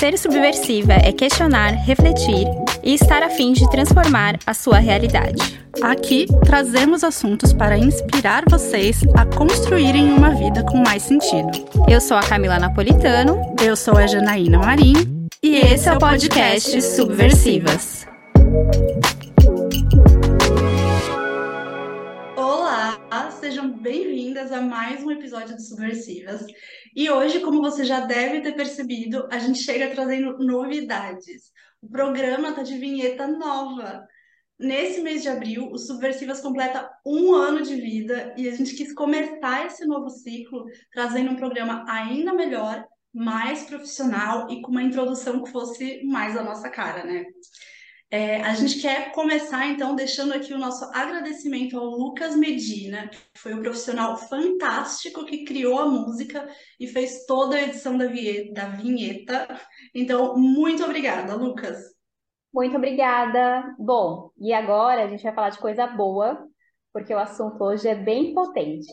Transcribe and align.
Ser 0.00 0.16
subversiva 0.16 0.94
é 0.94 1.12
questionar, 1.12 1.72
refletir 1.72 2.46
e 2.82 2.94
estar 2.94 3.22
a 3.22 3.28
fim 3.28 3.52
de 3.52 3.68
transformar 3.68 4.38
a 4.46 4.54
sua 4.54 4.78
realidade. 4.78 5.60
Aqui 5.82 6.24
trazemos 6.42 7.04
assuntos 7.04 7.52
para 7.52 7.76
inspirar 7.76 8.44
vocês 8.48 9.02
a 9.14 9.26
construírem 9.26 10.10
uma 10.10 10.30
vida 10.30 10.64
com 10.64 10.78
mais 10.78 11.02
sentido. 11.02 11.50
Eu 11.86 12.00
sou 12.00 12.16
a 12.16 12.22
Camila 12.22 12.58
Napolitano. 12.58 13.54
Eu 13.62 13.76
sou 13.76 13.98
a 13.98 14.06
Janaína 14.06 14.60
Marim. 14.60 14.94
E 15.42 15.56
esse 15.56 15.86
é 15.86 15.92
o 15.92 15.98
podcast 15.98 16.80
Subversivas. 16.80 18.06
Sejam 23.50 23.68
bem-vindas 23.68 24.52
a 24.52 24.60
mais 24.60 25.02
um 25.02 25.10
episódio 25.10 25.56
do 25.56 25.60
Subversivas. 25.60 26.46
E 26.94 27.10
hoje, 27.10 27.40
como 27.40 27.60
você 27.60 27.84
já 27.84 27.98
deve 27.98 28.42
ter 28.42 28.52
percebido, 28.52 29.26
a 29.28 29.40
gente 29.40 29.58
chega 29.58 29.90
trazendo 29.90 30.38
novidades. 30.38 31.50
O 31.82 31.88
programa 31.88 32.52
tá 32.52 32.62
de 32.62 32.78
vinheta 32.78 33.26
nova. 33.26 34.06
Nesse 34.56 35.00
mês 35.00 35.22
de 35.22 35.28
abril, 35.28 35.68
o 35.68 35.78
Subversivas 35.78 36.40
completa 36.40 36.88
um 37.04 37.34
ano 37.34 37.60
de 37.62 37.74
vida 37.74 38.32
e 38.38 38.48
a 38.48 38.54
gente 38.54 38.76
quis 38.76 38.94
começar 38.94 39.66
esse 39.66 39.84
novo 39.84 40.08
ciclo 40.10 40.66
trazendo 40.92 41.32
um 41.32 41.36
programa 41.36 41.84
ainda 41.88 42.32
melhor, 42.32 42.86
mais 43.12 43.64
profissional 43.64 44.48
e 44.48 44.62
com 44.62 44.70
uma 44.70 44.84
introdução 44.84 45.42
que 45.42 45.50
fosse 45.50 46.04
mais 46.04 46.36
a 46.36 46.44
nossa 46.44 46.68
cara, 46.70 47.02
né? 47.02 47.24
É, 48.12 48.40
a 48.42 48.54
gente 48.54 48.80
quer 48.80 49.12
começar, 49.12 49.66
então, 49.68 49.94
deixando 49.94 50.34
aqui 50.34 50.52
o 50.52 50.58
nosso 50.58 50.84
agradecimento 50.92 51.78
ao 51.78 51.84
Lucas 51.84 52.34
Medina, 52.34 53.08
que 53.08 53.38
foi 53.38 53.54
um 53.54 53.62
profissional 53.62 54.16
fantástico 54.16 55.24
que 55.24 55.44
criou 55.44 55.78
a 55.78 55.86
música 55.86 56.48
e 56.80 56.88
fez 56.88 57.24
toda 57.24 57.54
a 57.54 57.62
edição 57.62 57.96
da, 57.96 58.06
da 58.06 58.68
vinheta. 58.70 59.46
Então, 59.94 60.36
muito 60.36 60.82
obrigada, 60.82 61.36
Lucas. 61.36 61.78
Muito 62.52 62.76
obrigada. 62.76 63.76
Bom, 63.78 64.32
e 64.36 64.52
agora 64.52 65.04
a 65.04 65.06
gente 65.06 65.22
vai 65.22 65.32
falar 65.32 65.50
de 65.50 65.60
coisa 65.60 65.86
boa, 65.86 66.44
porque 66.92 67.14
o 67.14 67.18
assunto 67.18 67.62
hoje 67.62 67.86
é 67.86 67.94
bem 67.94 68.34
potente. 68.34 68.90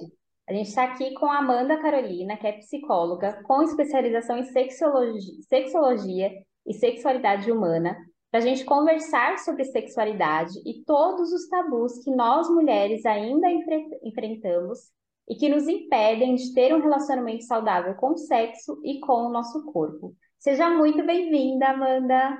A 0.47 0.53
gente 0.53 0.69
está 0.69 0.83
aqui 0.83 1.15
com 1.15 1.25
a 1.25 1.39
Amanda 1.39 1.81
Carolina, 1.81 2.37
que 2.37 2.45
é 2.45 2.52
psicóloga 2.52 3.41
com 3.45 3.63
especialização 3.63 4.37
em 4.37 4.43
sexologia, 4.43 5.33
sexologia 5.49 6.31
e 6.67 6.73
sexualidade 6.75 7.52
humana 7.52 7.97
para 8.38 8.43
a 8.43 8.47
gente 8.47 8.66
conversar 8.66 9.39
sobre 9.39 9.63
sexualidade 9.63 10.61
e 10.63 10.83
todos 10.83 11.33
os 11.33 11.47
tabus 11.47 11.97
que 12.03 12.11
nós 12.11 12.47
mulheres 12.47 13.03
ainda 13.03 13.49
enfre 13.49 13.89
enfrentamos 14.03 14.91
e 15.27 15.33
que 15.33 15.49
nos 15.49 15.67
impedem 15.67 16.35
de 16.35 16.53
ter 16.53 16.71
um 16.71 16.80
relacionamento 16.80 17.45
saudável 17.45 17.95
com 17.95 18.11
o 18.11 18.17
sexo 18.17 18.80
e 18.83 18.99
com 18.99 19.25
o 19.25 19.31
nosso 19.31 19.65
corpo. 19.65 20.15
Seja 20.38 20.69
muito 20.69 21.03
bem-vinda, 21.03 21.69
Amanda. 21.69 22.38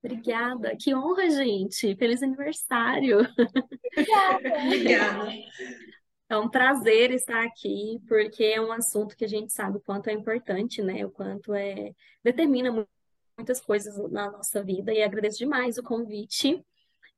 Obrigada, 0.00 0.76
que 0.80 0.94
honra, 0.94 1.28
gente. 1.28 1.96
Feliz 1.96 2.22
aniversário. 2.22 3.18
Obrigada. 3.96 4.62
Obrigada. 4.64 5.32
É 6.28 6.38
um 6.38 6.48
prazer 6.48 7.10
estar 7.10 7.42
aqui, 7.42 7.98
porque 8.06 8.44
é 8.44 8.60
um 8.60 8.70
assunto 8.70 9.16
que 9.16 9.24
a 9.24 9.28
gente 9.28 9.52
sabe 9.52 9.78
o 9.78 9.80
quanto 9.80 10.08
é 10.08 10.12
importante, 10.12 10.80
né? 10.82 11.04
O 11.04 11.10
quanto 11.10 11.52
é 11.52 11.90
determina 12.22 12.70
muito 12.70 12.97
muitas 13.38 13.60
coisas 13.60 13.96
na 14.10 14.30
nossa 14.32 14.62
vida 14.62 14.92
e 14.92 15.02
agradeço 15.02 15.38
demais 15.38 15.78
o 15.78 15.82
convite 15.82 16.62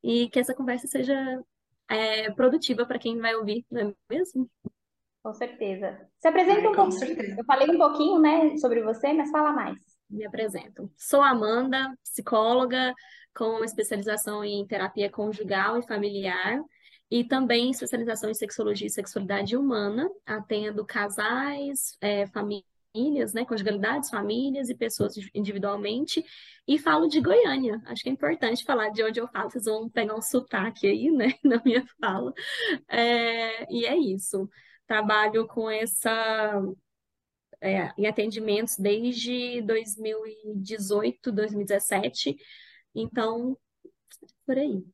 e 0.02 0.28
que 0.28 0.38
essa 0.38 0.54
conversa 0.54 0.86
seja 0.86 1.42
é, 1.88 2.30
produtiva 2.32 2.86
para 2.86 2.98
quem 2.98 3.18
vai 3.18 3.34
ouvir, 3.34 3.64
não 3.70 3.88
é 3.88 3.94
mesmo? 4.08 4.48
Com 5.22 5.32
certeza. 5.32 5.98
Se 6.18 6.28
apresenta 6.28 6.60
um 6.60 6.74
pouquinho. 6.74 6.92
Certeza. 6.92 7.36
Eu 7.38 7.44
falei 7.44 7.68
um 7.68 7.78
pouquinho, 7.78 8.20
né, 8.20 8.56
sobre 8.58 8.82
você, 8.82 9.12
mas 9.12 9.30
fala 9.30 9.52
mais. 9.52 9.76
Me 10.08 10.24
apresento. 10.24 10.90
Sou 10.96 11.22
Amanda, 11.22 11.92
psicóloga 12.02 12.94
com 13.34 13.62
especialização 13.64 14.44
em 14.44 14.66
terapia 14.66 15.10
conjugal 15.10 15.78
e 15.78 15.86
familiar 15.86 16.60
e 17.10 17.24
também 17.24 17.70
especialização 17.70 18.30
em 18.30 18.34
sexologia 18.34 18.86
e 18.86 18.90
sexualidade 18.90 19.56
humana. 19.56 20.08
Atendo 20.24 20.86
casais, 20.86 21.96
é, 22.00 22.26
famílias 22.28 22.64
famílias, 22.92 23.32
né, 23.32 23.44
conjugalidades, 23.44 24.10
famílias 24.10 24.68
e 24.68 24.74
pessoas 24.74 25.14
individualmente, 25.34 26.24
e 26.66 26.78
falo 26.78 27.08
de 27.08 27.20
Goiânia. 27.20 27.80
Acho 27.86 28.02
que 28.02 28.08
é 28.08 28.12
importante 28.12 28.64
falar 28.64 28.90
de 28.90 29.02
onde 29.02 29.20
eu 29.20 29.28
falo, 29.28 29.50
vocês 29.50 29.64
vão 29.64 29.88
pegar 29.88 30.14
um 30.16 30.22
sotaque 30.22 30.86
aí, 30.86 31.10
né, 31.10 31.34
na 31.44 31.62
minha 31.64 31.84
fala. 32.00 32.32
É, 32.88 33.72
e 33.72 33.86
é 33.86 33.96
isso. 33.96 34.48
Trabalho 34.86 35.46
com 35.46 35.70
essa 35.70 36.62
é, 37.60 37.92
em 37.96 38.06
atendimentos 38.06 38.76
desde 38.76 39.62
2018, 39.62 41.32
2017. 41.32 42.36
Então, 42.94 43.56
por 44.46 44.58
aí. 44.58 44.84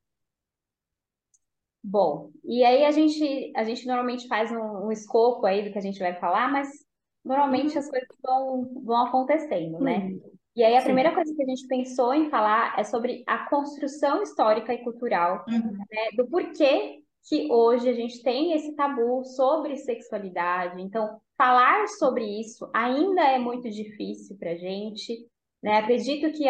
Bom, 1.83 2.33
e 2.45 2.65
aí 2.65 2.84
a 2.84 2.91
gente, 2.91 3.53
a 3.55 3.63
gente 3.63 3.87
normalmente 3.87 4.27
faz 4.27 4.51
um, 4.51 4.87
um 4.87 4.93
escopo 4.93 5.47
aí 5.47 5.63
do 5.65 5.73
que 5.73 5.78
a 5.78 5.81
gente 5.81 6.01
vai 6.01 6.19
falar, 6.19 6.51
mas 6.51 6.85
normalmente 7.26 7.76
Uhum. 7.76 7.78
as 7.78 7.88
coisas 7.91 8.09
vão, 8.22 8.64
vão 8.84 9.06
acontecendo, 9.06 9.81
né? 9.81 10.09
Hum, 10.09 10.20
E 10.56 10.64
aí 10.64 10.76
a 10.76 10.82
sim. 10.82 10.84
primeira 10.84 11.14
coisa 11.14 11.34
que 11.34 11.42
a 11.42 11.47
gente 11.47 11.66
pensou 11.69 12.14
em 12.14 12.31
falar 12.31 12.78
é 12.78 12.84
sobre 12.84 13.25
a 13.26 13.47
construção 13.48 14.22
histórica 14.22 14.72
e 14.75 14.82
cultural, 14.84 15.44
Uhum. 15.48 15.86
né? 15.91 16.10
Do 16.16 16.28
porquê 16.28 17.00
que 17.28 17.50
hoje 17.53 17.88
a 17.88 17.92
gente 17.92 18.22
tem 18.22 18.53
esse 18.54 18.75
tabu 18.76 19.25
sobre 19.25 19.76
sexualidade. 19.76 20.81
Então, 20.81 21.20
falar 21.36 21.88
sobre 21.88 22.25
isso 22.41 22.70
ainda 22.75 23.22
é 23.22 23.38
muito 23.38 23.69
difícil 23.70 24.36
para 24.38 24.53
a 24.53 24.56
gente, 24.56 25.26
né? 25.62 25.78
Acredito 25.78 26.32
que 26.32 26.44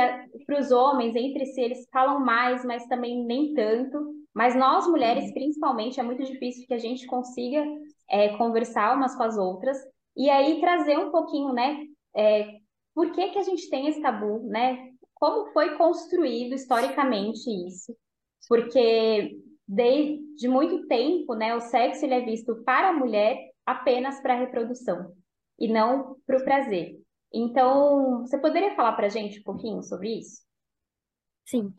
para 0.47 0.61
os 0.61 0.71
homens, 0.71 1.15
entre 1.17 1.47
si, 1.47 1.61
eles 1.61 1.87
falam 1.93 2.21
mais, 2.21 2.65
mas 2.65 2.87
também 2.87 3.25
nem 3.25 3.55
tanto. 3.55 3.99
Mas 4.35 4.55
nós, 4.55 4.87
mulheres, 4.87 5.33
principalmente, 5.33 5.99
é 5.99 6.03
muito 6.03 6.23
difícil 6.25 6.67
que 6.67 6.75
a 6.75 6.79
gente 6.79 7.07
consiga 7.07 7.65
é, 8.09 8.37
conversar 8.37 8.95
umas 8.97 9.15
com 9.17 9.23
as 9.23 9.37
outras. 9.39 9.79
E 10.17 10.31
aí 10.31 10.61
trazer 10.61 10.99
um 10.99 11.11
pouquinho, 11.11 11.53
né? 11.53 11.85
É, 12.17 12.59
por 12.95 13.13
que 13.13 13.29
que 13.29 13.39
a 13.39 13.43
gente 13.43 13.69
tem 13.69 13.89
esse 13.89 14.01
tabu, 14.01 14.41
né? 14.49 14.91
Como 15.15 15.53
foi 15.53 15.77
construído 15.77 16.55
historicamente 16.55 17.51
isso? 17.67 17.95
Porque 18.49 19.39
desde 19.67 20.49
muito 20.49 20.87
tempo, 20.87 21.35
né, 21.35 21.55
o 21.55 21.61
sexo 21.61 22.05
ele 22.05 22.15
é 22.15 22.21
visto 22.21 22.63
para 22.65 22.91
a 22.91 22.93
mulher 22.93 23.37
apenas 23.65 24.21
para 24.21 24.35
a 24.35 24.39
reprodução 24.39 25.13
e 25.59 25.69
não 25.69 26.17
para 26.27 26.39
o 26.39 26.45
prazer. 26.45 26.97
Então, 27.33 28.21
você 28.21 28.39
poderia 28.39 28.75
falar 28.77 28.93
para 28.93 29.07
a 29.07 29.11
gente 29.11 29.41
um 29.41 29.43
pouquinho 29.43 29.83
sobre 29.83 30.19
isso? 30.19 30.46
Sim. 31.47 31.73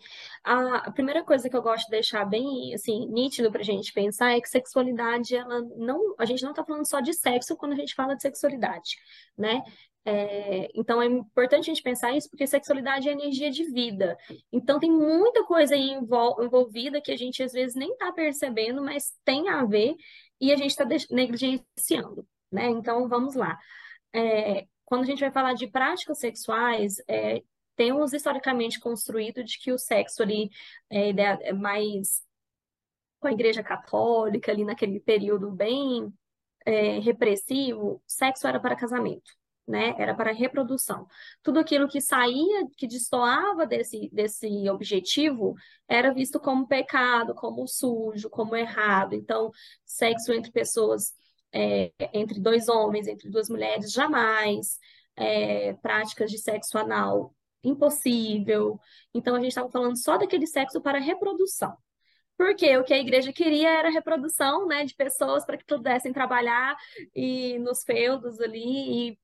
A 0.43 0.89
primeira 0.91 1.23
coisa 1.25 1.49
que 1.49 1.55
eu 1.55 1.61
gosto 1.61 1.85
de 1.85 1.91
deixar 1.91 2.23
bem, 2.23 2.73
assim, 2.73 3.05
nítido 3.07 3.51
para 3.51 3.59
a 3.59 3.65
gente 3.65 3.91
pensar 3.91 4.31
é 4.31 4.39
que 4.39 4.47
sexualidade, 4.47 5.35
ela 5.35 5.61
não, 5.75 6.15
a 6.17 6.23
gente 6.23 6.41
não 6.41 6.51
está 6.51 6.63
falando 6.63 6.87
só 6.87 7.01
de 7.01 7.13
sexo 7.13 7.57
quando 7.57 7.73
a 7.73 7.75
gente 7.75 7.93
fala 7.93 8.15
de 8.15 8.21
sexualidade, 8.21 8.95
né? 9.37 9.61
É, 10.05 10.69
então 10.73 11.01
é 11.01 11.05
importante 11.05 11.69
a 11.69 11.73
gente 11.73 11.83
pensar 11.83 12.13
isso 12.13 12.29
porque 12.29 12.47
sexualidade 12.47 13.09
é 13.09 13.11
energia 13.11 13.51
de 13.51 13.65
vida. 13.65 14.17
Então 14.53 14.79
tem 14.79 14.89
muita 14.89 15.43
coisa 15.43 15.75
aí 15.75 15.89
envol- 15.91 16.41
envolvida 16.41 17.01
que 17.01 17.11
a 17.11 17.17
gente 17.17 17.43
às 17.43 17.51
vezes 17.51 17.75
nem 17.75 17.91
está 17.91 18.09
percebendo, 18.13 18.81
mas 18.81 19.11
tem 19.25 19.49
a 19.49 19.65
ver 19.65 19.95
e 20.39 20.53
a 20.53 20.55
gente 20.55 20.71
está 20.71 20.85
negligenciando, 21.11 22.25
né? 22.49 22.69
Então 22.69 23.09
vamos 23.09 23.35
lá. 23.35 23.59
É, 24.13 24.65
quando 24.85 25.01
a 25.01 25.05
gente 25.05 25.19
vai 25.19 25.31
falar 25.31 25.53
de 25.53 25.67
práticas 25.67 26.19
sexuais, 26.19 26.95
é, 27.05 27.43
temos 27.77 28.13
historicamente 28.13 28.79
construído 28.81 29.43
de 29.45 29.59
que 29.59 29.71
o 29.71 29.79
sexo 29.79 30.23
ali 30.23 30.49
é, 30.91 31.11
ideia- 31.11 31.39
é 31.43 31.53
mais 31.53 32.21
com 33.19 33.27
a 33.27 33.31
Igreja 33.31 33.63
Católica, 33.63 34.51
ali 34.51 34.63
naquele 34.63 34.99
período 34.99 35.51
bem 35.51 36.13
é, 36.65 36.99
repressivo, 36.99 38.01
sexo 38.07 38.47
era 38.47 38.59
para 38.59 38.75
casamento, 38.75 39.31
né? 39.67 39.95
Era 39.97 40.15
para 40.15 40.33
reprodução. 40.33 41.07
Tudo 41.43 41.59
aquilo 41.59 41.87
que 41.87 42.01
saía, 42.01 42.67
que 42.77 42.87
destoava 42.87 43.65
desse, 43.67 44.09
desse 44.13 44.69
objetivo, 44.69 45.55
era 45.87 46.13
visto 46.13 46.39
como 46.39 46.67
pecado, 46.67 47.35
como 47.35 47.67
sujo, 47.67 48.29
como 48.29 48.55
errado. 48.55 49.15
Então, 49.15 49.51
sexo 49.85 50.33
entre 50.33 50.51
pessoas, 50.51 51.13
é, 51.51 51.91
entre 52.13 52.39
dois 52.39 52.67
homens, 52.69 53.07
entre 53.07 53.29
duas 53.29 53.49
mulheres, 53.49 53.91
jamais. 53.91 54.79
É, 55.19 55.73
práticas 55.75 56.29
de 56.29 56.37
sexo 56.37 56.77
anal, 56.77 57.33
impossível. 57.63 58.79
Então, 59.13 59.35
a 59.35 59.39
gente 59.39 59.49
estava 59.49 59.69
falando 59.69 59.97
só 59.97 60.17
daquele 60.17 60.47
sexo 60.47 60.81
para 60.81 60.99
reprodução. 60.99 61.75
Porque 62.37 62.77
o 62.77 62.83
que 62.83 62.93
a 62.93 62.99
igreja 62.99 63.33
queria 63.33 63.69
era 63.79 63.89
reprodução, 63.89 64.67
né, 64.67 64.85
de 64.85 64.93
pessoas 64.95 65.43
para 65.43 65.57
que 65.57 65.65
pudessem 65.65 66.13
trabalhar 66.13 66.77
e 67.15 67.57
nos 67.59 67.83
feudos 67.83 68.39
ali 68.39 69.09
e 69.09 69.19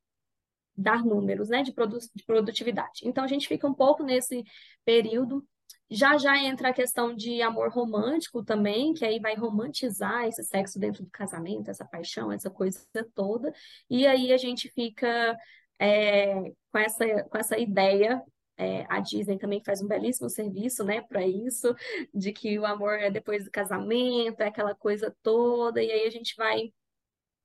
dar 0.76 1.06
números, 1.06 1.50
né, 1.50 1.62
de, 1.62 1.72
produ 1.72 2.00
de 2.00 2.24
produtividade. 2.26 3.02
Então 3.04 3.24
a 3.24 3.28
gente 3.28 3.48
fica 3.48 3.68
um 3.68 3.74
pouco 3.74 4.04
nesse 4.04 4.44
período. 4.84 5.46
Já 5.92 6.18
já 6.18 6.36
entra 6.40 6.70
a 6.70 6.74
questão 6.74 7.16
de 7.16 7.40
amor 7.44 7.70
romântico 7.70 8.44
também, 8.44 8.94
que 8.94 9.06
aí 9.06 9.20
vai 9.20 9.36
romantizar 9.36 10.26
esse 10.26 10.44
sexo 10.44 10.80
dentro 10.80 11.04
do 11.04 11.12
casamento, 11.12 11.70
essa 11.70 11.86
paixão, 11.86 12.32
essa 12.32 12.50
coisa 12.50 12.80
toda. 13.14 13.54
E 13.88 14.08
aí 14.08 14.34
a 14.34 14.38
gente 14.38 14.70
fica 14.72 15.38
é, 15.84 16.52
com 16.72 16.78
essa, 16.78 17.24
com 17.24 17.38
essa 17.38 17.58
ideia 17.58 18.24
é, 18.58 18.86
a 18.88 19.00
Disney 19.00 19.38
também 19.38 19.62
faz 19.64 19.82
um 19.82 19.88
belíssimo 19.88 20.30
serviço, 20.30 20.84
né, 20.84 21.02
para 21.02 21.26
isso, 21.26 21.76
de 22.14 22.32
que 22.32 22.58
o 22.60 22.66
amor 22.66 22.94
é 23.00 23.10
depois 23.10 23.44
do 23.44 23.52
casamento, 23.52 24.42
é 24.42 24.48
aquela 24.48 24.76
coisa 24.76 25.16
toda, 25.24 25.82
e 25.82 25.92
aí 25.92 26.08
a 26.08 26.10
gente 26.12 26.36
vai 26.38 26.72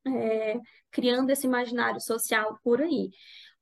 é, 0.06 0.60
criando 0.90 1.30
esse 1.30 1.46
imaginário 1.46 2.00
social 2.00 2.58
por 2.62 2.80
aí. 2.80 3.10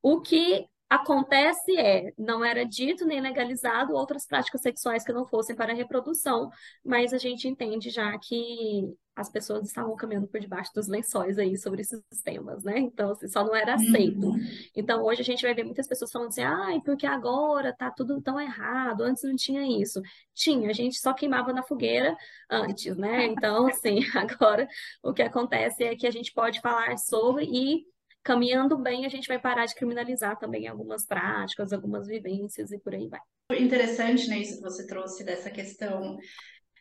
O 0.02 0.20
que 0.20 0.67
Acontece 0.88 1.77
é, 1.77 2.12
não 2.17 2.44
era 2.44 2.65
dito 2.65 3.05
nem 3.05 3.21
legalizado 3.21 3.93
outras 3.93 4.25
práticas 4.25 4.61
sexuais 4.61 5.05
que 5.05 5.12
não 5.12 5.27
fossem 5.27 5.56
para 5.56 5.73
a 5.73 5.77
reprodução, 5.77 6.49
mas 6.85 7.12
a 7.12 7.19
gente 7.19 7.49
entende 7.49 7.91
já 7.91 8.17
que 8.19 8.94
as 9.17 9.31
pessoas 9.31 9.67
estavam 9.67 9.97
caminhando 9.97 10.29
por 10.29 10.38
debaixo 10.38 10.71
dos 10.75 10.87
lençóis 10.87 11.38
aí 11.38 11.56
sobre 11.56 11.81
esses 11.81 12.03
temas, 12.23 12.62
né? 12.62 12.79
Então, 12.79 13.12
assim, 13.12 13.27
só 13.27 13.43
não 13.43 13.56
era 13.56 13.75
aceito. 13.75 14.27
Uhum. 14.27 14.38
Então, 14.77 15.03
hoje 15.03 15.23
a 15.23 15.25
gente 15.25 15.43
vai 15.43 15.55
ver 15.55 15.65
muitas 15.65 15.88
pessoas 15.88 16.12
falando 16.12 16.29
assim, 16.29 16.43
ai, 16.43 16.81
porque 16.85 17.06
agora 17.06 17.75
tá 17.75 17.91
tudo 17.91 18.21
tão 18.21 18.39
errado, 18.39 19.00
antes 19.00 19.25
não 19.25 19.35
tinha 19.35 19.65
isso. 19.82 20.03
Tinha, 20.35 20.69
a 20.69 20.73
gente 20.75 20.99
só 20.99 21.15
queimava 21.15 21.50
na 21.53 21.62
fogueira 21.62 22.15
antes, 22.50 22.94
né? 22.97 23.25
Então, 23.25 23.67
assim, 23.67 24.00
agora 24.15 24.69
o 25.03 25.15
que 25.15 25.23
acontece 25.23 25.82
é 25.82 25.97
que 25.97 26.06
a 26.06 26.11
gente 26.11 26.32
pode 26.32 26.61
falar 26.61 26.99
sobre 26.99 27.47
e 27.47 27.87
caminhando 28.26 28.76
bem, 28.76 29.06
a 29.06 29.08
gente 29.08 29.28
vai 29.28 29.38
parar 29.38 29.64
de 29.67 29.75
criminalizar 29.76 30.37
também 30.37 30.67
algumas 30.67 31.06
práticas, 31.06 31.73
algumas 31.73 32.08
vivências 32.08 32.73
e 32.73 32.78
por 32.78 32.93
aí 32.93 33.08
vai. 33.08 33.20
Interessante, 33.56 34.28
né, 34.28 34.40
isso 34.40 34.56
que 34.56 34.62
você 34.62 34.84
trouxe 34.84 35.25
dessa 35.25 35.49
questão 35.49 36.19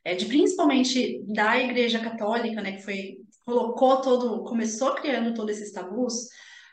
é, 0.03 0.15
de 0.15 0.25
principalmente 0.25 1.23
da 1.27 1.59
Igreja 1.59 1.99
Católica, 1.99 2.61
né, 2.61 2.71
que 2.71 2.83
foi 2.83 3.17
colocou 3.45 4.01
todo, 4.01 4.43
começou 4.43 4.95
criando 4.95 5.35
todos 5.35 5.55
esses 5.55 5.71
tabus, 5.71 6.27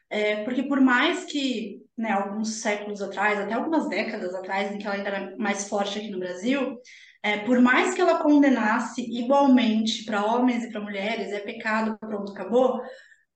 é, 0.08 0.42
porque 0.42 0.62
por 0.62 0.80
mais 0.80 1.26
que, 1.26 1.82
né, 1.96 2.12
alguns 2.12 2.54
séculos 2.62 3.02
atrás, 3.02 3.38
até 3.38 3.52
algumas 3.52 3.90
décadas 3.90 4.34
atrás, 4.34 4.72
em 4.72 4.78
que 4.78 4.86
ela 4.86 4.96
ainda 4.96 5.08
era 5.10 5.36
mais 5.36 5.68
forte 5.68 5.98
aqui 5.98 6.10
no 6.10 6.18
Brasil, 6.18 6.78
é, 7.22 7.38
por 7.38 7.60
mais 7.60 7.94
que 7.94 8.00
ela 8.00 8.22
condenasse 8.22 9.02
igualmente 9.02 10.04
para 10.06 10.24
homens 10.24 10.64
e 10.64 10.70
para 10.70 10.80
mulheres, 10.80 11.30
é 11.30 11.40
pecado, 11.40 11.96
pronto, 11.98 12.32
acabou, 12.32 12.80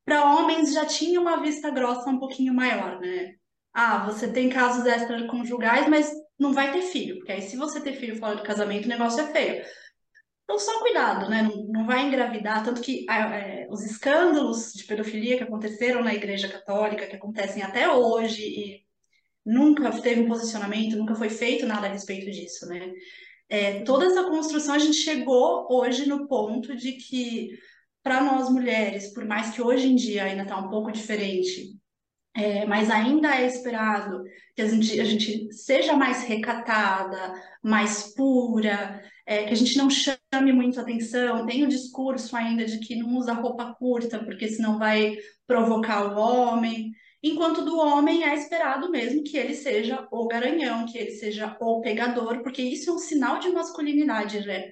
para 0.06 0.24
homens 0.24 0.72
já 0.72 0.86
tinha 0.86 1.20
uma 1.20 1.42
vista 1.42 1.68
grossa 1.68 2.08
um 2.08 2.18
pouquinho 2.18 2.54
maior, 2.54 3.00
né? 3.00 3.34
Ah, 3.74 4.06
você 4.06 4.32
tem 4.32 4.48
casos 4.48 4.86
extraconjugais, 4.86 5.88
mas 5.88 6.10
não 6.38 6.52
vai 6.52 6.72
ter 6.72 6.82
filho, 6.82 7.16
porque 7.18 7.32
aí 7.32 7.42
se 7.42 7.56
você 7.56 7.80
ter 7.80 7.94
filho 7.94 8.16
fora 8.16 8.36
do 8.36 8.42
casamento, 8.42 8.86
o 8.86 8.88
negócio 8.88 9.20
é 9.20 9.32
feio. 9.32 9.64
Então, 10.44 10.60
só 10.60 10.78
cuidado, 10.78 11.28
né? 11.28 11.42
Não, 11.42 11.66
não 11.66 11.86
vai 11.86 12.06
engravidar. 12.06 12.64
Tanto 12.64 12.80
que 12.80 13.04
é, 13.10 13.66
os 13.68 13.84
escândalos 13.84 14.72
de 14.72 14.84
pedofilia 14.84 15.36
que 15.36 15.42
aconteceram 15.42 16.04
na 16.04 16.14
Igreja 16.14 16.48
Católica, 16.48 17.06
que 17.06 17.16
acontecem 17.16 17.62
até 17.64 17.90
hoje, 17.90 18.42
e 18.42 18.86
nunca 19.44 19.90
teve 20.00 20.20
um 20.20 20.28
posicionamento, 20.28 20.96
nunca 20.96 21.16
foi 21.16 21.30
feito 21.30 21.66
nada 21.66 21.88
a 21.88 21.90
respeito 21.90 22.30
disso, 22.30 22.64
né? 22.66 22.92
É, 23.48 23.82
toda 23.82 24.06
essa 24.06 24.24
construção, 24.24 24.74
a 24.74 24.78
gente 24.78 24.96
chegou 24.96 25.66
hoje 25.68 26.08
no 26.08 26.28
ponto 26.28 26.76
de 26.76 26.92
que 26.92 27.50
para 28.06 28.20
nós 28.22 28.48
mulheres, 28.48 29.12
por 29.12 29.24
mais 29.24 29.50
que 29.50 29.60
hoje 29.60 29.88
em 29.88 29.96
dia 29.96 30.22
ainda 30.22 30.44
está 30.44 30.56
um 30.56 30.70
pouco 30.70 30.92
diferente, 30.92 31.76
é, 32.36 32.64
mas 32.64 32.88
ainda 32.88 33.34
é 33.34 33.44
esperado 33.44 34.22
que 34.54 34.62
a 34.62 34.68
gente, 34.68 35.00
a 35.00 35.04
gente 35.04 35.52
seja 35.52 35.96
mais 35.96 36.22
recatada, 36.22 37.34
mais 37.60 38.14
pura, 38.14 39.02
é, 39.26 39.42
que 39.42 39.52
a 39.52 39.56
gente 39.56 39.76
não 39.76 39.90
chame 39.90 40.52
muito 40.52 40.78
atenção, 40.78 41.46
tem 41.46 41.64
o 41.64 41.68
discurso 41.68 42.36
ainda 42.36 42.64
de 42.64 42.78
que 42.78 42.94
não 42.94 43.16
usa 43.16 43.32
roupa 43.32 43.74
curta, 43.76 44.20
porque 44.20 44.46
senão 44.46 44.78
vai 44.78 45.16
provocar 45.44 46.06
o 46.06 46.16
homem. 46.16 46.92
Enquanto 47.20 47.64
do 47.64 47.76
homem 47.76 48.22
é 48.22 48.36
esperado 48.36 48.88
mesmo 48.88 49.24
que 49.24 49.36
ele 49.36 49.54
seja 49.54 50.06
o 50.12 50.28
garanhão, 50.28 50.86
que 50.86 50.96
ele 50.96 51.10
seja 51.10 51.56
o 51.60 51.80
pegador, 51.80 52.40
porque 52.44 52.62
isso 52.62 52.88
é 52.88 52.92
um 52.92 52.98
sinal 52.98 53.40
de 53.40 53.48
masculinidade, 53.48 54.46
né? 54.46 54.70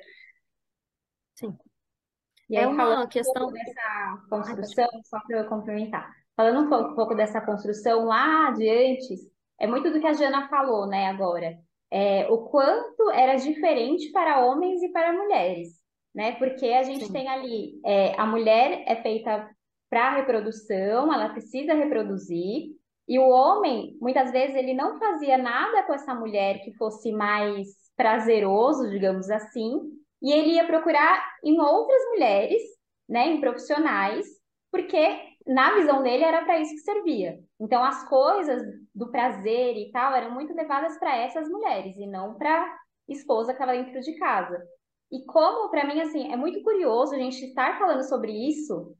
E 2.48 2.56
é 2.56 2.60
aí, 2.60 2.66
uma 2.66 3.06
questão 3.06 3.48
um 3.48 3.52
dessa 3.52 4.26
construção, 4.28 4.88
só 5.04 5.18
para 5.26 5.38
eu 5.38 5.48
complementar. 5.48 6.10
Falando 6.36 6.60
um 6.60 6.94
pouco 6.94 7.14
dessa 7.14 7.40
construção 7.40 8.04
lá 8.04 8.50
de 8.50 8.68
antes, 8.68 9.20
é 9.58 9.66
muito 9.66 9.90
do 9.90 10.00
que 10.00 10.06
a 10.06 10.12
Jana 10.12 10.48
falou, 10.48 10.86
né, 10.86 11.06
agora. 11.06 11.56
É, 11.90 12.26
o 12.28 12.38
quanto 12.48 13.10
era 13.10 13.36
diferente 13.36 14.10
para 14.10 14.44
homens 14.44 14.82
e 14.82 14.88
para 14.90 15.12
mulheres, 15.12 15.68
né? 16.12 16.32
Porque 16.32 16.66
a 16.66 16.82
gente 16.82 17.06
Sim. 17.06 17.12
tem 17.12 17.28
ali, 17.28 17.80
é, 17.84 18.18
a 18.20 18.26
mulher 18.26 18.82
é 18.86 18.96
feita 18.96 19.48
para 19.88 20.16
reprodução, 20.16 21.12
ela 21.12 21.28
precisa 21.28 21.72
reproduzir, 21.72 22.74
e 23.06 23.18
o 23.18 23.28
homem, 23.28 23.96
muitas 24.00 24.30
vezes, 24.32 24.56
ele 24.56 24.72
não 24.72 24.98
fazia 24.98 25.36
nada 25.36 25.82
com 25.82 25.92
essa 25.92 26.14
mulher 26.14 26.60
que 26.64 26.72
fosse 26.74 27.12
mais 27.12 27.68
prazeroso, 27.96 28.88
digamos 28.90 29.30
assim, 29.30 29.78
e 30.24 30.32
ele 30.32 30.54
ia 30.54 30.66
procurar 30.66 31.22
em 31.44 31.60
outras 31.60 32.02
mulheres, 32.12 32.62
né, 33.06 33.26
em 33.28 33.40
profissionais, 33.42 34.26
porque 34.72 35.20
na 35.46 35.74
visão 35.74 36.02
dele 36.02 36.24
era 36.24 36.42
para 36.42 36.58
isso 36.58 36.72
que 36.72 36.80
servia. 36.80 37.38
Então 37.60 37.84
as 37.84 38.08
coisas 38.08 38.62
do 38.94 39.10
prazer 39.10 39.76
e 39.76 39.92
tal 39.92 40.14
eram 40.14 40.30
muito 40.30 40.54
levadas 40.54 40.98
para 40.98 41.14
essas 41.14 41.46
mulheres 41.50 41.94
e 41.98 42.06
não 42.06 42.36
para 42.36 42.74
esposa 43.06 43.52
que 43.52 43.62
estava 43.62 43.76
dentro 43.76 44.00
de 44.00 44.18
casa. 44.18 44.66
E 45.12 45.22
como 45.26 45.68
para 45.68 45.86
mim 45.86 46.00
assim, 46.00 46.32
é 46.32 46.36
muito 46.36 46.62
curioso 46.62 47.14
a 47.14 47.18
gente 47.18 47.44
estar 47.44 47.78
falando 47.78 48.02
sobre 48.02 48.32
isso, 48.32 48.96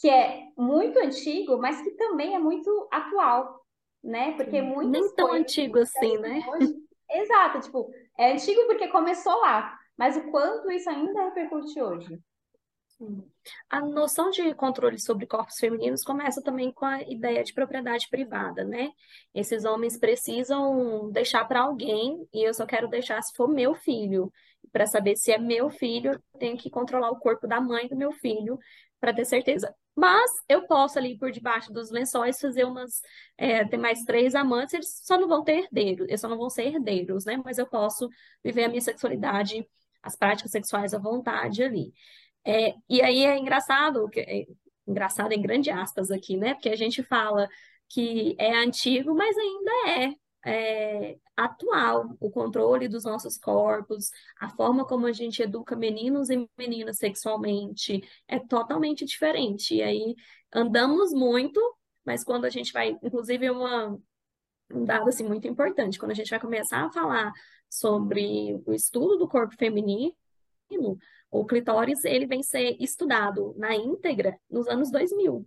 que 0.00 0.10
é 0.10 0.48
muito 0.58 0.98
antigo, 0.98 1.56
mas 1.58 1.80
que 1.80 1.92
também 1.92 2.34
é 2.34 2.40
muito 2.40 2.88
atual, 2.90 3.64
né? 4.02 4.32
Porque 4.32 4.60
muitas 4.60 5.00
Nem 5.00 5.14
tão 5.14 5.32
antigo 5.32 5.78
assim, 5.78 6.18
né? 6.18 6.44
Hoje... 6.48 6.74
Exato, 7.08 7.60
tipo, 7.60 7.88
é 8.18 8.32
antigo 8.32 8.66
porque 8.66 8.88
começou 8.88 9.40
lá, 9.40 9.78
mas 9.96 10.16
o 10.16 10.30
quanto 10.30 10.70
isso 10.70 10.88
ainda 10.90 11.24
repercute 11.24 11.80
hoje? 11.80 12.20
A 13.68 13.80
noção 13.80 14.30
de 14.30 14.54
controle 14.54 14.98
sobre 15.00 15.26
corpos 15.26 15.56
femininos 15.58 16.04
começa 16.04 16.40
também 16.42 16.72
com 16.72 16.84
a 16.84 17.02
ideia 17.02 17.42
de 17.42 17.52
propriedade 17.52 18.08
privada, 18.08 18.64
né? 18.64 18.90
Esses 19.34 19.64
homens 19.64 19.98
precisam 19.98 21.10
deixar 21.10 21.44
para 21.44 21.62
alguém 21.62 22.26
e 22.32 22.46
eu 22.46 22.54
só 22.54 22.64
quero 22.64 22.88
deixar 22.88 23.20
se 23.22 23.34
for 23.34 23.48
meu 23.48 23.74
filho. 23.74 24.32
Para 24.72 24.86
saber 24.86 25.16
se 25.16 25.32
é 25.32 25.38
meu 25.38 25.70
filho, 25.70 26.12
eu 26.12 26.38
tenho 26.38 26.56
que 26.56 26.70
controlar 26.70 27.10
o 27.10 27.18
corpo 27.18 27.46
da 27.46 27.60
mãe 27.60 27.88
do 27.88 27.96
meu 27.96 28.12
filho 28.12 28.58
para 29.00 29.12
ter 29.12 29.24
certeza. 29.24 29.74
Mas 29.94 30.30
eu 30.48 30.66
posso 30.66 30.98
ali 30.98 31.16
por 31.18 31.30
debaixo 31.30 31.72
dos 31.72 31.90
lençóis 31.90 32.40
fazer 32.40 32.64
umas, 32.64 33.00
é, 33.36 33.64
ter 33.64 33.76
mais 33.76 34.02
três 34.04 34.34
amantes, 34.34 34.74
eles 34.74 35.00
só 35.04 35.18
não 35.18 35.28
vão 35.28 35.44
ter 35.44 35.64
herdeiros, 35.64 36.08
eles 36.08 36.20
só 36.20 36.28
não 36.28 36.38
vão 36.38 36.50
ser 36.50 36.66
herdeiros, 36.66 37.24
né? 37.24 37.40
Mas 37.44 37.58
eu 37.58 37.66
posso 37.66 38.08
viver 38.42 38.64
a 38.64 38.68
minha 38.68 38.80
sexualidade 38.80 39.64
as 40.04 40.16
práticas 40.16 40.52
sexuais 40.52 40.94
à 40.94 40.98
vontade 40.98 41.62
ali. 41.62 41.92
É, 42.46 42.74
e 42.88 43.02
aí 43.02 43.24
é 43.24 43.38
engraçado, 43.38 44.08
é, 44.16 44.46
engraçado 44.86 45.32
em 45.32 45.40
grande 45.40 45.70
aspas 45.70 46.10
aqui, 46.10 46.36
né? 46.36 46.54
Porque 46.54 46.68
a 46.68 46.76
gente 46.76 47.02
fala 47.02 47.48
que 47.88 48.36
é 48.38 48.54
antigo, 48.54 49.14
mas 49.14 49.36
ainda 49.36 49.72
é, 50.44 51.10
é, 51.12 51.16
atual 51.36 52.16
o 52.20 52.30
controle 52.30 52.88
dos 52.88 53.04
nossos 53.04 53.38
corpos, 53.38 54.10
a 54.38 54.50
forma 54.50 54.86
como 54.86 55.06
a 55.06 55.12
gente 55.12 55.42
educa 55.42 55.74
meninos 55.74 56.28
e 56.30 56.48
meninas 56.58 56.98
sexualmente 56.98 58.02
é 58.28 58.38
totalmente 58.38 59.04
diferente. 59.04 59.76
E 59.76 59.82
aí 59.82 60.14
andamos 60.52 61.12
muito, 61.12 61.60
mas 62.04 62.22
quando 62.24 62.44
a 62.44 62.50
gente 62.50 62.72
vai, 62.72 62.98
inclusive 63.02 63.50
uma 63.50 63.98
um 64.72 64.84
dado 64.84 65.08
assim 65.08 65.24
muito 65.24 65.46
importante, 65.46 65.98
quando 65.98 66.12
a 66.12 66.14
gente 66.14 66.30
vai 66.30 66.40
começar 66.40 66.86
a 66.86 66.90
falar 66.90 67.32
sobre 67.78 68.62
o 68.64 68.72
estudo 68.72 69.18
do 69.18 69.28
corpo 69.28 69.56
feminino, 69.56 70.14
o 71.30 71.44
clitóris 71.44 72.04
ele 72.04 72.26
vem 72.26 72.42
ser 72.42 72.76
estudado 72.80 73.54
na 73.56 73.74
íntegra 73.74 74.38
nos 74.48 74.68
anos 74.68 74.90
2000. 74.90 75.46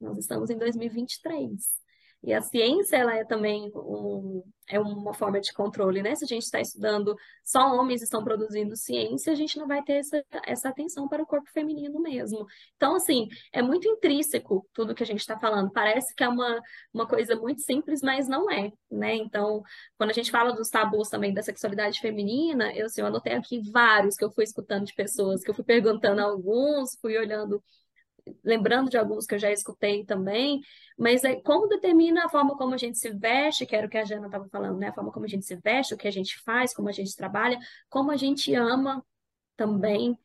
Nós 0.00 0.18
estamos 0.18 0.50
em 0.50 0.58
2023. 0.58 1.85
E 2.22 2.32
a 2.32 2.40
ciência, 2.42 2.96
ela 2.96 3.14
é 3.14 3.24
também 3.24 3.70
um, 3.74 4.42
é 4.68 4.80
uma 4.80 5.14
forma 5.14 5.40
de 5.40 5.52
controle, 5.52 6.02
né? 6.02 6.14
Se 6.14 6.24
a 6.24 6.26
gente 6.26 6.42
está 6.42 6.60
estudando 6.60 7.14
só 7.44 7.74
homens 7.76 8.02
estão 8.02 8.24
produzindo 8.24 8.74
ciência, 8.76 9.32
a 9.32 9.36
gente 9.36 9.56
não 9.58 9.68
vai 9.68 9.82
ter 9.82 9.94
essa, 9.94 10.24
essa 10.44 10.68
atenção 10.68 11.08
para 11.08 11.22
o 11.22 11.26
corpo 11.26 11.48
feminino 11.52 12.00
mesmo. 12.00 12.44
Então, 12.76 12.96
assim, 12.96 13.28
é 13.52 13.62
muito 13.62 13.86
intrínseco 13.86 14.68
tudo 14.72 14.94
que 14.94 15.02
a 15.02 15.06
gente 15.06 15.20
está 15.20 15.38
falando. 15.38 15.70
Parece 15.70 16.14
que 16.14 16.24
é 16.24 16.28
uma, 16.28 16.60
uma 16.92 17.06
coisa 17.06 17.36
muito 17.36 17.60
simples, 17.62 18.02
mas 18.02 18.28
não 18.28 18.50
é, 18.50 18.72
né? 18.90 19.14
Então, 19.14 19.62
quando 19.96 20.10
a 20.10 20.14
gente 20.14 20.30
fala 20.30 20.52
dos 20.52 20.68
tabus 20.68 21.08
também 21.08 21.32
da 21.32 21.42
sexualidade 21.42 22.00
feminina, 22.00 22.72
eu, 22.74 22.86
assim, 22.86 23.00
eu 23.00 23.06
anotei 23.06 23.34
aqui 23.34 23.60
vários 23.70 24.16
que 24.16 24.24
eu 24.24 24.32
fui 24.32 24.44
escutando 24.44 24.84
de 24.84 24.94
pessoas, 24.94 25.42
que 25.42 25.50
eu 25.50 25.54
fui 25.54 25.64
perguntando 25.64 26.20
a 26.20 26.24
alguns, 26.24 26.98
fui 27.00 27.16
olhando 27.16 27.62
lembrando 28.44 28.90
de 28.90 28.96
alguns 28.96 29.26
que 29.26 29.34
eu 29.34 29.38
já 29.38 29.50
escutei 29.50 30.04
também, 30.04 30.60
mas 30.98 31.24
é 31.24 31.36
como 31.40 31.68
determina 31.68 32.26
a 32.26 32.28
forma 32.28 32.56
como 32.56 32.74
a 32.74 32.78
gente 32.78 32.98
se 32.98 33.10
veste, 33.10 33.66
que 33.66 33.76
era 33.76 33.86
o 33.86 33.90
que 33.90 33.98
a 33.98 34.04
Jana 34.04 34.26
estava 34.26 34.48
falando, 34.48 34.78
né? 34.78 34.88
A 34.88 34.92
forma 34.92 35.12
como 35.12 35.24
a 35.24 35.28
gente 35.28 35.46
se 35.46 35.56
veste, 35.56 35.94
o 35.94 35.96
que 35.96 36.08
a 36.08 36.12
gente 36.12 36.38
faz, 36.42 36.74
como 36.74 36.88
a 36.88 36.92
gente 36.92 37.14
trabalha, 37.14 37.58
como 37.88 38.10
a 38.10 38.16
gente 38.16 38.54
ama 38.54 39.04
também. 39.56 40.18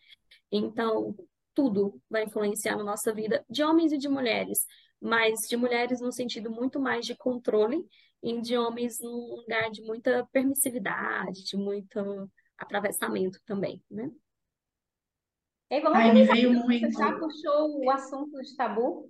Então, 0.51 1.15
tudo 1.53 2.01
vai 2.10 2.24
influenciar 2.24 2.75
na 2.75 2.84
nossa 2.84 3.13
vida, 3.13 3.46
de 3.50 3.63
homens 3.63 3.91
e 3.91 3.98
de 3.98 4.10
mulheres, 4.10 4.65
mas 5.00 5.41
de 5.48 5.58
mulheres 5.58 6.00
no 6.01 6.12
sentido 6.12 6.50
muito 6.50 6.79
mais 6.79 7.05
de 7.05 7.15
controle 7.15 7.86
e 8.24 8.39
de 8.41 8.58
homens 8.58 9.00
num 9.00 9.36
lugar 9.36 9.72
de 9.72 9.81
muita 9.81 10.27
permissividade, 10.31 11.43
de 11.43 11.58
muito 11.58 12.29
atravessamento 12.58 13.39
também, 13.46 13.81
né? 13.89 14.10
E 15.71 15.75
aí, 15.75 15.81
vamos 15.81 15.97
Ai, 15.97 16.11
me 16.11 16.25
começar. 16.25 16.33
veio 16.33 16.53
Você 16.53 16.63
muito. 16.65 16.91
já 16.97 17.11
puxou 17.17 17.79
o 17.85 17.89
assunto 17.91 18.41
de 18.41 18.55
tabu? 18.57 19.07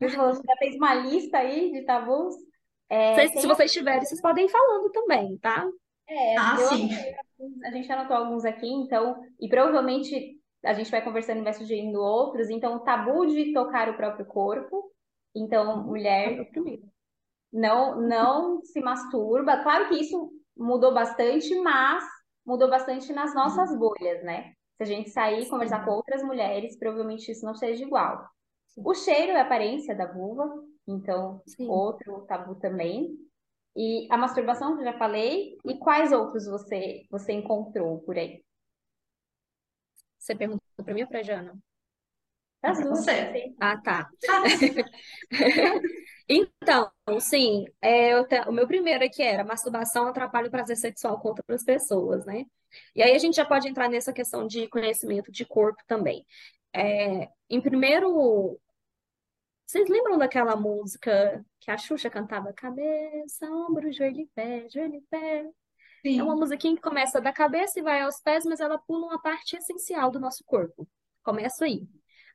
Você 0.00 0.16
você 0.16 0.42
já 0.44 0.56
fez 0.58 0.76
uma 0.76 0.94
lista 0.94 1.38
aí 1.38 1.70
de 1.72 1.84
tabus? 1.84 2.34
É, 2.88 3.28
se 3.28 3.34
tem 3.34 3.46
vocês 3.46 3.72
tiverem, 3.72 4.04
vocês 4.04 4.20
podem 4.20 4.46
ir 4.46 4.48
falando 4.48 4.90
também, 4.90 5.38
tá? 5.38 5.64
É, 6.08 6.36
Ah, 6.36 6.56
eu 6.58 6.66
sim. 6.68 6.88
a 7.64 7.70
gente 7.70 7.92
anotou 7.92 8.16
alguns 8.16 8.44
aqui, 8.44 8.66
então, 8.66 9.16
e 9.38 9.48
provavelmente 9.48 10.38
a 10.64 10.74
gente 10.74 10.90
vai 10.90 11.02
conversando 11.02 11.38
e 11.40 11.44
vai 11.44 11.52
sugerindo 11.54 12.00
outros. 12.00 12.50
Então, 12.50 12.74
o 12.76 12.80
tabu 12.80 13.26
de 13.26 13.52
tocar 13.52 13.88
o 13.88 13.96
próprio 13.96 14.26
corpo. 14.26 14.90
Então, 15.36 15.84
mulher 15.84 16.50
Primeiro. 16.50 16.82
não, 17.52 18.00
não 18.00 18.60
se 18.64 18.80
masturba. 18.80 19.62
Claro 19.62 19.88
que 19.88 20.00
isso 20.00 20.32
mudou 20.56 20.92
bastante, 20.92 21.54
mas 21.60 22.04
mudou 22.44 22.68
bastante 22.68 23.12
nas 23.12 23.32
nossas 23.34 23.76
bolhas, 23.78 24.22
né? 24.24 24.52
Se 24.80 24.84
a 24.84 24.86
gente 24.86 25.10
sair 25.10 25.42
e 25.42 25.48
conversar 25.50 25.84
com 25.84 25.90
outras 25.90 26.22
mulheres, 26.22 26.78
provavelmente 26.78 27.30
isso 27.30 27.44
não 27.44 27.54
seja 27.54 27.84
igual. 27.84 28.26
O 28.78 28.94
cheiro 28.94 29.32
e 29.32 29.36
a 29.36 29.42
aparência 29.42 29.94
da 29.94 30.10
vulva, 30.10 30.50
então, 30.88 31.42
Sim. 31.46 31.68
outro 31.68 32.22
tabu 32.22 32.54
também. 32.54 33.14
E 33.76 34.08
a 34.10 34.16
masturbação, 34.16 34.76
que 34.76 34.80
eu 34.80 34.86
já 34.86 34.96
falei. 34.96 35.58
E 35.66 35.78
quais 35.78 36.12
outros 36.12 36.46
você, 36.46 37.02
você 37.10 37.34
encontrou 37.34 37.98
por 38.00 38.16
aí? 38.16 38.42
Você 40.18 40.34
perguntou 40.34 40.62
para 40.82 40.94
mim 40.94 41.02
ou 41.02 41.08
para 41.08 41.22
Jana? 41.24 41.58
As 42.62 42.78
pra 42.78 42.86
duas, 42.86 43.00
você. 43.00 43.54
Ah, 43.60 43.76
tá. 43.82 44.08
Então, 46.32 46.90
sim, 47.20 47.64
é, 47.82 48.12
eu 48.14 48.26
te- 48.26 48.40
o 48.48 48.52
meu 48.52 48.66
primeiro 48.66 49.04
aqui 49.04 49.20
era 49.22 49.44
masturbação 49.44 50.06
atrapalha 50.06 50.46
o 50.48 50.50
prazer 50.50 50.76
sexual 50.76 51.20
com 51.20 51.28
outras 51.28 51.64
pessoas, 51.64 52.24
né? 52.24 52.44
E 52.94 53.02
aí 53.02 53.14
a 53.14 53.18
gente 53.18 53.34
já 53.36 53.44
pode 53.44 53.68
entrar 53.68 53.88
nessa 53.88 54.12
questão 54.12 54.46
de 54.46 54.68
conhecimento 54.68 55.32
de 55.32 55.44
corpo 55.44 55.82
também. 55.88 56.24
É, 56.72 57.28
em 57.48 57.60
primeiro, 57.60 58.60
vocês 59.66 59.88
lembram 59.88 60.18
daquela 60.18 60.56
música 60.56 61.44
que 61.60 61.70
a 61.70 61.78
Xuxa 61.78 62.10
cantava? 62.10 62.52
Cabeça, 62.52 63.46
ombro, 63.50 63.92
joelho 63.92 64.20
e 64.20 64.26
pé, 64.34 64.68
joelho 64.68 64.96
e 64.96 65.02
pé. 65.02 65.48
É 66.16 66.22
uma 66.24 66.36
sim. 66.36 66.36
musiquinha 66.36 66.76
que 66.76 66.82
começa 66.82 67.20
da 67.20 67.32
cabeça 67.32 67.78
e 67.80 67.82
vai 67.82 68.02
aos 68.02 68.20
pés, 68.20 68.44
mas 68.46 68.60
ela 68.60 68.78
pula 68.78 69.06
uma 69.08 69.22
parte 69.22 69.56
essencial 69.56 70.10
do 70.10 70.20
nosso 70.20 70.44
corpo. 70.44 70.88
Começa 71.24 71.64
aí, 71.66 71.86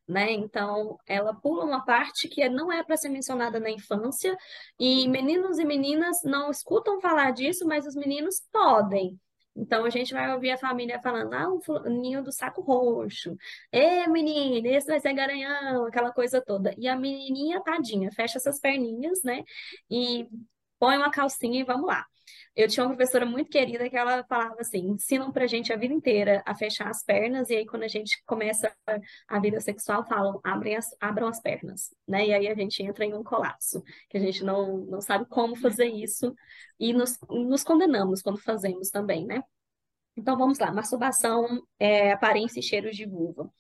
né? 0.08 0.32
Então, 0.32 0.98
ela 1.08 1.34
pula 1.34 1.66
uma 1.66 1.84
parte 1.84 2.28
que 2.28 2.48
não 2.50 2.72
é 2.72 2.84
para 2.84 2.98
ser 2.98 3.10
mencionada 3.10 3.60
na 3.60 3.70
infância, 3.70 4.38
e 4.80 5.08
meninos 5.08 5.60
e 5.60 5.66
meninas 5.66 6.22
não 6.24 6.52
escutam 6.52 7.02
falar 7.02 7.32
disso, 7.32 7.66
mas 7.68 7.86
os 7.88 7.96
meninos 7.96 8.42
podem. 8.52 9.20
Então, 9.56 9.86
a 9.86 9.90
gente 9.90 10.14
vai 10.14 10.34
ouvir 10.34 10.52
a 10.52 10.58
família 10.58 11.00
falando, 11.02 11.34
ah, 11.34 11.50
o 11.50 11.62
fulaninho 11.62 12.22
do 12.22 12.32
saco 12.32 12.62
roxo. 12.62 13.38
Ê, 13.72 14.06
menina, 14.08 14.68
esse 14.68 14.88
vai 14.88 15.00
ser 15.00 15.14
garanhão, 15.14 15.86
aquela 15.86 16.12
coisa 16.12 16.42
toda. 16.42 16.74
E 16.78 16.88
a 16.88 16.96
menininha, 16.96 17.62
tadinha, 17.62 18.12
fecha 18.12 18.38
essas 18.38 18.60
perninhas, 18.60 19.24
né? 19.24 19.44
E 19.90 20.28
põe 20.78 20.98
uma 20.98 21.10
calcinha 21.10 21.62
e 21.62 21.64
vamos 21.64 21.88
lá. 21.88 22.06
Eu 22.56 22.68
tinha 22.70 22.86
uma 22.86 22.96
professora 22.96 23.26
muito 23.26 23.50
querida 23.50 23.90
que 23.90 23.98
ela 23.98 24.24
falava 24.24 24.56
assim: 24.60 24.80
ensinam 24.90 25.32
pra 25.32 25.46
gente 25.46 25.74
a 25.74 25.78
vida 25.78 25.94
inteira 25.94 26.42
a 26.46 26.56
fechar 26.56 26.90
as 26.90 27.04
pernas, 27.04 27.50
e 27.50 27.56
aí 27.56 27.66
quando 27.66 27.84
a 27.84 27.88
gente 27.88 28.24
começa 28.26 28.74
a 29.28 29.40
vida 29.40 29.60
sexual, 29.60 30.06
falam, 30.06 30.40
abrem 30.44 30.76
as, 30.76 30.96
abram 31.00 31.28
as 31.28 31.42
pernas, 31.42 31.94
né? 32.08 32.28
E 32.28 32.34
aí 32.34 32.48
a 32.48 32.56
gente 32.56 32.82
entra 32.82 33.04
em 33.04 33.14
um 33.14 33.24
colapso, 33.24 33.84
que 34.10 34.18
a 34.18 34.22
gente 34.22 34.44
não, 34.44 34.78
não 34.78 35.02
sabe 35.02 35.26
como 35.26 35.56
fazer 35.56 35.88
isso, 35.88 36.34
e 36.80 36.94
nos, 36.94 37.20
nos 37.30 37.64
condenamos 37.64 38.22
quando 38.22 38.40
fazemos 38.40 38.90
também, 38.90 39.26
né? 39.26 39.44
Então 40.18 40.38
vamos 40.38 40.58
lá, 40.60 40.72
masturbação, 40.72 41.62
é, 41.78 42.14
aparência 42.14 42.60
e 42.60 42.64
cheiros 42.64 42.96
de 42.96 43.06
vulva. 43.06 43.52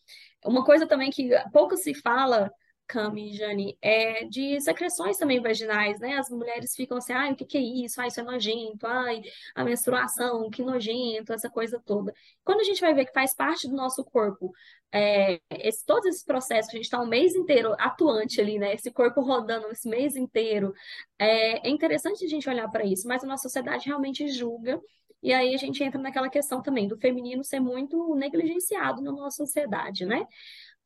Uma 0.45 0.63
coisa 0.63 0.87
também 0.87 1.11
que 1.11 1.29
pouco 1.51 1.75
se 1.75 1.93
fala, 1.93 2.49
Cami 2.87 3.31
e 3.31 3.33
Jane, 3.33 3.77
é 3.81 4.25
de 4.25 4.59
secreções 4.61 5.17
também 5.17 5.41
vaginais, 5.41 5.99
né? 5.99 6.13
As 6.17 6.29
mulheres 6.29 6.75
ficam 6.75 6.97
assim, 6.97 7.13
ai, 7.13 7.33
o 7.33 7.35
que 7.35 7.45
que 7.45 7.57
é 7.57 7.61
isso? 7.61 7.99
Ai, 7.99 8.07
isso 8.07 8.19
é 8.19 8.23
nojento, 8.23 8.85
ai, 8.85 9.21
a 9.55 9.63
menstruação, 9.63 10.49
que 10.49 10.63
nojento, 10.63 11.33
essa 11.33 11.49
coisa 11.49 11.81
toda. 11.85 12.13
Quando 12.43 12.61
a 12.61 12.63
gente 12.63 12.81
vai 12.81 12.93
ver 12.93 13.05
que 13.05 13.13
faz 13.13 13.33
parte 13.33 13.67
do 13.67 13.75
nosso 13.75 14.03
corpo, 14.03 14.53
é, 14.91 15.41
esse, 15.51 15.85
todos 15.85 16.05
esses 16.05 16.23
processos, 16.23 16.69
a 16.69 16.75
gente 16.75 16.85
está 16.85 17.01
um 17.01 17.07
mês 17.07 17.35
inteiro 17.35 17.75
atuante 17.79 18.39
ali, 18.39 18.57
né? 18.59 18.73
Esse 18.73 18.91
corpo 18.91 19.21
rodando 19.21 19.67
esse 19.71 19.89
mês 19.89 20.15
inteiro, 20.15 20.73
é, 21.19 21.67
é 21.67 21.69
interessante 21.69 22.23
a 22.23 22.27
gente 22.27 22.49
olhar 22.49 22.69
para 22.69 22.85
isso, 22.85 23.07
mas 23.07 23.23
a 23.23 23.27
nossa 23.27 23.43
sociedade 23.43 23.87
realmente 23.87 24.27
julga 24.29 24.81
e 25.25 25.33
aí 25.33 25.55
a 25.55 25.57
gente 25.57 25.83
entra 25.83 25.99
naquela 25.99 26.29
questão 26.29 26.61
também 26.61 26.87
do 26.87 26.97
feminino 26.99 27.43
ser 27.43 27.59
muito 27.59 28.13
negligenciado 28.13 29.01
na 29.01 29.11
nossa 29.11 29.37
sociedade, 29.37 30.05
né? 30.05 30.27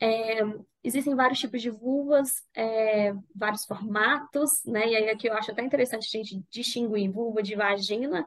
É, 0.02 0.40
existem 0.82 1.14
vários 1.14 1.40
tipos 1.40 1.62
de 1.62 1.70
vulvas, 1.70 2.42
é, 2.56 3.12
vários 3.36 3.66
formatos, 3.66 4.64
né? 4.66 4.88
E 4.88 4.96
aí 4.96 5.10
aqui 5.10 5.28
eu 5.28 5.34
acho 5.34 5.52
até 5.52 5.62
interessante 5.62 6.06
a 6.08 6.18
gente 6.18 6.42
distinguir 6.50 7.12
vulva 7.12 7.44
de 7.44 7.54
vagina, 7.54 8.26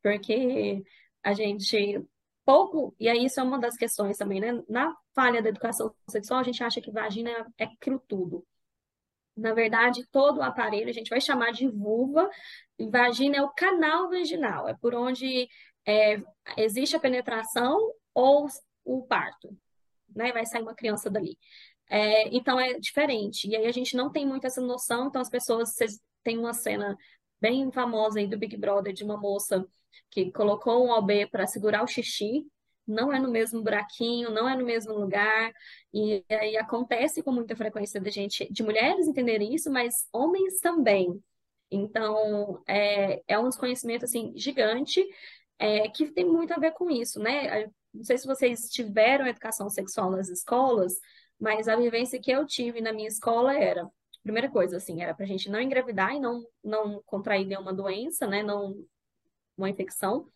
porque 0.00 0.84
a 1.24 1.34
gente 1.34 2.06
pouco, 2.44 2.94
e 2.98 3.08
aí 3.08 3.24
isso 3.24 3.40
é 3.40 3.42
uma 3.42 3.58
das 3.58 3.76
questões 3.76 4.16
também, 4.16 4.40
né? 4.40 4.62
Na 4.68 4.94
falha 5.12 5.42
da 5.42 5.48
educação 5.48 5.92
sexual, 6.08 6.38
a 6.38 6.44
gente 6.44 6.62
acha 6.62 6.80
que 6.80 6.92
vagina 6.92 7.30
é 7.58 7.64
aquilo 7.64 7.98
tudo. 8.06 8.46
Na 9.38 9.54
verdade, 9.54 10.06
todo 10.10 10.38
o 10.38 10.42
aparelho 10.42 10.88
a 10.88 10.92
gente 10.92 11.10
vai 11.10 11.20
chamar 11.20 11.52
de 11.52 11.68
vulva, 11.68 12.28
vagina 12.90 13.36
é 13.36 13.42
o 13.42 13.50
canal 13.50 14.08
vaginal, 14.08 14.68
é 14.68 14.74
por 14.74 14.94
onde 14.94 15.48
é, 15.86 16.20
existe 16.56 16.96
a 16.96 17.00
penetração 17.00 17.76
ou 18.14 18.46
o 18.84 19.02
parto, 19.06 19.56
né? 20.14 20.32
Vai 20.32 20.44
sair 20.44 20.62
uma 20.62 20.74
criança 20.74 21.08
dali. 21.08 21.38
É, 21.90 22.28
então 22.36 22.58
é 22.60 22.78
diferente. 22.78 23.48
E 23.48 23.56
aí 23.56 23.66
a 23.66 23.72
gente 23.72 23.96
não 23.96 24.10
tem 24.10 24.26
muito 24.26 24.46
essa 24.46 24.60
noção, 24.60 25.06
então 25.08 25.20
as 25.20 25.30
pessoas, 25.30 25.74
vocês 25.74 26.00
têm 26.22 26.38
uma 26.38 26.52
cena 26.52 26.96
bem 27.40 27.70
famosa 27.70 28.18
aí 28.18 28.26
do 28.26 28.38
Big 28.38 28.56
Brother 28.56 28.92
de 28.92 29.04
uma 29.04 29.16
moça 29.16 29.66
que 30.10 30.30
colocou 30.32 30.86
um 30.86 30.90
OB 30.90 31.26
para 31.30 31.46
segurar 31.46 31.82
o 31.82 31.86
xixi, 31.86 32.46
não 32.88 33.12
é 33.12 33.18
no 33.20 33.30
mesmo 33.30 33.62
buraquinho, 33.62 34.30
não 34.30 34.48
é 34.48 34.56
no 34.56 34.64
mesmo 34.64 34.94
lugar, 34.94 35.52
e 35.92 36.24
aí 36.30 36.56
acontece 36.56 37.22
com 37.22 37.32
muita 37.32 37.54
frequência 37.54 38.00
de 38.00 38.10
gente, 38.10 38.50
de 38.52 38.62
mulheres 38.62 39.06
entenderem 39.06 39.54
isso, 39.54 39.70
mas 39.70 40.08
homens 40.12 40.58
também. 40.60 41.22
Então, 41.70 42.62
é, 42.66 43.22
é 43.28 43.38
um 43.38 43.48
desconhecimento 43.48 44.04
assim 44.04 44.32
gigante, 44.36 45.04
é, 45.58 45.88
que 45.88 46.10
tem 46.12 46.24
muito 46.24 46.52
a 46.54 46.58
ver 46.58 46.72
com 46.72 46.90
isso, 46.90 47.20
né? 47.20 47.66
Não 47.92 48.04
sei 48.04 48.16
se 48.18 48.26
vocês 48.26 48.70
tiveram 48.70 49.26
educação 49.26 49.68
sexual 49.68 50.10
nas 50.10 50.28
escolas, 50.28 50.94
mas 51.38 51.68
a 51.68 51.76
vivência 51.76 52.20
que 52.20 52.30
eu 52.30 52.46
tive 52.46 52.80
na 52.80 52.92
minha 52.92 53.08
escola 53.08 53.54
era, 53.56 53.88
primeira 54.22 54.50
coisa, 54.50 54.76
assim, 54.76 55.02
era 55.02 55.14
para 55.14 55.24
a 55.24 55.28
gente 55.28 55.50
não 55.50 55.60
engravidar 55.60 56.14
e 56.14 56.20
não, 56.20 56.44
não 56.62 57.02
contrair 57.04 57.46
nenhuma 57.46 57.72
doença, 57.72 58.26
né? 58.26 58.42
Não, 58.42 58.74
uma 59.56 59.70
infecção. 59.70 60.30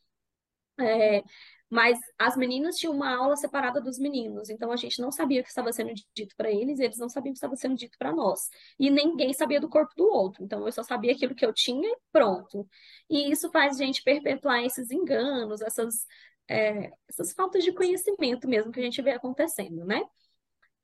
É, 0.81 1.23
mas 1.73 1.99
as 2.19 2.37
meninas 2.37 2.77
tinham 2.77 2.95
uma 2.95 3.17
aula 3.17 3.35
separada 3.35 3.81
dos 3.81 3.99
meninos, 3.99 4.51
então 4.51 4.71
a 4.71 4.77
gente 4.77 5.01
não 5.01 5.11
sabia 5.11 5.41
o 5.41 5.43
que 5.43 5.49
estava 5.49 5.73
sendo 5.73 5.95
dito 6.15 6.37
para 6.37 6.51
eles, 6.51 6.79
e 6.79 6.85
eles 6.85 6.99
não 6.99 7.09
sabiam 7.09 7.31
o 7.31 7.33
que 7.33 7.39
estava 7.39 7.57
sendo 7.57 7.75
dito 7.75 7.97
para 7.99 8.13
nós. 8.13 8.51
E 8.79 8.91
ninguém 8.91 9.33
sabia 9.33 9.59
do 9.59 9.71
corpo 9.71 9.95
do 9.97 10.05
outro, 10.05 10.45
então 10.45 10.67
eu 10.67 10.71
só 10.73 10.83
sabia 10.83 11.13
aquilo 11.13 11.35
que 11.35 11.47
eu 11.47 11.53
tinha 11.55 11.89
e 11.89 11.97
pronto. 12.13 12.69
E 13.09 13.31
isso 13.33 13.51
faz 13.51 13.81
a 13.81 13.85
gente 13.87 14.03
perpetuar 14.03 14.63
esses 14.63 14.91
enganos, 14.91 15.63
essas, 15.63 16.05
é, 16.47 16.91
essas 17.09 17.33
faltas 17.33 17.65
de 17.65 17.73
conhecimento 17.73 18.47
mesmo 18.47 18.71
que 18.71 18.81
a 18.81 18.83
gente 18.83 19.01
vê 19.01 19.13
acontecendo, 19.13 19.83
né? 19.87 20.03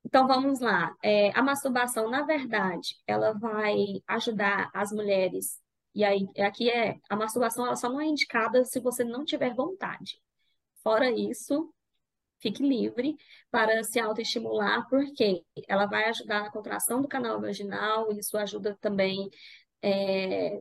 Então 0.04 0.26
vamos 0.26 0.58
lá. 0.60 0.96
É, 1.02 1.30
a 1.38 1.42
masturbação, 1.42 2.08
na 2.08 2.22
verdade, 2.22 2.96
ela 3.06 3.32
vai 3.34 3.76
ajudar 4.06 4.70
as 4.72 4.90
mulheres. 4.90 5.60
E 5.94 6.02
aí, 6.02 6.26
aqui 6.38 6.70
é 6.70 6.96
a 7.10 7.16
masturbação, 7.16 7.66
ela 7.66 7.76
só 7.76 7.90
não 7.90 8.00
é 8.00 8.06
indicada 8.06 8.64
se 8.64 8.80
você 8.80 9.04
não 9.04 9.22
tiver 9.24 9.54
vontade. 9.54 10.18
Fora 10.82 11.10
isso, 11.10 11.72
fique 12.40 12.62
livre 12.62 13.16
para 13.50 13.82
se 13.82 13.98
autoestimular, 13.98 14.88
porque 14.88 15.44
ela 15.66 15.86
vai 15.86 16.04
ajudar 16.08 16.44
na 16.44 16.50
contração 16.50 17.02
do 17.02 17.08
canal 17.08 17.40
vaginal, 17.40 18.12
isso 18.12 18.36
ajuda 18.38 18.76
também 18.80 19.28
é, 19.82 20.60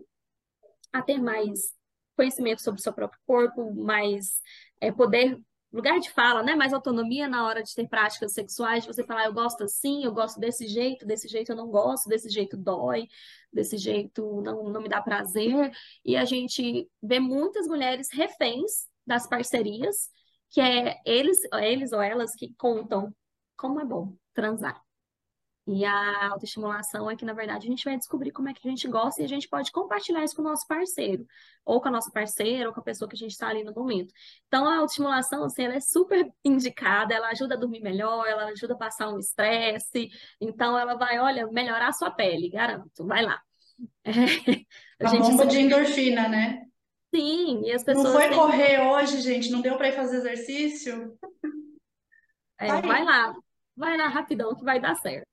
a 0.92 1.02
ter 1.02 1.20
mais 1.22 1.74
conhecimento 2.16 2.62
sobre 2.62 2.80
o 2.80 2.84
seu 2.84 2.94
próprio 2.94 3.20
corpo, 3.26 3.74
mais 3.74 4.42
é, 4.82 4.92
poder 4.92 5.40
lugar 5.72 6.00
de 6.00 6.10
fala, 6.10 6.42
né? 6.42 6.56
Mais 6.56 6.74
autonomia 6.74 7.28
na 7.28 7.46
hora 7.46 7.62
de 7.62 7.74
ter 7.76 7.88
práticas 7.88 8.34
sexuais, 8.34 8.84
de 8.84 8.94
você 8.94 9.04
falar, 9.04 9.26
eu 9.26 9.34
gosto 9.34 9.64
assim, 9.64 10.04
eu 10.04 10.14
gosto 10.14 10.40
desse 10.40 10.68
jeito, 10.68 11.06
desse 11.06 11.28
jeito 11.28 11.52
eu 11.52 11.56
não 11.56 11.68
gosto, 11.68 12.08
desse 12.10 12.30
jeito 12.30 12.58
dói, 12.58 13.08
desse 13.52 13.78
jeito 13.78 14.42
não, 14.42 14.70
não 14.70 14.82
me 14.82 14.90
dá 14.90 15.02
prazer. 15.02 15.72
E 16.04 16.16
a 16.16 16.26
gente 16.26 16.90
vê 17.02 17.20
muitas 17.20 17.68
mulheres 17.68 18.10
reféns 18.12 18.88
das 19.08 19.28
parcerias, 19.28 20.10
que 20.50 20.62
é 20.62 20.98
eles, 21.06 21.40
eles 21.54 21.92
ou 21.94 22.02
elas 22.02 22.36
que 22.36 22.54
contam 22.56 23.14
como 23.56 23.80
é 23.80 23.86
bom 23.86 24.16
transar. 24.34 24.82
E 25.70 25.84
a 25.84 26.30
autoestimulação 26.30 27.12
é 27.12 27.16
que, 27.18 27.26
na 27.26 27.34
verdade, 27.34 27.68
a 27.68 27.70
gente 27.70 27.84
vai 27.84 27.98
descobrir 27.98 28.32
como 28.32 28.48
é 28.48 28.54
que 28.54 28.66
a 28.66 28.72
gente 28.72 28.88
gosta 28.88 29.22
e 29.22 29.26
a 29.26 29.28
gente 29.28 29.50
pode 29.50 29.70
compartilhar 29.70 30.24
isso 30.24 30.34
com 30.34 30.42
o 30.42 30.46
nosso 30.46 30.66
parceiro, 30.66 31.28
ou 31.66 31.82
com 31.82 31.90
a 31.90 31.92
nossa 31.92 32.10
parceira, 32.10 32.70
ou 32.70 32.74
com 32.74 32.80
a 32.80 32.84
pessoa 32.84 33.10
que 33.10 33.18
a 33.18 33.20
gente 33.20 33.32
está 33.32 33.50
ali 33.50 33.66
no 33.66 33.74
momento. 33.74 34.14
Então, 34.48 34.66
a 34.66 34.78
autoestimulação, 34.78 35.44
assim, 35.44 35.66
ela 35.66 35.76
é 35.76 35.82
super 35.82 36.26
indicada, 36.46 37.14
ela 37.14 37.28
ajuda 37.32 37.56
a 37.56 37.58
dormir 37.58 37.82
melhor, 37.82 38.26
ela 38.26 38.46
ajuda 38.46 38.76
a 38.76 38.78
passar 38.78 39.10
um 39.10 39.20
estresse, 39.20 40.10
então 40.40 40.80
ela 40.80 40.96
vai, 40.96 41.20
olha, 41.20 41.46
melhorar 41.48 41.90
a 41.90 41.94
sua 41.94 42.12
pele, 42.12 42.50
garanto, 42.50 43.06
vai 43.06 43.24
lá. 43.24 43.42
É, 44.06 44.12
a, 45.06 45.10
a 45.10 45.20
bomba 45.20 45.46
de 45.46 45.60
endorfina, 45.60 46.30
né? 46.30 46.62
Sim, 47.14 47.62
e 47.64 47.72
as 47.72 47.84
pessoas. 47.84 48.06
Não 48.06 48.14
foi 48.14 48.30
têm... 48.30 48.38
correr 48.38 48.80
hoje, 48.82 49.22
gente? 49.22 49.52
Não 49.52 49.62
deu 49.62 49.78
para 49.78 49.90
ir 49.90 49.96
fazer 49.96 50.18
exercício? 50.18 51.18
É, 52.60 52.82
vai 52.82 53.04
lá, 53.04 53.36
vai 53.76 53.98
lá 53.98 54.08
rapidão 54.08 54.56
que 54.56 54.64
vai 54.64 54.80
dar 54.80 54.96
certo. 54.96 55.28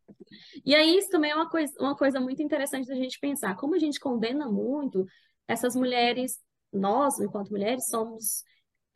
E 0.65 0.75
aí, 0.75 0.99
isso 0.99 1.11
também 1.11 1.31
é 1.31 1.35
uma 1.35 1.49
coisa, 1.49 1.73
uma 1.81 1.97
coisa 1.97 2.21
muito 2.21 2.43
interessante 2.43 2.87
da 2.87 2.95
gente 2.95 3.19
pensar. 3.19 3.57
Como 3.57 3.75
a 3.75 3.79
gente 3.79 3.99
condena 3.99 4.47
muito 4.47 5.07
essas 5.49 5.75
mulheres, 5.75 6.39
nós, 6.73 7.19
enquanto 7.21 7.51
mulheres, 7.51 7.87
somos. 7.87 8.45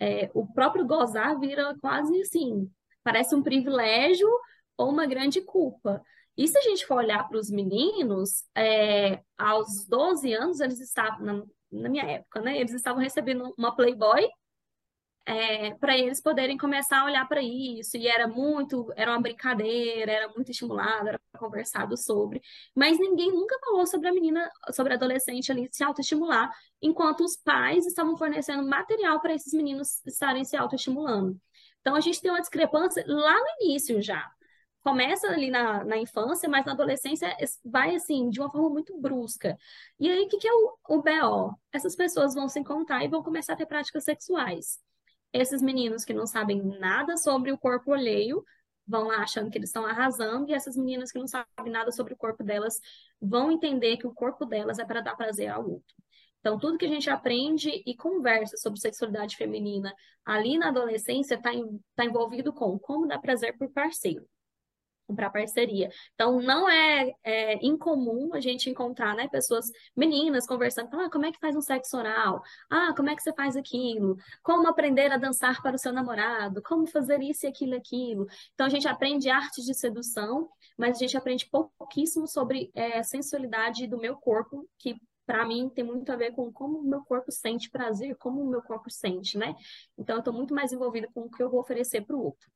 É, 0.01 0.31
o 0.33 0.47
próprio 0.47 0.87
gozar 0.87 1.41
vira 1.41 1.75
quase 1.81 2.21
assim, 2.21 2.71
parece 3.03 3.35
um 3.35 3.43
privilégio 3.43 4.29
ou 4.77 4.91
uma 4.91 5.07
grande 5.07 5.41
culpa. 5.41 6.01
E 6.37 6.47
se 6.47 6.57
a 6.57 6.61
gente 6.61 6.87
for 6.87 6.99
olhar 6.99 7.27
para 7.29 7.37
os 7.37 7.51
meninos, 7.51 8.45
é, 8.57 9.21
aos 9.37 9.85
12 9.89 10.33
anos, 10.33 10.61
eles 10.61 10.79
estavam, 10.79 11.45
na, 11.71 11.89
minha 11.89 12.05
época, 12.05 12.41
né? 12.41 12.59
Eles 12.59 12.73
estavam 12.73 13.01
recebendo 13.03 13.55
uma 13.57 13.75
Playboy 13.75 14.29
é, 15.27 15.75
para 15.75 15.97
eles 15.97 16.23
poderem 16.23 16.57
começar 16.57 17.01
a 17.01 17.05
olhar 17.05 17.29
para 17.29 17.43
isso, 17.43 17.99
e 17.99 18.09
era 18.09 18.27
muito, 18.27 18.91
era 18.97 19.11
uma 19.11 19.21
brincadeira, 19.21 20.11
era 20.11 20.29
muito 20.29 20.51
estimulado, 20.51 21.09
era 21.09 21.21
conversado 21.39 21.99
sobre, 21.99 22.41
mas 22.75 22.99
ninguém 22.99 23.31
nunca 23.31 23.59
falou 23.61 23.87
sobre 23.87 24.09
a 24.09 24.13
menina, 24.13 24.51
sobre 24.73 24.95
a 24.95 24.97
adolescente 24.97 25.53
ali 25.53 25.69
se 25.71 25.85
autoestimular, 25.85 26.51
enquanto 26.81 27.25
os 27.25 27.37
pais 27.37 27.87
estavam 27.87 28.17
fornecendo 28.17 28.67
material 28.67 29.21
para 29.21 29.35
esses 29.35 29.53
meninos 29.53 30.03
estarem 30.07 30.45
se 30.45 30.57
autoestimulando. 30.57 31.39
Então 31.83 31.95
a 31.95 32.01
gente 32.01 32.21
tem 32.23 32.31
uma 32.31 32.41
discrepância 32.41 33.05
lá 33.07 33.35
no 33.35 33.67
início 33.67 34.01
já. 34.01 34.31
Começa 34.83 35.29
ali 35.29 35.51
na, 35.51 35.85
na 35.85 35.99
infância, 35.99 36.49
mas 36.49 36.65
na 36.65 36.73
adolescência 36.73 37.37
vai 37.65 37.95
assim, 37.95 38.31
de 38.31 38.41
uma 38.41 38.51
forma 38.51 38.71
muito 38.71 38.99
brusca. 38.99 39.57
E 39.99 40.09
aí, 40.09 40.25
o 40.25 40.29
que, 40.29 40.39
que 40.39 40.49
é 40.49 40.53
o, 40.53 40.79
o 40.89 41.03
BO? 41.03 41.59
Essas 41.73 41.95
pessoas 41.97 42.35
vão 42.35 42.49
se 42.49 42.59
encontrar 42.61 43.05
e 43.05 43.09
vão 43.09 43.23
começar 43.23 43.53
a 43.55 43.57
ter 43.57 43.67
práticas 43.67 44.05
sexuais 44.05 44.81
esses 45.33 45.61
meninos 45.63 46.05
que 46.05 46.15
não 46.15 46.27
sabem 46.27 46.63
nada 46.79 47.17
sobre 47.17 47.53
o 47.53 47.59
corpo 47.59 47.93
alheio 47.93 48.45
vão 48.87 49.09
lá 49.09 49.19
achando 49.19 49.51
que 49.51 49.59
eles 49.59 49.69
estão 49.69 49.85
arrasando, 49.85 50.51
e 50.51 50.55
essas 50.55 50.75
meninas 50.75 51.13
que 51.13 51.19
não 51.19 51.27
sabem 51.27 51.71
nada 51.71 51.93
sobre 51.93 52.15
o 52.15 52.17
corpo 52.17 52.43
delas 52.43 52.81
vão 53.21 53.53
entender 53.53 53.99
que 53.99 54.07
o 54.07 54.15
corpo 54.15 54.47
delas 54.47 54.79
é 54.79 54.85
para 54.85 55.03
dar 55.03 55.15
prazer 55.15 55.49
ao 55.49 55.63
outro. 55.63 55.95
Então, 56.41 56.59
tudo 56.59 56.79
que 56.79 56.87
a 56.87 56.89
gente 56.89 57.11
aprende 57.11 57.83
e 57.85 57.95
conversa 57.95 58.57
sobre 58.57 58.81
sexualidade 58.81 59.37
feminina 59.37 59.93
ali 60.25 60.57
na 60.57 60.69
adolescência 60.69 61.35
está 61.35 61.51
tá 61.95 62.05
envolvido 62.05 62.51
com 62.53 62.79
como 62.79 63.07
dar 63.07 63.19
prazer 63.19 63.59
por 63.59 63.71
parceiro 63.71 64.27
para 65.15 65.31
parceria. 65.31 65.91
Então, 66.15 66.41
não 66.41 66.69
é, 66.69 67.15
é, 67.25 67.67
incomum 67.67 68.35
a 68.35 68.41
gente 68.41 68.71
encontrar, 68.71 69.15
né, 69.15 69.29
pessoas, 69.29 69.71
meninas, 69.97 70.47
conversando, 70.47 70.89
ah, 70.95 71.11
como 71.11 71.27
é 71.27 71.33
que 71.33 71.39
faz 71.39 71.57
um 71.57 71.61
sexo 71.61 71.97
oral? 71.97 72.43
Ah, 72.71 72.93
como 72.97 73.11
é 73.11 73.17
que 73.17 73.23
você 73.23 73.33
faz 73.33 73.57
aquilo? 73.57 74.17
Como 74.43 74.69
aprender 74.69 75.11
a 75.13 75.17
dançar 75.17 75.63
para 75.63 75.77
o 75.77 75.79
seu 75.79 75.93
namorado? 75.93 76.63
Como 76.63 76.87
fazer 76.87 77.21
isso 77.23 77.47
e 77.47 77.49
aquilo 77.49 77.75
e 77.75 77.77
aquilo? 77.77 78.27
Então, 78.55 78.67
a 78.67 78.71
gente 78.71 78.89
aprende 78.89 79.31
artes 79.31 79.65
de 79.65 79.75
sedução, 79.75 80.49
mas 80.77 80.97
a 80.97 81.01
gente 81.01 81.17
aprende 81.17 81.49
pouquíssimo 81.49 82.27
sobre 82.27 82.71
é, 82.75 83.03
sensualidade 83.03 83.87
do 83.87 83.99
meu 83.99 84.17
corpo, 84.17 84.69
que 84.79 84.97
para 85.27 85.47
mim 85.47 85.69
tem 85.69 85.85
muito 85.85 86.11
a 86.11 86.17
ver 86.17 86.33
com 86.33 86.51
como 86.51 86.79
o 86.79 86.83
meu 86.83 87.03
corpo 87.05 87.31
sente 87.31 87.71
prazer, 87.71 88.17
como 88.17 88.43
o 88.43 88.49
meu 88.49 88.63
corpo 88.63 88.91
sente, 88.91 89.37
né? 89.37 89.55
Então, 89.97 90.17
eu 90.17 90.21
estou 90.21 90.33
muito 90.33 90.55
mais 90.55 90.73
envolvida 90.73 91.09
com 91.13 91.23
o 91.23 91.31
que 91.31 91.43
eu 91.43 91.51
vou 91.51 91.61
oferecer 91.61 92.01
para 92.03 92.17
o 92.17 92.25
outro. 92.25 92.51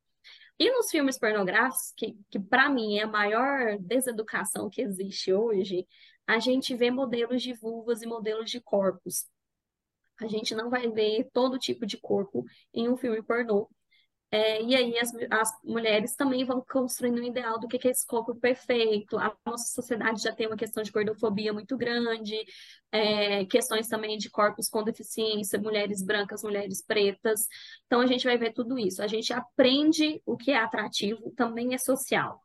E 0.58 0.70
nos 0.70 0.90
filmes 0.90 1.18
pornográficos, 1.18 1.92
que, 1.96 2.16
que 2.30 2.38
para 2.38 2.68
mim 2.68 2.98
é 2.98 3.02
a 3.02 3.06
maior 3.06 3.78
deseducação 3.80 4.70
que 4.70 4.82
existe 4.82 5.32
hoje, 5.32 5.86
a 6.26 6.38
gente 6.38 6.74
vê 6.74 6.90
modelos 6.90 7.42
de 7.42 7.52
vulvas 7.52 8.02
e 8.02 8.06
modelos 8.06 8.50
de 8.50 8.60
corpos. 8.60 9.26
A 10.20 10.28
gente 10.28 10.54
não 10.54 10.70
vai 10.70 10.88
ver 10.88 11.28
todo 11.32 11.58
tipo 11.58 11.84
de 11.84 11.96
corpo 11.98 12.44
em 12.72 12.88
um 12.88 12.96
filme 12.96 13.22
pornô. 13.22 13.68
É, 14.34 14.62
e 14.62 14.74
aí 14.74 14.98
as, 14.98 15.12
as, 15.30 15.50
mulheres 15.62 16.16
também 16.16 16.42
vão 16.42 16.64
construindo 16.66 17.20
um 17.20 17.24
ideal 17.24 17.60
do 17.60 17.68
que 17.68 17.86
é 17.86 17.90
esse 17.90 18.06
corpo 18.06 18.34
perfeito. 18.34 19.18
A 19.18 19.36
nossa 19.44 19.74
sociedade 19.74 20.22
já 20.22 20.32
tem 20.32 20.46
uma 20.46 20.56
questão 20.56 20.82
de 20.82 20.90
gordofobia 20.90 21.52
muito 21.52 21.76
grande, 21.76 22.34
é, 22.90 23.44
questões 23.44 23.88
também 23.88 24.16
de 24.16 24.30
corpos 24.30 24.70
com 24.70 24.82
deficiência, 24.82 25.60
mulheres 25.60 26.02
brancas, 26.02 26.42
mulheres 26.42 26.82
pretas. 26.82 27.46
Então 27.84 28.00
a 28.00 28.06
gente 28.06 28.24
vai 28.24 28.38
ver 28.38 28.54
tudo 28.54 28.78
isso. 28.78 29.02
A 29.02 29.06
gente 29.06 29.34
aprende 29.34 30.22
o 30.24 30.34
que 30.34 30.50
é 30.50 30.56
atrativo, 30.56 31.30
também 31.36 31.74
é 31.74 31.78
social. 31.78 32.40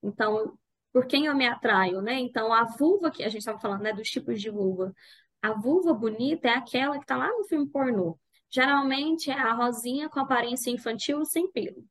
Então, 0.00 0.56
por 0.92 1.06
quem 1.06 1.26
eu 1.26 1.34
me 1.34 1.46
atraio, 1.48 2.00
né? 2.00 2.20
Então 2.20 2.52
a 2.52 2.64
vulva 2.64 3.10
que 3.10 3.24
a 3.24 3.28
gente 3.28 3.40
estava 3.40 3.58
falando, 3.58 3.82
né, 3.82 3.92
dos 3.92 4.08
tipos 4.08 4.40
de 4.40 4.48
vulva. 4.48 4.94
A 5.42 5.52
vulva 5.54 5.92
bonita 5.92 6.46
é 6.48 6.52
aquela 6.52 6.98
que 6.98 7.04
está 7.04 7.16
lá 7.16 7.28
no 7.28 7.44
filme 7.44 7.68
pornô. 7.68 8.16
Geralmente 8.52 9.30
é 9.30 9.34
a 9.34 9.54
rosinha 9.54 10.08
com 10.10 10.20
aparência 10.20 10.70
infantil 10.70 11.24
sem 11.24 11.50
pelo. 11.50 11.84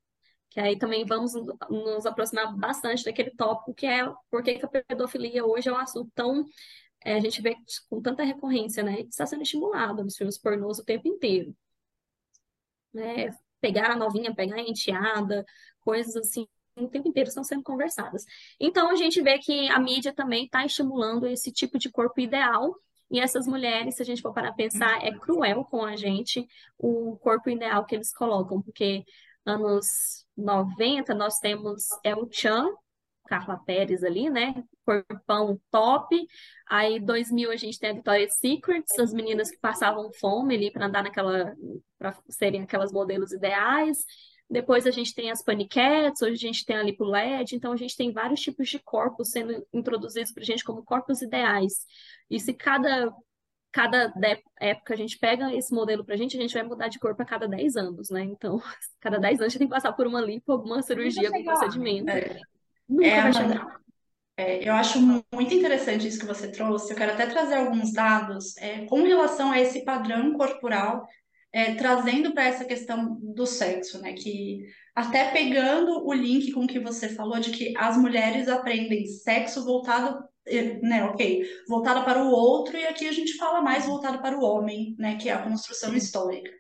Que 0.50 0.60
aí 0.60 0.78
também 0.78 1.06
vamos 1.06 1.34
nos 1.70 2.06
aproximar 2.06 2.56
bastante 2.56 3.04
daquele 3.04 3.32
tópico 3.32 3.74
que 3.74 3.88
é 3.88 4.06
por 4.30 4.44
que 4.44 4.60
a 4.62 4.68
pedofilia 4.68 5.46
hoje 5.46 5.70
é 5.70 5.72
um 5.74 5.78
assunto 5.78 6.12
tão. 6.14 6.46
É, 7.04 7.16
a 7.16 7.20
gente 7.20 7.42
vê 7.42 7.56
com 7.90 8.02
tanta 8.02 8.24
recorrência, 8.24 8.84
né? 8.84 9.02
Está 9.02 9.26
sendo 9.26 9.42
estimulado 9.42 10.04
nos 10.04 10.16
filmes 10.16 10.38
pornôs 10.38 10.78
o 10.78 10.86
tempo 10.86 11.08
inteiro. 11.08 11.56
Né? 12.94 13.36
Pegar 13.60 13.92
a 13.92 13.96
novinha, 13.96 14.36
pegar 14.36 14.58
a 14.58 14.62
enteada, 14.62 15.46
coisas 15.80 16.16
assim 16.16 16.48
o 16.76 16.88
tempo 16.88 17.08
inteiro 17.08 17.28
estão 17.28 17.44
sendo 17.44 17.64
conversadas. 17.64 18.26
Então, 18.60 18.90
a 18.90 18.96
gente 18.96 19.22
vê 19.22 19.38
que 19.40 19.70
a 19.70 19.80
mídia 19.80 20.14
também 20.14 20.46
está 20.46 20.66
estimulando 20.66 21.28
esse 21.28 21.52
tipo 21.52 21.78
de 21.78 21.90
corpo 21.92 22.20
ideal 22.20 22.76
e 23.12 23.20
essas 23.20 23.46
mulheres, 23.46 23.96
se 23.96 24.02
a 24.02 24.06
gente 24.06 24.22
for 24.22 24.34
para 24.34 24.54
pensar, 24.54 25.06
é 25.06 25.12
cruel 25.12 25.66
com 25.66 25.84
a 25.84 25.98
gente 25.98 26.48
o 26.78 27.18
corpo 27.18 27.50
ideal 27.50 27.86
que 27.86 27.94
eles 27.94 28.14
colocam, 28.14 28.62
porque 28.62 29.04
anos 29.46 30.26
90 30.38 31.14
nós 31.14 31.38
temos 31.40 31.88
o 32.18 32.28
Chan, 32.32 32.70
Carla 33.28 33.58
Pérez 33.66 34.04
ali, 34.04 34.30
né? 34.30 34.64
Corpão 34.86 35.60
top. 35.70 36.28
Aí 36.70 37.00
2000 37.00 37.52
a 37.52 37.56
gente 37.58 37.80
tem 37.80 37.90
a 37.90 37.94
Victoria's 37.94 38.38
Secrets, 38.38 38.98
as 38.98 39.14
meninas 39.14 39.52
que 39.52 39.58
passavam 39.58 40.12
fome 40.14 40.56
ali 40.56 40.72
para 40.72 40.86
andar 40.86 41.04
naquela 41.04 41.54
para 42.00 42.18
serem 42.30 42.64
aquelas 42.64 42.92
modelos 42.94 43.32
ideais. 43.34 44.06
Depois 44.52 44.86
a 44.86 44.92
gente 44.92 45.16
tem 45.16 45.32
as 45.32 45.42
paniquetes, 45.42 46.22
hoje 46.22 46.34
a 46.34 46.48
gente 46.48 46.66
tem 46.66 46.76
a 46.76 46.84
lipo 46.84 47.06
LED, 47.06 47.56
então 47.56 47.72
a 47.72 47.78
gente 47.78 47.96
tem 47.96 48.12
vários 48.12 48.42
tipos 48.42 48.68
de 48.68 48.80
corpos 48.80 49.30
sendo 49.30 49.66
introduzidos 49.74 50.34
para 50.34 50.44
a 50.44 50.46
gente 50.46 50.66
como 50.66 50.84
corpos 50.84 51.22
ideais. 51.22 51.86
E 52.30 52.38
se 52.38 52.54
cada, 52.54 53.14
cada 53.72 54.14
época 54.60 54.94
a 54.94 54.98
gente 54.98 55.18
pega 55.18 55.56
esse 55.56 55.74
modelo 55.74 56.04
para 56.04 56.16
a 56.16 56.18
gente, 56.18 56.38
a 56.38 56.42
gente 56.42 56.54
vai 56.54 56.64
mudar 56.64 56.90
de 56.90 57.00
corpo 57.00 57.22
a 57.22 57.26
cada 57.26 57.48
10 57.48 57.78
anos, 57.78 58.10
né? 58.10 58.24
Então, 58.24 58.62
cada 59.00 59.18
10 59.18 59.40
anos 59.40 59.42
a 59.42 59.48
gente 59.48 59.60
tem 59.60 59.68
que 59.70 59.74
passar 59.74 59.94
por 59.94 60.06
uma 60.06 60.20
lipo, 60.20 60.52
alguma 60.52 60.82
cirurgia, 60.82 61.30
algum 61.30 61.46
procedimento. 61.46 62.10
É, 62.10 62.42
Nunca 62.90 63.08
é, 63.08 63.22
vai 63.22 63.34
chegar. 63.34 63.82
É, 64.36 64.68
eu 64.68 64.74
acho 64.74 65.00
muito 65.00 65.54
interessante 65.54 66.08
isso 66.08 66.20
que 66.20 66.26
você 66.26 66.52
trouxe. 66.52 66.92
Eu 66.92 66.98
quero 66.98 67.14
até 67.14 67.26
trazer 67.26 67.56
alguns 67.56 67.94
dados 67.94 68.58
é, 68.58 68.86
com 68.86 69.04
relação 69.04 69.50
a 69.50 69.62
esse 69.62 69.86
padrão 69.86 70.34
corporal 70.34 71.08
é, 71.54 71.76
trazendo 71.76 72.34
para 72.34 72.46
essa 72.46 72.66
questão 72.66 73.18
do 73.22 73.46
sexo, 73.46 74.02
né? 74.02 74.14
Que 74.14 74.62
até 74.96 75.32
pegando 75.32 76.06
o 76.06 76.14
link 76.14 76.52
com 76.52 76.64
o 76.64 76.68
que 76.68 76.80
você 76.80 77.10
falou 77.10 77.40
de 77.40 77.52
que 77.52 77.74
as 77.78 77.98
mulheres 77.98 78.48
aprendem 78.48 79.06
sexo 79.06 79.64
voltado, 79.66 80.24
eh, 80.48 80.80
né? 80.82 81.04
Ok, 81.06 81.46
voltado 81.68 82.06
para 82.06 82.24
o 82.24 82.32
outro 82.32 82.78
e 82.78 82.86
aqui 82.86 83.08
a 83.08 83.12
gente 83.12 83.36
fala 83.36 83.62
mais 83.62 83.86
voltado 83.86 84.22
para 84.22 84.38
o 84.38 84.44
homem, 84.44 84.96
né? 84.98 85.18
Que 85.18 85.30
é 85.30 85.34
a 85.34 85.44
construção 85.44 85.94
histórica. 85.94 86.52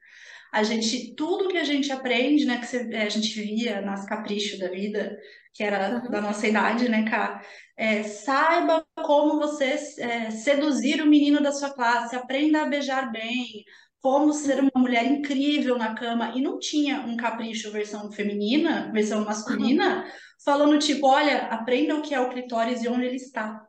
A 0.52 0.64
gente, 0.64 1.16
tudo 1.16 1.48
que 1.48 1.58
a 1.58 1.64
gente 1.64 1.92
aprende, 1.92 2.46
né? 2.46 2.58
Que 2.58 2.66
você, 2.68 2.90
eh, 2.92 3.04
a 3.04 3.10
gente 3.10 3.42
via 3.42 3.82
nas 3.82 4.06
caprichos 4.06 4.60
da 4.60 4.70
vida, 4.70 5.18
que 5.54 5.64
era 5.64 6.04
uhum. 6.04 6.12
da 6.12 6.22
nossa 6.22 6.48
idade, 6.48 6.90
né, 6.90 7.10
Cá? 7.10 7.42
É, 7.78 8.04
saiba 8.04 8.86
como 8.96 9.40
você 9.40 9.76
é, 10.00 10.32
seduzir 10.32 11.02
o 11.02 11.08
menino 11.08 11.42
da 11.42 11.52
sua 11.52 11.72
classe, 11.72 12.16
aprenda 12.16 12.62
a 12.62 12.68
beijar 12.68 13.12
bem, 13.12 13.64
como 14.02 14.34
ser 14.34 14.60
uma 14.60 14.72
mulher 14.76 15.06
incrível 15.06 15.78
na 15.78 15.94
cama 15.94 16.34
e 16.36 16.42
não 16.42 16.58
tinha 16.58 17.02
um 17.02 17.16
capricho 17.16 17.72
versão 17.72 18.12
feminina, 18.12 18.92
versão 18.92 19.24
masculina, 19.24 20.06
falando 20.44 20.80
tipo, 20.80 21.08
olha, 21.08 21.48
aprenda 21.48 21.96
o 21.96 22.02
que 22.02 22.14
é 22.14 22.20
o 22.20 22.30
clitóris 22.30 22.84
e 22.84 22.88
onde 22.88 23.06
ele 23.06 23.18
está. 23.18 23.64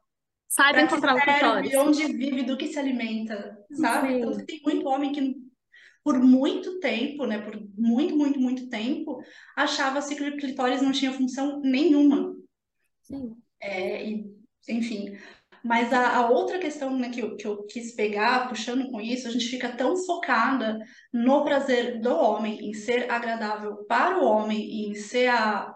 Saiba 0.49 0.83
encontrar 0.83 1.15
o 1.15 1.21
clitóris. 1.21 1.73
E 1.73 1.77
onde 1.77 2.07
vive, 2.13 2.43
do 2.43 2.57
que 2.57 2.67
se 2.67 2.79
alimenta, 2.79 3.59
sabe? 3.73 4.09
Sim. 4.09 4.15
Então 4.17 4.47
tem 4.47 4.61
muito 4.65 4.89
homem 4.89 5.13
que 5.13 5.37
por 6.05 6.19
muito 6.19 6.81
tempo, 6.81 7.27
né, 7.27 7.39
por 7.39 7.57
muito, 7.77 8.17
muito, 8.17 8.41
muito 8.41 8.69
tempo, 8.69 9.23
achava-se 9.57 10.17
que 10.17 10.23
o 10.23 10.37
clitóris 10.37 10.83
não 10.83 10.93
tinha 10.93 11.13
função 11.13 11.61
nenhuma. 11.61 12.35
Sim. 13.03 13.37
É, 13.61 14.05
e, 14.05 14.27
enfim. 14.69 15.17
Mas 15.65 15.93
a, 15.93 16.17
a 16.17 16.31
outra 16.31 16.59
questão 16.59 16.97
né, 16.97 17.11
que, 17.11 17.21
eu, 17.21 17.37
que 17.37 17.47
eu 17.47 17.65
quis 17.65 17.95
pegar, 17.95 18.49
puxando 18.49 18.91
com 18.91 19.01
isso, 19.01 19.29
a 19.29 19.31
gente 19.31 19.47
fica 19.47 19.77
tão 19.77 19.97
focada 19.97 20.79
no 21.13 21.45
prazer 21.45 22.01
do 22.01 22.15
homem, 22.15 22.69
em 22.69 22.75
ser 22.75 23.11
agradável 23.11 23.85
para 23.85 24.19
o 24.19 24.25
homem 24.25 24.89
em 24.91 24.95
ser 24.95 25.29
a. 25.29 25.75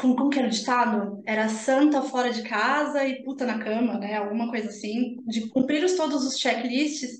Como, 0.00 0.14
como 0.14 0.30
que 0.30 0.38
era 0.38 0.48
o 0.48 0.50
ditado? 0.50 1.22
Era 1.26 1.48
santa 1.48 2.02
fora 2.02 2.30
de 2.32 2.42
casa 2.42 3.04
e 3.06 3.22
puta 3.24 3.46
na 3.46 3.58
cama, 3.58 3.98
né? 3.98 4.16
Alguma 4.16 4.50
coisa 4.50 4.68
assim, 4.68 5.16
de 5.26 5.48
cumprir 5.48 5.82
os, 5.84 5.94
todos 5.94 6.24
os 6.24 6.38
checklists 6.38 7.18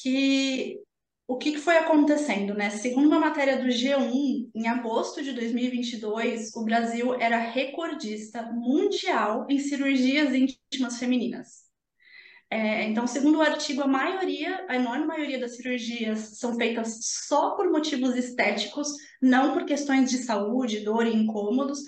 que 0.00 0.78
o 1.30 1.36
que, 1.36 1.56
foi 1.58 1.76
acontecendo, 1.78 2.54
né? 2.54 2.70
Segundo 2.70 3.06
uma 3.06 3.20
matéria 3.20 3.56
do 3.56 3.68
G1, 3.68 4.50
em 4.52 4.66
agosto 4.66 5.22
de 5.22 5.32
2022, 5.32 6.56
o 6.56 6.64
Brasil 6.64 7.14
era 7.14 7.38
recordista 7.38 8.42
mundial 8.50 9.46
em 9.48 9.60
cirurgias 9.60 10.34
íntimas 10.34 10.98
femininas. 10.98 11.70
É, 12.50 12.82
então, 12.82 13.06
segundo 13.06 13.38
o 13.38 13.42
artigo, 13.42 13.80
a 13.80 13.86
maioria, 13.86 14.66
a 14.68 14.74
enorme 14.74 15.06
maioria 15.06 15.38
das 15.38 15.54
cirurgias 15.54 16.36
são 16.36 16.56
feitas 16.56 16.98
só 17.00 17.50
por 17.50 17.70
motivos 17.70 18.16
estéticos, 18.16 18.88
não 19.22 19.52
por 19.52 19.64
questões 19.64 20.10
de 20.10 20.18
saúde, 20.18 20.80
dor 20.80 21.06
e 21.06 21.14
incômodos, 21.14 21.78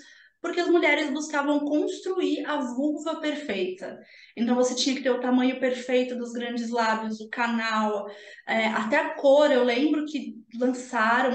porque 0.43 0.59
as 0.59 0.67
mulheres 0.67 1.09
buscavam 1.09 1.61
construir 1.61 2.45
a 2.45 2.57
vulva 2.57 3.21
perfeita. 3.21 3.97
Então 4.35 4.55
você 4.55 4.75
tinha 4.75 4.93
que 4.93 5.01
ter 5.01 5.09
o 5.09 5.21
tamanho 5.21 5.57
perfeito 5.57 6.17
dos 6.17 6.33
grandes 6.33 6.69
lábios, 6.69 7.21
o 7.21 7.29
canal, 7.29 8.05
é, 8.45 8.67
até 8.67 8.97
a 8.97 9.15
cor. 9.15 9.49
Eu 9.49 9.63
lembro 9.63 10.05
que 10.05 10.35
lançaram 10.59 11.31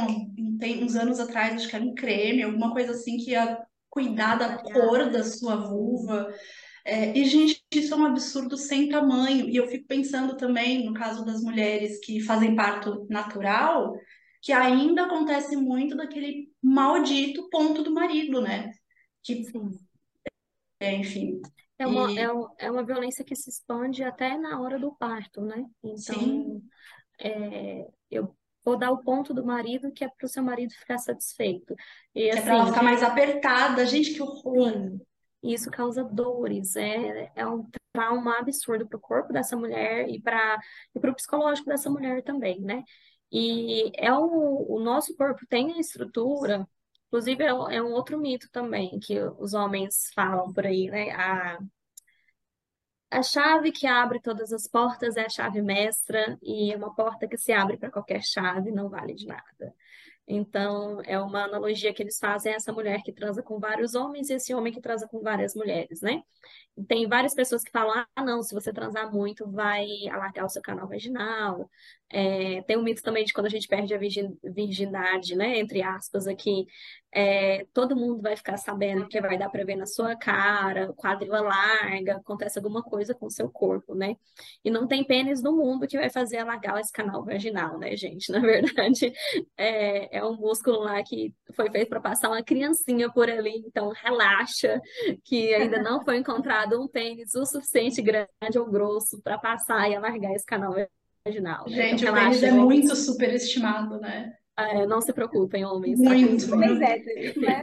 tem 0.60 0.84
uns 0.84 0.94
anos 0.94 1.18
atrás, 1.18 1.54
acho 1.54 1.68
que 1.68 1.76
era 1.76 1.84
um 1.84 1.94
creme, 1.94 2.42
alguma 2.42 2.70
coisa 2.70 2.92
assim 2.92 3.16
que 3.16 3.30
ia 3.30 3.58
cuidar 3.88 4.36
da 4.36 4.58
cor 4.58 5.10
da 5.10 5.24
sua 5.24 5.56
vulva. 5.56 6.30
É, 6.84 7.16
e, 7.16 7.24
gente, 7.24 7.62
isso 7.72 7.94
é 7.94 7.96
um 7.96 8.04
absurdo 8.04 8.58
sem 8.58 8.90
tamanho. 8.90 9.48
E 9.48 9.56
eu 9.56 9.68
fico 9.68 9.86
pensando 9.86 10.36
também, 10.36 10.84
no 10.84 10.92
caso 10.92 11.24
das 11.24 11.40
mulheres 11.42 11.98
que 12.04 12.20
fazem 12.20 12.54
parto 12.54 13.06
natural, 13.08 13.94
que 14.42 14.52
ainda 14.52 15.04
acontece 15.04 15.56
muito 15.56 15.96
daquele 15.96 16.50
maldito 16.62 17.48
ponto 17.48 17.82
do 17.82 17.92
marido, 17.92 18.42
né? 18.42 18.70
Que, 19.28 19.44
Sim. 19.44 19.78
é, 20.80 20.94
enfim. 20.94 21.42
É 21.78 21.86
uma, 21.86 22.10
E 22.10 22.18
é, 22.18 22.66
é 22.66 22.70
uma 22.70 22.82
violência 22.82 23.22
que 23.22 23.36
se 23.36 23.50
expande 23.50 24.02
até 24.02 24.38
na 24.38 24.58
hora 24.58 24.78
do 24.78 24.94
parto, 24.94 25.42
né? 25.42 25.66
sim, 25.96 26.14
Então, 26.14 26.62
é, 27.20 27.86
eu 28.10 28.34
vou 28.64 28.78
dar 28.78 28.90
o 28.90 29.02
ponto 29.02 29.34
do 29.34 29.44
marido 29.44 29.92
que 29.92 30.02
é 30.02 30.08
para 30.08 30.24
o 30.24 30.28
seu 30.28 30.42
marido 30.42 30.72
ficar 30.72 30.96
satisfeito. 30.96 31.74
E 32.14 32.30
que 32.30 32.38
é 32.38 32.40
para 32.40 32.52
ela 32.52 32.62
assim, 32.62 32.72
ficar 32.72 32.82
mais 32.82 33.02
apertada. 33.02 33.84
Gente, 33.84 34.14
que 34.14 34.22
horror. 34.22 34.72
sim, 34.72 35.00
isso 35.42 35.70
causa 35.70 36.02
dores, 36.02 36.74
é, 36.74 37.30
é 37.36 37.46
um 37.46 37.68
trauma 37.92 38.38
absurdo 38.38 38.88
para 38.88 38.96
o 38.96 39.00
corpo 39.00 39.32
dessa 39.32 39.56
mulher 39.56 40.08
e 40.08 40.20
para 40.20 40.58
e 40.94 40.98
o 40.98 41.14
psicológico 41.14 41.68
dessa 41.68 41.90
mulher 41.90 42.22
também, 42.22 42.60
né? 42.60 42.82
E 43.30 43.92
é 43.94 44.12
o, 44.12 44.66
o 44.68 44.80
nosso 44.80 45.14
corpo 45.16 45.46
tem 45.46 45.74
a 45.74 45.78
estrutura, 45.78 46.66
inclusive 47.08 47.42
é, 47.44 47.52
um 47.52 47.70
é 47.70 47.82
um 47.82 47.92
outro 47.92 48.18
mito 48.18 48.48
também 48.50 48.98
que 49.00 49.18
os 49.38 49.54
homens 49.54 50.10
falam 50.14 50.52
por 50.52 50.66
aí, 50.66 50.88
né? 50.90 51.10
A, 51.12 51.58
a 53.10 53.22
chave 53.22 53.72
que 53.72 53.86
abre 53.86 54.20
todas 54.20 54.52
as 54.52 54.66
portas 54.66 55.16
é 55.16 55.24
a 55.26 55.28
chave 55.30 55.62
mestra, 55.62 56.38
e 56.42 56.74
uma 56.76 56.94
porta 56.94 57.26
que 57.26 57.38
se 57.38 57.52
abre 57.52 57.76
para 57.78 57.90
qualquer 57.90 58.22
chave 58.22 58.70
não 58.70 58.88
vale 58.88 59.14
de 59.14 59.26
nada. 59.26 59.74
Então, 60.30 61.00
é 61.06 61.18
uma 61.18 61.44
analogia 61.44 61.92
que 61.94 62.02
eles 62.02 62.18
fazem 62.18 62.52
essa 62.52 62.70
mulher 62.72 63.02
que 63.02 63.12
transa 63.12 63.42
com 63.42 63.58
vários 63.58 63.94
homens 63.94 64.28
e 64.28 64.34
esse 64.34 64.52
homem 64.54 64.72
que 64.72 64.80
transa 64.80 65.08
com 65.08 65.22
várias 65.22 65.54
mulheres, 65.54 66.02
né? 66.02 66.22
Tem 66.86 67.08
várias 67.08 67.34
pessoas 67.34 67.62
que 67.64 67.72
falam, 67.72 68.04
ah, 68.14 68.24
não, 68.24 68.42
se 68.42 68.54
você 68.54 68.72
transar 68.72 69.12
muito, 69.12 69.50
vai 69.50 69.86
alargar 70.10 70.44
o 70.46 70.48
seu 70.48 70.62
canal 70.62 70.86
vaginal. 70.88 71.68
É, 72.10 72.62
tem 72.62 72.76
um 72.78 72.82
mito 72.84 73.02
também 73.02 73.24
de 73.24 73.32
quando 73.32 73.46
a 73.46 73.50
gente 73.50 73.66
perde 73.68 73.92
a 73.94 73.98
virgin- 73.98 74.38
virgindade, 74.44 75.34
né? 75.34 75.58
Entre 75.58 75.82
aspas, 75.82 76.26
aqui, 76.28 76.66
é, 77.12 77.66
todo 77.74 77.96
mundo 77.96 78.22
vai 78.22 78.36
ficar 78.36 78.56
sabendo 78.58 79.08
que 79.08 79.20
vai 79.20 79.36
dar 79.38 79.48
para 79.50 79.64
ver 79.64 79.76
na 79.76 79.86
sua 79.86 80.16
cara, 80.16 80.92
quadril 80.94 81.32
larga, 81.32 82.16
acontece 82.16 82.58
alguma 82.58 82.82
coisa 82.82 83.14
com 83.14 83.26
o 83.26 83.30
seu 83.30 83.50
corpo, 83.50 83.94
né? 83.94 84.14
E 84.64 84.70
não 84.70 84.86
tem 84.86 85.04
pênis 85.04 85.42
no 85.42 85.56
mundo 85.56 85.86
que 85.86 85.98
vai 85.98 86.10
fazer 86.10 86.38
alargar 86.38 86.78
esse 86.78 86.92
canal 86.92 87.24
vaginal, 87.24 87.78
né, 87.78 87.96
gente? 87.96 88.30
Na 88.32 88.40
verdade, 88.40 89.12
é, 89.56 90.17
é 90.18 90.24
um 90.24 90.36
músculo 90.36 90.80
lá 90.80 91.02
que 91.02 91.34
foi 91.54 91.70
feito 91.70 91.88
para 91.88 92.00
passar 92.00 92.28
uma 92.28 92.42
criancinha 92.42 93.10
por 93.10 93.28
ali, 93.30 93.62
então 93.66 93.90
relaxa, 93.90 94.80
que 95.24 95.54
ainda 95.54 95.80
não 95.82 96.04
foi 96.04 96.16
encontrado 96.18 96.80
um 96.80 96.86
pênis 96.88 97.34
o 97.34 97.46
suficiente 97.46 98.02
grande 98.02 98.58
ou 98.58 98.66
grosso 98.70 99.20
para 99.22 99.38
passar 99.38 99.90
e 99.90 99.94
alargar 99.96 100.32
esse 100.32 100.44
canal 100.46 100.74
vaginal, 101.24 101.64
né? 101.68 101.88
Então 101.90 101.98
Gente, 101.98 102.04
o 102.04 102.12
pênis 102.12 102.40
relaxem, 102.40 102.48
é 102.48 102.52
muito 102.52 102.94
superestimado, 102.96 103.98
né? 104.00 104.32
É, 104.56 104.84
não 104.86 105.00
se 105.00 105.12
preocupem, 105.12 105.64
homens, 105.64 106.00
tá 106.02 106.10
Muito. 106.10 106.52
Homens 106.52 106.78
bem. 106.78 106.88
héteros, 106.88 107.36
né? 107.36 107.62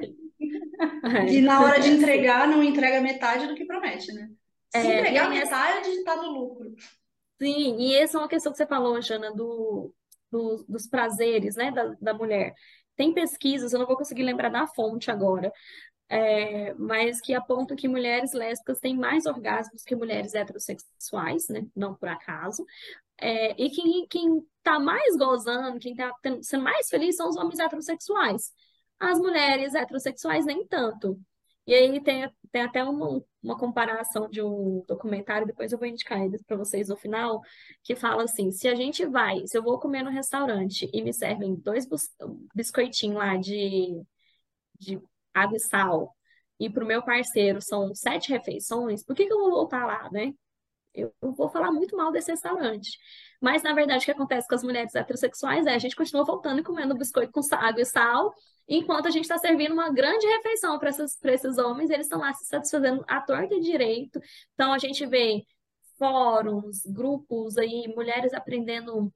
E 1.29 1.37
É, 1.37 1.41
na 1.41 1.61
hora 1.61 1.79
de 1.79 1.89
é 1.89 1.93
entregar, 1.93 2.47
não 2.47 2.63
entrega 2.63 3.01
metade 3.01 3.47
do 3.47 3.55
que 3.55 3.65
promete, 3.65 4.11
né? 4.13 4.29
Se 4.73 4.77
É, 4.79 4.99
entregar 4.99 5.31
essa- 5.35 5.55
metade, 5.81 6.03
tá 6.03 6.15
no 6.17 6.31
lucro. 6.31 6.73
sim, 7.41 7.77
e 7.79 7.95
essa 7.95 8.17
é 8.17 8.21
uma 8.21 8.27
questão 8.29 8.51
que 8.51 8.57
você 8.57 8.65
falou, 8.65 9.01
Jana, 9.01 9.31
do, 9.33 9.93
do- 10.31 10.65
dos 10.67 10.87
prazeres, 10.87 11.55
né, 11.55 11.71
da, 11.71 11.95
da 12.01 12.13
mulher. 12.13 12.53
Tem 12.95 13.13
pesquisas, 13.13 13.73
eu 13.73 13.79
não 13.79 13.87
vou 13.87 13.97
conseguir 13.97 14.23
lembrar 14.23 14.49
da 14.49 14.67
fonte 14.67 15.11
agora, 15.11 15.51
é, 16.09 16.73
mas 16.75 17.21
que 17.21 17.33
apontam 17.33 17.75
que 17.75 17.87
mulheres 17.87 18.33
lésbicas 18.33 18.79
têm 18.79 18.95
mais 18.97 19.25
orgasmos 19.25 19.83
que 19.83 19.95
mulheres 19.95 20.33
heterossexuais, 20.35 21.47
né? 21.49 21.65
Não 21.75 21.95
por 21.95 22.09
acaso. 22.09 22.65
É, 23.19 23.51
e 23.61 23.69
quem, 23.69 24.07
quem 24.07 24.45
tá 24.63 24.79
mais 24.79 25.15
gozando, 25.17 25.79
quem 25.79 25.95
tá 25.95 26.11
tendo- 26.21 26.43
sendo 26.43 26.63
mais 26.63 26.89
feliz 26.89 27.15
são 27.15 27.29
os 27.29 27.37
homens 27.37 27.59
heterossexuais. 27.59 28.51
As 28.99 29.19
mulheres 29.19 29.73
heterossexuais 29.75 30.45
nem 30.45 30.65
tanto. 30.67 31.19
E 31.67 31.73
aí 31.73 32.01
tem, 32.03 32.29
tem 32.55 32.61
até 32.61 32.81
uma, 32.85 33.21
uma 33.43 33.57
comparação 33.57 34.29
de 34.29 34.41
um 34.41 34.81
documentário, 34.87 35.45
depois 35.45 35.73
eu 35.73 35.77
vou 35.77 35.85
indicar 35.85 36.21
ele 36.21 36.41
para 36.47 36.55
vocês 36.55 36.87
no 36.87 36.95
final, 36.95 37.41
que 37.83 37.97
fala 37.97 38.23
assim, 38.23 38.49
se 38.49 38.65
a 38.69 38.73
gente 38.73 39.05
vai, 39.05 39.45
se 39.45 39.57
eu 39.57 39.61
vou 39.61 39.77
comer 39.77 40.03
no 40.03 40.09
restaurante 40.09 40.89
e 40.93 41.01
me 41.01 41.13
servem 41.13 41.53
dois 41.55 41.85
biscoitinhos 42.55 43.17
lá 43.17 43.35
de, 43.35 44.01
de 44.79 45.01
água 45.33 45.57
e 45.57 45.59
sal, 45.59 46.15
e 46.57 46.69
para 46.69 46.85
o 46.85 46.87
meu 46.87 47.03
parceiro 47.03 47.59
são 47.61 47.93
sete 47.93 48.31
refeições, 48.31 49.03
por 49.03 49.13
que 49.13 49.25
que 49.25 49.33
eu 49.33 49.39
vou 49.39 49.51
voltar 49.51 49.85
lá, 49.85 50.09
né? 50.09 50.33
Eu, 50.95 51.13
vou 51.21 51.49
falar 51.49 51.71
muito 51.71 51.95
mal 51.95 52.11
desse 52.11 52.31
restaurante. 52.31 52.97
Mas, 53.41 53.61
na 53.61 53.73
verdade, 53.73 54.03
o 54.03 54.05
que 54.05 54.11
acontece 54.11 54.47
com 54.47 54.55
as 54.55 54.63
mulheres 54.63 54.95
heterossexuais 54.95 55.65
é 55.65 55.75
a 55.75 55.79
gente 55.79 55.95
continua 55.95 56.23
voltando 56.23 56.59
e 56.59 56.63
comendo 56.63 56.97
biscoito 56.97 57.31
com 57.31 57.41
água 57.55 57.81
e 57.81 57.85
sal, 57.85 58.33
enquanto 58.67 59.07
a 59.07 59.11
gente 59.11 59.23
está 59.23 59.37
servindo 59.37 59.73
uma 59.73 59.91
grande 59.91 60.25
refeição 60.25 60.79
para 60.79 60.89
esses, 60.89 61.17
esses 61.23 61.57
homens, 61.57 61.89
eles 61.89 62.05
estão 62.05 62.19
lá 62.19 62.33
se 62.33 62.45
satisfazendo 62.45 63.03
à 63.07 63.21
torta 63.21 63.53
e 63.55 63.59
direito. 63.59 64.19
Então, 64.53 64.73
a 64.73 64.77
gente 64.77 65.05
vê 65.05 65.43
fóruns, 65.97 66.85
grupos 66.85 67.57
aí, 67.57 67.87
mulheres 67.95 68.33
aprendendo 68.33 69.11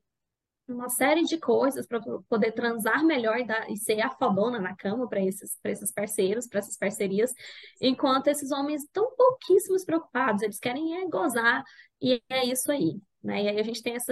uma 0.73 0.89
série 0.89 1.23
de 1.23 1.37
coisas 1.39 1.87
para 1.87 1.99
poder 2.29 2.51
transar 2.53 3.03
melhor 3.05 3.37
e, 3.39 3.45
dar- 3.45 3.69
e 3.69 3.77
ser 3.77 4.01
a 4.01 4.09
fodona 4.09 4.59
na 4.59 4.75
cama 4.75 5.07
para 5.07 5.21
esses, 5.21 5.57
esses 5.65 5.91
parceiros, 5.91 6.47
para 6.47 6.59
essas 6.59 6.77
parcerias, 6.77 7.33
enquanto 7.81 8.27
esses 8.27 8.51
homens 8.51 8.83
estão 8.83 9.13
pouquíssimos 9.15 9.83
preocupados, 9.85 10.41
eles 10.43 10.59
querem 10.59 10.97
é 11.01 11.07
gozar, 11.09 11.63
e 12.01 12.21
é 12.29 12.45
isso 12.45 12.71
aí, 12.71 12.99
né? 13.23 13.43
E 13.43 13.49
aí 13.49 13.59
a 13.59 13.63
gente 13.63 13.81
tem 13.83 13.95
esse 13.95 14.11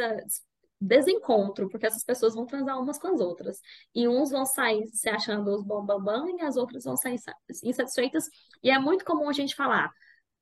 desencontro, 0.80 1.70
porque 1.70 1.88
essas 1.88 2.04
pessoas 2.04 2.36
vão 2.36 2.46
transar 2.46 2.80
umas 2.80 3.00
com 3.00 3.08
as 3.08 3.20
outras, 3.20 3.60
e 3.96 4.08
uns 4.08 4.30
vão 4.30 4.46
sair 4.46 4.86
se 4.88 5.10
achando 5.10 5.50
os 5.52 5.64
bambambam, 5.64 6.30
e 6.38 6.42
as 6.42 6.56
outras 6.56 6.84
vão 6.84 6.96
sair 6.96 7.16
insa- 7.16 7.36
insatisfeitas, 7.64 8.26
e 8.64 8.70
é 8.70 8.78
muito 8.80 9.04
comum 9.04 9.28
a 9.30 9.34
gente 9.34 9.56
falar. 9.56 9.92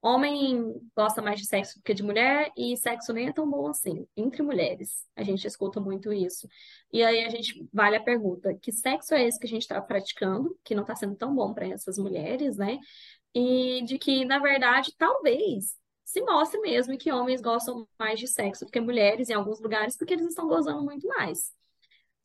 Homem 0.06 0.80
gosta 0.96 1.20
mais 1.20 1.40
de 1.40 1.48
sexo 1.48 1.80
do 1.80 1.84
que 1.84 1.92
de 1.92 2.04
mulher 2.04 2.52
e 2.56 2.78
sexo 2.78 3.12
nem 3.12 3.30
é 3.30 3.34
tão 3.34 3.50
bom 3.50 3.68
assim, 3.68 4.06
entre 4.16 4.44
mulheres. 4.44 5.04
A 5.16 5.24
gente 5.24 5.48
escuta 5.48 5.80
muito 5.82 6.14
isso. 6.14 6.48
E 6.94 7.04
aí 7.04 7.26
a 7.26 7.30
gente 7.30 7.68
vale 7.74 7.96
a 7.96 8.04
pergunta: 8.04 8.54
que 8.54 8.72
sexo 8.72 9.16
é 9.16 9.24
esse 9.24 9.40
que 9.40 9.48
a 9.48 9.50
gente 9.50 9.64
está 9.64 9.82
praticando, 9.82 10.56
que 10.64 10.76
não 10.76 10.84
está 10.84 10.96
sendo 10.96 11.16
tão 11.16 11.34
bom 11.34 11.56
para 11.56 11.68
essas 11.68 11.98
mulheres, 11.98 12.56
né? 12.56 12.78
E 13.34 13.82
de 13.84 13.98
que, 13.98 14.24
na 14.26 14.38
verdade, 14.38 14.94
talvez 14.96 15.76
se 16.04 16.22
mostre 16.22 16.60
mesmo 16.62 16.96
que 17.00 17.12
homens 17.12 17.42
gostam 17.42 17.88
mais 17.98 18.20
de 18.20 18.28
sexo 18.28 18.64
do 18.64 18.72
que 18.72 18.80
mulheres 18.80 19.32
em 19.32 19.34
alguns 19.34 19.60
lugares, 19.60 19.98
porque 19.98 20.14
eles 20.14 20.28
estão 20.28 20.48
gozando 20.48 20.84
muito 20.84 21.08
mais. 21.08 21.52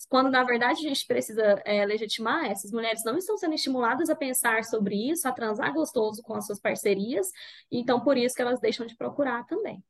Quando, 0.08 0.30
na 0.30 0.42
verdade, 0.44 0.84
a 0.84 0.88
gente 0.88 1.06
precisa 1.06 1.60
é, 1.64 1.84
legitimar, 1.84 2.46
essas 2.46 2.72
mulheres 2.72 3.04
não 3.04 3.16
estão 3.16 3.36
sendo 3.36 3.54
estimuladas 3.54 4.08
a 4.08 4.16
pensar 4.16 4.64
sobre 4.64 5.10
isso, 5.10 5.28
a 5.28 5.32
transar 5.32 5.72
gostoso 5.72 6.22
com 6.22 6.34
as 6.34 6.46
suas 6.46 6.60
parcerias, 6.60 7.30
então 7.70 8.00
por 8.00 8.16
isso 8.16 8.34
que 8.34 8.42
elas 8.42 8.60
deixam 8.60 8.86
de 8.86 8.96
procurar 8.96 9.46
também. 9.46 9.82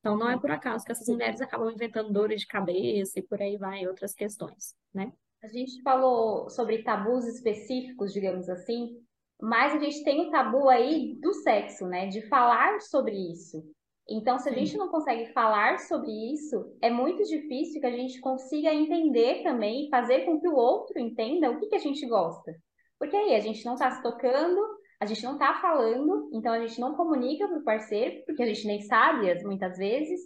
Então, 0.00 0.16
não 0.16 0.30
é 0.30 0.38
por 0.38 0.50
acaso 0.50 0.84
que 0.84 0.92
essas 0.92 1.08
mulheres 1.08 1.40
acabam 1.40 1.70
inventando 1.70 2.12
dores 2.12 2.42
de 2.42 2.46
cabeça 2.46 3.18
e 3.18 3.22
por 3.22 3.40
aí 3.40 3.56
vai 3.56 3.86
outras 3.86 4.12
questões, 4.12 4.74
né? 4.92 5.10
A 5.42 5.48
gente 5.48 5.80
falou 5.82 6.48
sobre 6.50 6.82
tabus 6.82 7.26
específicos, 7.26 8.12
digamos 8.12 8.48
assim, 8.48 8.98
mas 9.40 9.74
a 9.74 9.78
gente 9.78 10.04
tem 10.04 10.26
o 10.26 10.30
tabu 10.30 10.68
aí 10.68 11.18
do 11.20 11.32
sexo, 11.34 11.86
né? 11.86 12.06
De 12.06 12.22
falar 12.28 12.80
sobre 12.80 13.14
isso. 13.14 13.64
Então, 14.08 14.38
se 14.38 14.48
a 14.48 14.52
gente 14.52 14.76
não 14.76 14.88
consegue 14.88 15.32
falar 15.32 15.78
sobre 15.78 16.10
isso, 16.32 16.76
é 16.82 16.90
muito 16.90 17.22
difícil 17.24 17.80
que 17.80 17.86
a 17.86 17.96
gente 17.96 18.20
consiga 18.20 18.72
entender 18.72 19.42
também, 19.42 19.88
fazer 19.88 20.26
com 20.26 20.38
que 20.38 20.48
o 20.48 20.54
outro 20.54 20.98
entenda 20.98 21.50
o 21.50 21.58
que, 21.58 21.68
que 21.68 21.76
a 21.76 21.80
gente 21.80 22.06
gosta. 22.06 22.54
Porque 22.98 23.16
aí 23.16 23.34
a 23.34 23.40
gente 23.40 23.64
não 23.64 23.74
está 23.74 23.90
se 23.90 24.02
tocando, 24.02 24.60
a 25.00 25.06
gente 25.06 25.22
não 25.24 25.32
está 25.32 25.54
falando, 25.60 26.28
então 26.34 26.52
a 26.52 26.66
gente 26.66 26.78
não 26.80 26.94
comunica 26.94 27.48
para 27.48 27.58
o 27.58 27.64
parceiro, 27.64 28.22
porque 28.26 28.42
a 28.42 28.46
gente 28.46 28.66
nem 28.66 28.82
sabe 28.82 29.42
muitas 29.42 29.78
vezes. 29.78 30.20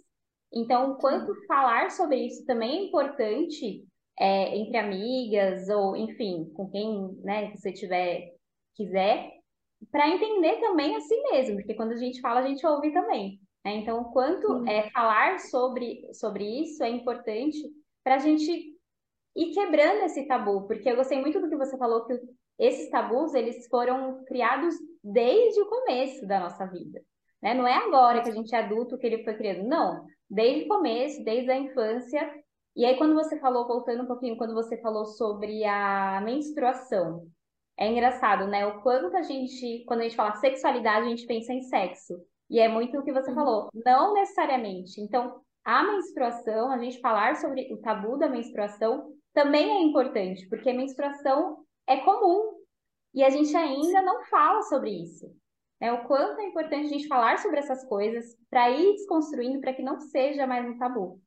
Então, 0.53 0.95
quanto 0.95 1.33
falar 1.47 1.89
sobre 1.91 2.17
isso 2.25 2.45
também 2.45 2.79
é 2.79 2.83
importante 2.87 3.85
é, 4.19 4.57
entre 4.57 4.77
amigas, 4.77 5.69
ou 5.69 5.95
enfim, 5.95 6.51
com 6.53 6.69
quem 6.69 7.17
né, 7.23 7.51
você 7.55 7.71
tiver, 7.71 8.33
quiser, 8.75 9.31
para 9.91 10.09
entender 10.09 10.59
também 10.59 10.95
a 10.95 10.99
si 10.99 11.15
mesmo, 11.31 11.55
porque 11.55 11.75
quando 11.75 11.93
a 11.93 11.97
gente 11.97 12.19
fala, 12.19 12.41
a 12.41 12.47
gente 12.47 12.65
ouve 12.65 12.91
também. 12.91 13.39
Né? 13.65 13.75
Então, 13.75 14.05
quanto 14.05 14.67
é, 14.67 14.89
falar 14.91 15.39
sobre, 15.39 16.07
sobre 16.13 16.45
isso 16.63 16.83
é 16.83 16.89
importante 16.89 17.57
para 18.03 18.15
a 18.15 18.19
gente 18.19 18.75
ir 19.35 19.53
quebrando 19.53 20.03
esse 20.03 20.27
tabu, 20.27 20.67
porque 20.67 20.89
eu 20.89 20.95
gostei 20.95 21.19
muito 21.19 21.39
do 21.39 21.49
que 21.49 21.55
você 21.55 21.77
falou, 21.77 22.05
que 22.05 22.19
esses 22.57 22.89
tabus, 22.89 23.33
eles 23.33 23.67
foram 23.67 24.23
criados 24.25 24.75
desde 25.01 25.61
o 25.61 25.69
começo 25.69 26.27
da 26.27 26.41
nossa 26.41 26.65
vida. 26.65 27.01
Né? 27.41 27.53
Não 27.53 27.65
é 27.65 27.73
agora 27.73 28.21
que 28.21 28.29
a 28.29 28.33
gente 28.33 28.53
é 28.53 28.59
adulto 28.59 28.97
que 28.97 29.07
ele 29.07 29.23
foi 29.23 29.35
criado, 29.35 29.63
não. 29.63 30.05
Desde 30.29 30.65
o 30.65 30.67
começo, 30.67 31.23
desde 31.23 31.49
a 31.49 31.57
infância. 31.57 32.29
E 32.75 32.85
aí, 32.85 32.97
quando 32.97 33.15
você 33.15 33.39
falou, 33.39 33.65
voltando 33.65 34.03
um 34.03 34.07
pouquinho, 34.07 34.37
quando 34.37 34.53
você 34.53 34.77
falou 34.81 35.05
sobre 35.05 35.63
a 35.63 36.21
menstruação, 36.21 37.27
é 37.77 37.89
engraçado, 37.89 38.45
né? 38.45 38.65
O 38.67 38.81
quanto 38.81 39.15
a 39.15 39.21
gente, 39.21 39.85
quando 39.87 40.01
a 40.01 40.03
gente 40.03 40.17
fala 40.17 40.35
sexualidade, 40.35 41.07
a 41.07 41.09
gente 41.09 41.25
pensa 41.25 41.53
em 41.53 41.61
sexo. 41.61 42.21
E 42.49 42.59
é 42.59 42.67
muito 42.67 42.97
o 42.97 43.03
que 43.03 43.13
você 43.13 43.29
uhum. 43.29 43.35
falou, 43.35 43.69
não 43.73 44.13
necessariamente. 44.13 44.99
Então, 44.99 45.41
a 45.63 45.83
menstruação, 45.83 46.71
a 46.71 46.77
gente 46.77 46.99
falar 46.99 47.35
sobre 47.35 47.71
o 47.73 47.77
tabu 47.77 48.17
da 48.17 48.27
menstruação 48.27 49.13
também 49.33 49.69
é 49.69 49.81
importante, 49.83 50.47
porque 50.49 50.69
a 50.69 50.73
menstruação 50.73 51.63
é 51.87 51.97
comum 51.97 52.59
e 53.13 53.23
a 53.23 53.29
gente 53.29 53.55
ainda 53.55 54.01
não 54.01 54.23
fala 54.25 54.63
sobre 54.63 54.89
isso. 54.89 55.31
É 55.79 55.93
o 55.93 56.05
quanto 56.05 56.41
é 56.41 56.45
importante 56.45 56.87
a 56.87 56.89
gente 56.89 57.07
falar 57.07 57.37
sobre 57.39 57.59
essas 57.59 57.85
coisas 57.85 58.35
para 58.49 58.69
ir 58.69 58.93
desconstruindo 58.93 59.61
para 59.61 59.73
que 59.73 59.81
não 59.81 59.99
seja 59.99 60.45
mais 60.45 60.67
um 60.67 60.77
tabu. 60.77 61.21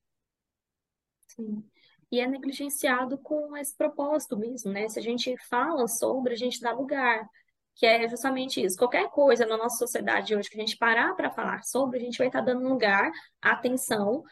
Sim. 1.28 1.64
E 2.10 2.20
é 2.20 2.26
negligenciado 2.26 3.16
com 3.16 3.56
esse 3.56 3.74
propósito 3.74 4.36
mesmo, 4.36 4.70
né? 4.70 4.88
Se 4.88 4.98
a 4.98 5.02
gente 5.02 5.34
fala 5.48 5.88
sobre, 5.88 6.34
a 6.34 6.36
gente 6.36 6.60
dá 6.60 6.72
lugar 6.72 7.26
que 7.74 7.86
é 7.86 8.08
justamente 8.08 8.62
isso. 8.62 8.76
Qualquer 8.76 9.08
coisa 9.10 9.46
na 9.46 9.56
nossa 9.56 9.76
sociedade 9.76 10.34
hoje 10.34 10.50
que 10.50 10.56
a 10.56 10.60
gente 10.60 10.76
parar 10.76 11.14
para 11.14 11.30
falar 11.30 11.62
sobre, 11.62 11.98
a 11.98 12.02
gente 12.02 12.18
vai 12.18 12.26
estar 12.26 12.40
tá 12.40 12.46
dando 12.46 12.68
lugar, 12.68 13.10
atenção, 13.40 14.22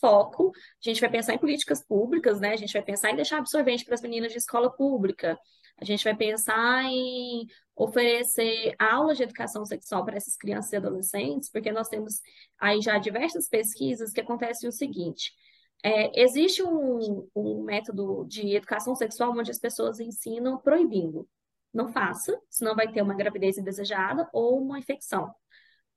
foco. 0.00 0.52
A 0.54 0.88
gente 0.88 1.00
vai 1.00 1.10
pensar 1.10 1.34
em 1.34 1.38
políticas 1.38 1.84
públicas, 1.84 2.40
né? 2.40 2.52
A 2.52 2.56
gente 2.56 2.72
vai 2.72 2.82
pensar 2.82 3.10
em 3.10 3.16
deixar 3.16 3.38
absorvente 3.38 3.84
para 3.84 3.94
as 3.94 4.02
meninas 4.02 4.32
de 4.32 4.38
escola 4.38 4.70
pública. 4.70 5.38
A 5.80 5.84
gente 5.84 6.02
vai 6.02 6.16
pensar 6.16 6.84
em 6.84 7.46
oferecer 7.76 8.74
aulas 8.78 9.16
de 9.16 9.22
educação 9.22 9.64
sexual 9.64 10.04
para 10.04 10.16
essas 10.16 10.36
crianças 10.36 10.72
e 10.72 10.76
adolescentes, 10.76 11.50
porque 11.50 11.70
nós 11.70 11.88
temos 11.88 12.20
aí 12.58 12.80
já 12.80 12.98
diversas 12.98 13.48
pesquisas 13.48 14.12
que 14.12 14.20
acontecem 14.20 14.68
o 14.68 14.72
seguinte. 14.72 15.32
É, 15.84 16.20
existe 16.20 16.62
um, 16.64 17.28
um 17.36 17.62
método 17.62 18.24
de 18.26 18.56
educação 18.56 18.96
sexual 18.96 19.30
onde 19.30 19.52
as 19.52 19.60
pessoas 19.60 20.00
ensinam 20.00 20.58
proibindo 20.58 21.28
não 21.72 21.92
faça, 21.92 22.38
senão 22.50 22.74
vai 22.74 22.90
ter 22.90 23.02
uma 23.02 23.14
gravidez 23.14 23.58
indesejada 23.58 24.28
ou 24.32 24.60
uma 24.60 24.78
infecção. 24.78 25.34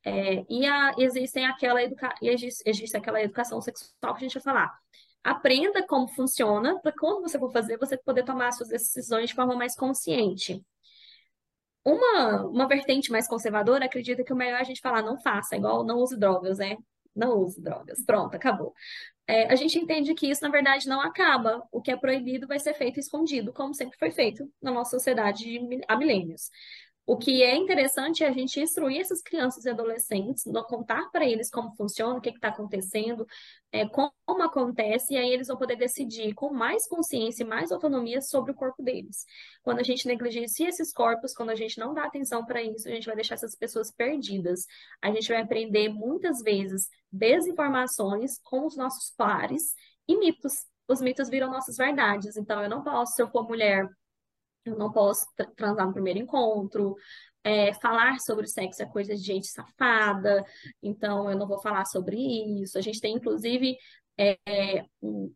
É, 0.03 0.43
e 0.49 0.65
a, 0.65 0.93
existem 0.97 1.45
aquela 1.45 1.83
educa, 1.83 2.13
existe, 2.21 2.63
existe 2.65 2.97
aquela 2.97 3.21
educação 3.21 3.61
sexual 3.61 4.15
que 4.15 4.25
a 4.25 4.27
gente 4.27 4.33
vai 4.33 4.43
falar. 4.43 4.79
Aprenda 5.23 5.85
como 5.85 6.07
funciona, 6.07 6.79
para 6.81 6.91
quando 6.91 7.21
você 7.21 7.37
for 7.37 7.51
fazer, 7.51 7.77
você 7.77 7.97
poder 7.97 8.23
tomar 8.23 8.51
suas 8.51 8.69
decisões 8.69 9.29
de 9.29 9.35
forma 9.35 9.55
mais 9.55 9.75
consciente. 9.75 10.65
Uma, 11.83 12.45
uma 12.45 12.67
vertente 12.67 13.11
mais 13.11 13.27
conservadora 13.27 13.85
acredita 13.85 14.23
que 14.23 14.33
o 14.33 14.35
melhor 14.35 14.57
é 14.57 14.61
a 14.61 14.63
gente 14.63 14.81
falar 14.81 15.01
não 15.01 15.17
faça, 15.19 15.55
igual 15.55 15.83
não 15.83 15.97
use 15.97 16.17
drogas, 16.17 16.59
né? 16.59 16.77
Não 17.15 17.39
use 17.39 17.61
drogas. 17.61 18.03
Pronto, 18.05 18.35
acabou 18.35 18.73
é, 19.31 19.47
a 19.49 19.55
gente 19.55 19.79
entende 19.79 20.13
que 20.13 20.29
isso, 20.29 20.43
na 20.43 20.49
verdade, 20.49 20.89
não 20.89 20.99
acaba. 20.99 21.63
O 21.71 21.81
que 21.81 21.89
é 21.89 21.95
proibido 21.95 22.47
vai 22.47 22.59
ser 22.59 22.73
feito 22.73 22.99
escondido, 22.99 23.53
como 23.53 23.73
sempre 23.73 23.97
foi 23.97 24.11
feito 24.11 24.45
na 24.61 24.71
nossa 24.71 24.91
sociedade 24.91 25.57
há 25.87 25.95
milênios. 25.95 26.51
O 27.05 27.17
que 27.17 27.41
é 27.41 27.55
interessante 27.55 28.23
é 28.23 28.27
a 28.27 28.31
gente 28.31 28.59
instruir 28.59 29.01
essas 29.01 29.21
crianças 29.21 29.65
e 29.65 29.69
adolescentes, 29.69 30.43
contar 30.67 31.09
para 31.11 31.25
eles 31.25 31.49
como 31.49 31.75
funciona, 31.75 32.17
o 32.17 32.21
que 32.21 32.29
está 32.29 32.49
acontecendo, 32.49 33.25
é, 33.71 33.87
como 33.87 34.13
acontece, 34.43 35.13
e 35.13 35.17
aí 35.17 35.29
eles 35.31 35.47
vão 35.47 35.57
poder 35.57 35.75
decidir 35.75 36.33
com 36.33 36.53
mais 36.53 36.87
consciência 36.87 37.43
e 37.43 37.47
mais 37.47 37.71
autonomia 37.71 38.21
sobre 38.21 38.51
o 38.51 38.55
corpo 38.55 38.83
deles. 38.83 39.25
Quando 39.63 39.79
a 39.79 39.83
gente 39.83 40.07
negligencia 40.07 40.69
esses 40.69 40.93
corpos, 40.93 41.33
quando 41.33 41.49
a 41.49 41.55
gente 41.55 41.79
não 41.79 41.93
dá 41.93 42.05
atenção 42.05 42.45
para 42.45 42.61
isso, 42.61 42.87
a 42.87 42.91
gente 42.91 43.07
vai 43.07 43.15
deixar 43.15 43.35
essas 43.35 43.55
pessoas 43.55 43.91
perdidas. 43.91 44.65
A 45.01 45.11
gente 45.11 45.27
vai 45.27 45.41
aprender 45.41 45.89
muitas 45.89 46.41
vezes 46.41 46.87
desinformações 47.11 48.39
com 48.43 48.65
os 48.65 48.77
nossos 48.77 49.11
pares 49.17 49.73
e 50.07 50.17
mitos. 50.17 50.53
Os 50.87 51.01
mitos 51.01 51.29
viram 51.29 51.49
nossas 51.49 51.77
verdades. 51.77 52.37
Então, 52.37 52.61
eu 52.61 52.69
não 52.69 52.83
posso, 52.83 53.13
se 53.13 53.21
eu 53.21 53.29
for 53.29 53.47
mulher, 53.47 53.87
eu 54.65 54.77
não 54.77 54.91
posso 54.91 55.25
transar 55.55 55.87
no 55.87 55.93
primeiro 55.93 56.19
encontro, 56.19 56.95
é, 57.43 57.73
falar 57.73 58.19
sobre 58.19 58.47
sexo 58.47 58.83
é 58.83 58.85
coisa 58.85 59.15
de 59.15 59.21
gente 59.21 59.47
safada, 59.47 60.45
então 60.81 61.29
eu 61.29 61.37
não 61.37 61.47
vou 61.47 61.59
falar 61.59 61.85
sobre 61.85 62.17
isso. 62.61 62.77
A 62.77 62.81
gente 62.81 63.01
tem, 63.01 63.15
inclusive, 63.15 63.77
é, 64.17 64.85
um, 65.01 65.33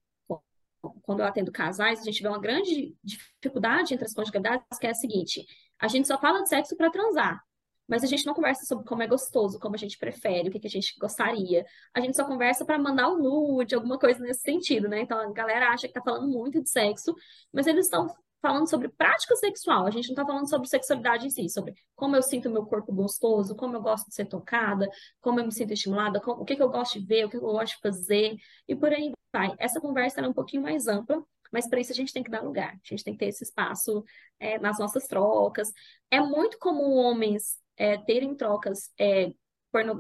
quando 1.02 1.22
eu 1.22 1.26
atendo 1.26 1.52
casais, 1.52 2.00
a 2.00 2.04
gente 2.04 2.22
vê 2.22 2.28
uma 2.28 2.40
grande 2.40 2.96
dificuldade 3.04 3.94
entre 3.94 4.06
as 4.06 4.14
conjugalidades, 4.14 4.78
que 4.80 4.88
é 4.88 4.92
a 4.92 4.96
seguinte: 4.96 5.46
a 5.80 5.88
gente 5.88 6.08
só 6.08 6.20
fala 6.20 6.44
de 6.44 6.50
sexo 6.50 6.76
para 6.76 6.92
transar. 6.92 7.42
Mas 7.88 8.04
a 8.04 8.08
gente 8.08 8.26
não 8.26 8.34
conversa 8.34 8.66
sobre 8.66 8.84
como 8.84 9.04
é 9.04 9.08
gostoso, 9.08 9.60
como 9.60 9.76
a 9.76 9.78
gente 9.78 9.96
prefere, 10.00 10.50
o 10.50 10.52
que, 10.52 10.60
que 10.60 10.66
a 10.66 10.70
gente 10.70 10.96
gostaria. 11.00 11.64
A 11.94 12.02
gente 12.02 12.18
só 12.18 12.26
conversa 12.26 12.66
para 12.66 12.80
mandar 12.80 13.10
um 13.10 13.18
nude, 13.22 13.76
alguma 13.76 14.00
coisa 14.00 14.20
nesse 14.22 14.42
sentido, 14.42 14.88
né? 14.88 15.02
Então 15.02 15.20
a 15.20 15.32
galera 15.32 15.70
acha 15.70 15.88
que 15.88 15.94
tá 15.94 16.02
falando 16.02 16.28
muito 16.28 16.62
de 16.64 16.70
sexo, 16.70 17.14
mas 17.54 17.68
eles 17.68 17.86
estão 17.86 18.08
falando 18.46 18.70
sobre 18.70 18.90
prática 18.90 19.36
sexual, 19.36 19.88
a 19.88 19.90
gente 19.90 20.10
não 20.10 20.14
está 20.14 20.24
falando 20.24 20.48
sobre 20.48 20.68
sexualidade 20.68 21.26
em 21.26 21.30
si, 21.32 21.50
sobre 21.50 21.74
como 21.96 22.16
eu 22.16 22.22
sinto 22.22 22.48
meu 22.48 22.64
corpo 22.64 22.94
gostoso, 22.94 23.56
como 23.56 23.76
eu 23.76 23.82
gosto 23.82 24.08
de 24.08 24.14
ser 24.14 24.26
tocada, 24.26 24.88
como 25.20 25.40
eu 25.40 25.46
me 25.46 25.52
sinto 25.52 25.74
estimulada, 25.74 26.22
como, 26.22 26.44
o 26.44 26.46
que, 26.46 26.56
que 26.56 26.62
eu 26.62 26.70
gosto 26.70 27.00
de 27.00 27.06
ver, 27.08 27.26
o 27.26 27.30
que, 27.30 27.40
que 27.40 27.44
eu 27.44 27.52
gosto 27.52 27.76
de 27.76 27.82
fazer, 27.82 28.36
e 28.68 28.76
por 28.76 28.94
aí 28.94 29.12
vai. 29.34 29.52
Essa 29.58 29.82
conversa 29.82 30.22
é 30.22 30.28
um 30.28 30.34
pouquinho 30.34 30.62
mais 30.62 30.88
ampla, 30.88 31.24
mas 31.52 31.68
para 31.68 31.80
isso 31.80 31.92
a 31.92 31.96
gente 31.96 32.14
tem 32.14 32.22
que 32.22 32.30
dar 32.30 32.44
lugar, 32.44 32.74
a 32.74 32.88
gente 32.88 33.04
tem 33.04 33.14
que 33.14 33.20
ter 33.20 33.28
esse 33.28 33.44
espaço 33.44 34.04
é, 34.40 34.60
nas 34.60 34.78
nossas 34.78 35.08
trocas. 35.08 35.72
É 36.12 36.20
muito 36.20 36.60
comum 36.60 36.98
homens 36.98 37.58
é, 37.76 37.98
terem 37.98 38.36
trocas 38.36 38.92
é, 39.00 39.32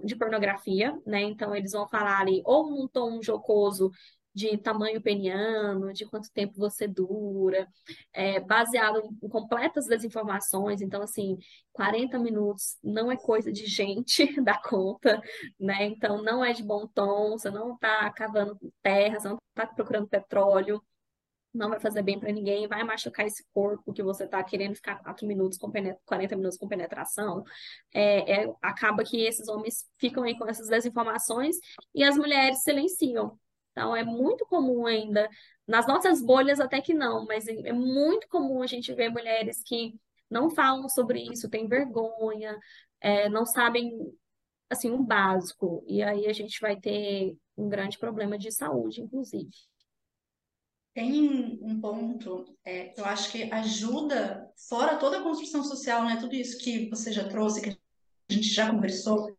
de 0.03 0.15
pornografia, 0.15 0.95
né? 1.05 1.21
Então 1.23 1.55
eles 1.55 1.71
vão 1.71 1.87
falar 1.87 2.19
ali 2.19 2.41
ou 2.45 2.69
num 2.69 2.87
tom 2.87 3.21
jocoso 3.23 3.91
de 4.35 4.57
tamanho 4.57 5.01
peniano, 5.01 5.93
de 5.93 6.05
quanto 6.05 6.29
tempo 6.31 6.53
você 6.57 6.87
dura, 6.87 7.67
é, 8.13 8.39
baseado 8.39 9.01
em 9.23 9.29
completas 9.29 9.87
desinformações. 9.87 10.81
Então, 10.81 11.01
assim, 11.01 11.37
40 11.71 12.19
minutos 12.19 12.77
não 12.83 13.09
é 13.11 13.15
coisa 13.15 13.51
de 13.51 13.65
gente 13.65 14.25
da 14.43 14.61
conta, 14.61 15.21
né? 15.59 15.85
Então, 15.85 16.21
não 16.21 16.43
é 16.43 16.51
de 16.51 16.63
bom 16.63 16.85
tom, 16.87 17.37
você 17.37 17.49
não 17.49 17.75
está 17.75 18.11
cavando 18.11 18.59
terra, 18.83 19.19
você 19.19 19.29
não 19.29 19.37
está 19.55 19.65
procurando 19.67 20.07
petróleo 20.09 20.81
não 21.55 21.69
vai 21.69 21.79
fazer 21.79 22.01
bem 22.01 22.19
para 22.19 22.31
ninguém, 22.31 22.67
vai 22.67 22.83
machucar 22.83 23.25
esse 23.25 23.43
corpo 23.53 23.93
que 23.93 24.03
você 24.03 24.25
está 24.25 24.43
querendo 24.43 24.75
ficar 24.75 25.01
4 25.01 25.25
minutos 25.25 25.57
com 25.57 25.71
40 26.05 26.35
minutos 26.35 26.57
com 26.57 26.67
penetração. 26.67 27.43
É, 27.93 28.43
é, 28.43 28.53
acaba 28.61 29.03
que 29.03 29.23
esses 29.23 29.47
homens 29.47 29.85
ficam 29.97 30.23
aí 30.23 30.37
com 30.37 30.47
essas 30.47 30.67
desinformações 30.67 31.55
e 31.93 32.03
as 32.03 32.17
mulheres 32.17 32.61
silenciam. 32.61 33.39
Então, 33.75 33.93
é 33.93 34.05
muito 34.05 34.45
comum 34.45 34.85
ainda, 34.85 35.29
nas 35.67 35.85
nossas 35.85 36.21
bolhas 36.21 36.61
até 36.61 36.79
que 36.79 36.93
não, 36.93 37.25
mas 37.25 37.45
é 37.45 37.73
muito 37.73 38.25
comum 38.29 38.61
a 38.61 38.67
gente 38.67 38.93
ver 38.93 39.09
mulheres 39.09 39.61
que 39.61 39.99
não 40.31 40.49
falam 40.49 40.87
sobre 40.87 41.21
isso, 41.29 41.49
têm 41.49 41.67
vergonha, 41.67 42.57
é, 43.01 43.27
não 43.27 43.45
sabem, 43.45 43.91
assim, 44.69 44.91
o 44.91 45.03
básico. 45.03 45.83
E 45.87 46.01
aí 46.01 46.25
a 46.25 46.31
gente 46.31 46.57
vai 46.61 46.79
ter 46.79 47.35
um 47.57 47.67
grande 47.67 47.99
problema 47.99 48.37
de 48.37 48.49
saúde, 48.49 49.01
inclusive. 49.01 49.51
Tem 50.93 51.59
um 51.61 51.81
ponto 51.81 52.57
é, 52.63 52.85
que 52.85 53.01
eu 53.01 53.05
acho 53.05 53.29
que 53.29 53.51
ajuda, 53.51 54.49
fora 54.69 54.95
toda 54.95 55.19
a 55.19 55.23
construção 55.23 55.65
social, 55.65 56.05
né? 56.05 56.15
Tudo 56.15 56.33
isso 56.33 56.57
que 56.59 56.89
você 56.89 57.11
já 57.11 57.27
trouxe, 57.27 57.61
que 57.61 57.77
a 58.29 58.33
gente 58.33 58.47
já 58.47 58.71
conversou, 58.71 59.37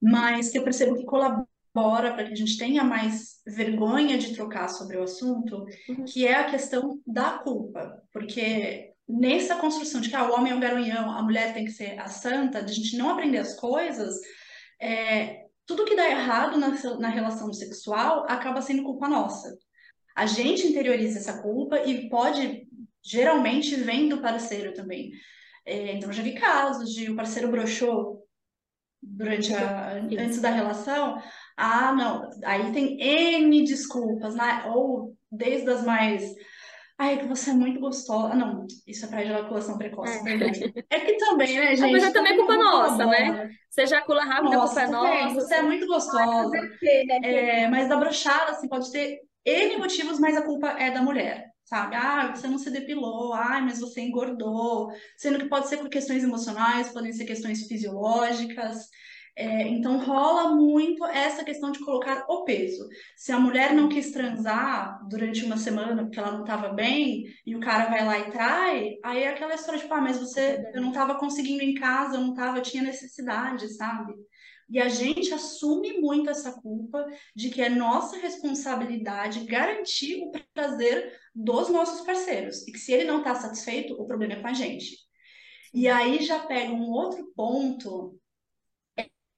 mas 0.00 0.50
que 0.50 0.58
eu 0.58 0.62
percebo 0.62 0.94
que 0.94 1.04
colabora 1.04 1.48
embora, 1.74 2.12
para 2.12 2.24
que 2.24 2.32
a 2.32 2.36
gente 2.36 2.58
tenha 2.58 2.84
mais 2.84 3.40
vergonha 3.46 4.18
de 4.18 4.34
trocar 4.34 4.68
sobre 4.68 4.96
o 4.96 5.02
assunto, 5.02 5.64
uhum. 5.88 6.04
que 6.04 6.26
é 6.26 6.34
a 6.34 6.50
questão 6.50 7.00
da 7.06 7.38
culpa. 7.38 8.02
Porque 8.12 8.92
nessa 9.08 9.56
construção 9.56 10.00
de 10.00 10.10
que 10.10 10.16
ah, 10.16 10.28
o 10.28 10.34
homem 10.34 10.52
é 10.52 10.54
um 10.54 10.60
garanhão, 10.60 11.10
a 11.10 11.22
mulher 11.22 11.54
tem 11.54 11.64
que 11.64 11.72
ser 11.72 11.98
a 11.98 12.06
santa, 12.06 12.62
de 12.62 12.72
a 12.72 12.74
gente 12.74 12.96
não 12.96 13.10
aprender 13.10 13.38
as 13.38 13.58
coisas, 13.58 14.14
é, 14.80 15.46
tudo 15.66 15.84
que 15.84 15.96
dá 15.96 16.08
errado 16.08 16.58
na, 16.58 16.68
na 16.98 17.08
relação 17.08 17.52
sexual 17.52 18.26
acaba 18.28 18.60
sendo 18.60 18.82
culpa 18.82 19.08
nossa. 19.08 19.56
A 20.14 20.26
gente 20.26 20.66
interioriza 20.66 21.18
essa 21.18 21.40
culpa 21.40 21.78
e 21.80 22.08
pode, 22.10 22.66
geralmente, 23.02 23.76
vem 23.76 24.08
do 24.08 24.20
parceiro 24.20 24.74
também. 24.74 25.10
É, 25.64 25.92
então, 25.92 26.12
já 26.12 26.22
vi 26.22 26.34
casos 26.34 26.92
de 26.92 27.10
o 27.10 27.16
parceiro 27.16 27.50
broxou 27.50 28.22
durante 29.02 29.52
a, 29.54 29.94
antes 29.94 30.40
da 30.40 30.50
relação, 30.50 31.20
ah, 31.64 31.92
não, 31.92 32.28
aí 32.44 32.72
tem 32.72 33.00
N 33.00 33.62
desculpas, 33.62 34.34
né? 34.34 34.64
Ou 34.66 35.14
desde 35.30 35.70
as 35.70 35.84
mais. 35.84 36.34
Ai, 36.98 37.20
que 37.20 37.28
você 37.28 37.50
é 37.50 37.54
muito 37.54 37.78
gostosa. 37.78 38.32
Ah, 38.32 38.36
não, 38.36 38.66
isso 38.84 39.04
é 39.04 39.08
para 39.08 39.22
ejaculação 39.22 39.78
precoce, 39.78 40.18
é. 40.18 40.22
verdade. 40.24 40.74
É 40.90 40.98
que 40.98 41.16
também, 41.18 41.56
né, 41.56 41.76
gente? 41.76 41.92
Mas 41.92 42.02
é 42.02 42.10
também 42.10 42.36
culpa 42.36 42.56
nossa, 42.56 43.06
né? 43.06 43.48
Você 43.70 43.82
ejacula 43.82 44.24
rápido, 44.24 44.54
nossa, 44.54 44.86
culpa 44.86 45.08
é 45.08 45.22
nossa. 45.22 45.34
Você 45.36 45.54
é 45.54 45.62
muito 45.62 45.86
gostosa. 45.86 46.50
Né, 46.50 47.18
é, 47.22 47.68
mas 47.68 47.88
da 47.88 47.96
brochada, 47.96 48.50
assim, 48.50 48.68
pode 48.68 48.90
ter 48.90 49.20
N 49.46 49.76
motivos, 49.76 50.18
mas 50.18 50.36
a 50.36 50.42
culpa 50.42 50.68
é 50.70 50.90
da 50.90 51.00
mulher 51.00 51.52
sabe? 51.64 51.96
Ah, 51.96 52.34
você 52.34 52.46
não 52.48 52.58
se 52.58 52.70
depilou, 52.70 53.32
ah, 53.32 53.58
mas 53.62 53.80
você 53.80 54.02
engordou, 54.02 54.92
sendo 55.16 55.38
que 55.38 55.48
pode 55.48 55.70
ser 55.70 55.78
por 55.78 55.88
questões 55.88 56.22
emocionais, 56.22 56.90
podem 56.90 57.14
ser 57.14 57.24
questões 57.24 57.66
fisiológicas. 57.66 58.90
É, 59.34 59.66
então 59.68 59.98
rola 59.98 60.54
muito 60.54 61.04
essa 61.06 61.42
questão 61.42 61.72
de 61.72 61.78
colocar 61.78 62.26
o 62.28 62.44
peso. 62.44 62.86
Se 63.16 63.32
a 63.32 63.40
mulher 63.40 63.72
não 63.74 63.88
quis 63.88 64.12
transar 64.12 65.00
durante 65.08 65.44
uma 65.44 65.56
semana 65.56 66.02
porque 66.04 66.18
ela 66.18 66.32
não 66.32 66.42
estava 66.42 66.68
bem 66.68 67.24
e 67.46 67.56
o 67.56 67.60
cara 67.60 67.88
vai 67.88 68.04
lá 68.04 68.18
e 68.18 68.30
trai, 68.30 68.96
aí 69.02 69.22
é 69.22 69.28
aquela 69.28 69.54
história 69.54 69.78
de, 69.78 69.84
tipo, 69.84 69.94
ah, 69.94 70.02
mas 70.02 70.18
você, 70.18 70.62
eu 70.74 70.82
não 70.82 70.90
estava 70.90 71.14
conseguindo 71.14 71.62
em 71.62 71.74
casa, 71.74 72.16
eu 72.16 72.20
não 72.20 72.32
estava, 72.32 72.60
tinha 72.60 72.82
necessidade, 72.82 73.74
sabe? 73.74 74.12
E 74.68 74.78
a 74.78 74.88
gente 74.88 75.32
assume 75.34 76.00
muito 76.00 76.30
essa 76.30 76.52
culpa 76.52 77.04
de 77.34 77.50
que 77.50 77.60
é 77.60 77.68
nossa 77.68 78.16
responsabilidade 78.16 79.44
garantir 79.44 80.22
o 80.22 80.32
prazer 80.54 81.12
dos 81.34 81.68
nossos 81.68 82.00
parceiros. 82.06 82.66
E 82.66 82.72
que 82.72 82.78
se 82.78 82.92
ele 82.92 83.04
não 83.04 83.18
está 83.18 83.34
satisfeito, 83.34 83.94
o 84.00 84.06
problema 84.06 84.34
é 84.34 84.40
com 84.40 84.46
a 84.46 84.52
gente. 84.54 84.96
E 85.74 85.88
aí 85.88 86.22
já 86.22 86.38
pega 86.40 86.72
um 86.72 86.90
outro 86.90 87.32
ponto, 87.34 88.18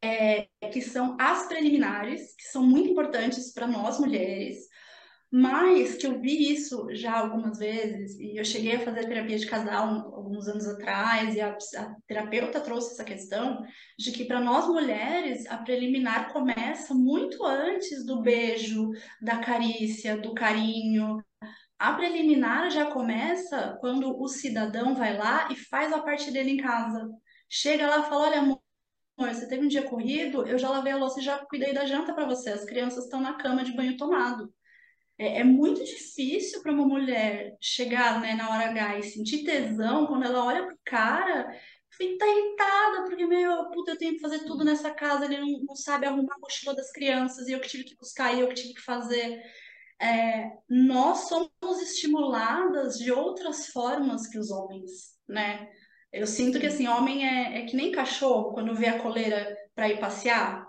é, 0.04 0.48
que 0.70 0.82
são 0.82 1.16
as 1.18 1.46
preliminares, 1.48 2.34
que 2.36 2.44
são 2.44 2.62
muito 2.62 2.90
importantes 2.90 3.52
para 3.52 3.66
nós 3.66 3.98
mulheres, 3.98 4.58
mas 5.32 5.96
que 5.96 6.06
eu 6.06 6.20
vi 6.20 6.52
isso 6.52 6.86
já 6.92 7.18
algumas 7.18 7.58
vezes, 7.58 8.16
e 8.20 8.38
eu 8.38 8.44
cheguei 8.44 8.76
a 8.76 8.80
fazer 8.80 9.08
terapia 9.08 9.38
de 9.38 9.46
casal 9.46 10.14
alguns 10.14 10.46
anos 10.46 10.66
atrás, 10.68 11.34
e 11.34 11.40
a, 11.40 11.48
a 11.48 11.96
terapeuta 12.06 12.60
trouxe 12.60 12.92
essa 12.92 13.02
questão 13.02 13.64
de 13.98 14.12
que 14.12 14.26
para 14.26 14.40
nós 14.40 14.68
mulheres 14.68 15.46
a 15.46 15.56
preliminar 15.56 16.32
começa 16.32 16.94
muito 16.94 17.44
antes 17.44 18.04
do 18.04 18.20
beijo, 18.22 18.90
da 19.20 19.38
carícia, 19.38 20.16
do 20.16 20.34
carinho. 20.34 21.24
A 21.78 21.94
preliminar 21.94 22.70
já 22.70 22.86
começa 22.86 23.76
quando 23.80 24.20
o 24.20 24.28
cidadão 24.28 24.94
vai 24.94 25.16
lá 25.16 25.48
e 25.50 25.56
faz 25.56 25.92
a 25.92 26.02
parte 26.02 26.30
dele 26.30 26.52
em 26.52 26.56
casa. 26.58 27.10
Chega 27.48 27.88
lá 27.88 28.00
e 28.00 28.08
fala: 28.08 28.26
Olha, 28.28 28.38
amor, 28.38 28.62
você 29.16 29.48
teve 29.48 29.64
um 29.64 29.68
dia 29.68 29.82
corrido, 29.82 30.46
eu 30.46 30.58
já 30.58 30.68
lavei 30.68 30.92
a 30.92 30.96
louça 30.96 31.20
e 31.20 31.24
já 31.24 31.38
cuidei 31.46 31.72
da 31.72 31.86
janta 31.86 32.12
para 32.12 32.26
você. 32.26 32.50
As 32.50 32.64
crianças 32.64 33.04
estão 33.04 33.20
na 33.20 33.34
cama 33.34 33.64
de 33.64 33.72
banho 33.72 33.96
tomado. 33.96 34.52
É, 35.16 35.40
é 35.40 35.44
muito 35.44 35.84
difícil 35.84 36.62
para 36.62 36.72
uma 36.72 36.86
mulher 36.86 37.56
chegar 37.60 38.20
né, 38.20 38.34
na 38.34 38.50
hora 38.50 38.70
H 38.70 38.98
e 38.98 39.02
sentir 39.04 39.44
tesão 39.44 40.06
quando 40.06 40.24
ela 40.24 40.44
olha 40.44 40.66
pro 40.66 40.78
cara 40.84 41.54
fica 41.96 42.26
irritada, 42.26 43.04
porque, 43.04 43.26
meu, 43.26 43.70
puta, 43.70 43.92
eu 43.92 43.98
tenho 43.98 44.14
que 44.14 44.20
fazer 44.20 44.40
tudo 44.40 44.64
nessa 44.64 44.90
casa, 44.90 45.24
ele 45.24 45.38
não, 45.38 45.60
não 45.64 45.76
sabe 45.76 46.06
arrumar 46.06 46.34
a 46.34 46.38
mochila 46.40 46.74
das 46.74 46.90
crianças, 46.90 47.48
e 47.48 47.52
eu 47.52 47.60
que 47.60 47.68
tive 47.68 47.84
que 47.84 47.96
buscar, 47.96 48.34
e 48.34 48.40
eu 48.40 48.48
que 48.48 48.54
tive 48.54 48.74
que 48.74 48.80
fazer. 48.80 49.42
É, 50.00 50.50
nós 50.68 51.28
somos 51.28 51.80
estimuladas 51.80 52.98
de 52.98 53.12
outras 53.12 53.68
formas 53.68 54.26
que 54.26 54.38
os 54.38 54.50
homens, 54.50 55.16
né? 55.28 55.70
Eu 56.14 56.28
sinto 56.28 56.60
que, 56.60 56.66
assim, 56.66 56.86
homem 56.86 57.26
é, 57.26 57.58
é 57.58 57.66
que 57.66 57.76
nem 57.76 57.90
cachorro, 57.90 58.52
quando 58.52 58.74
vê 58.74 58.86
a 58.86 59.02
coleira 59.02 59.56
para 59.74 59.88
ir 59.88 59.98
passear, 59.98 60.64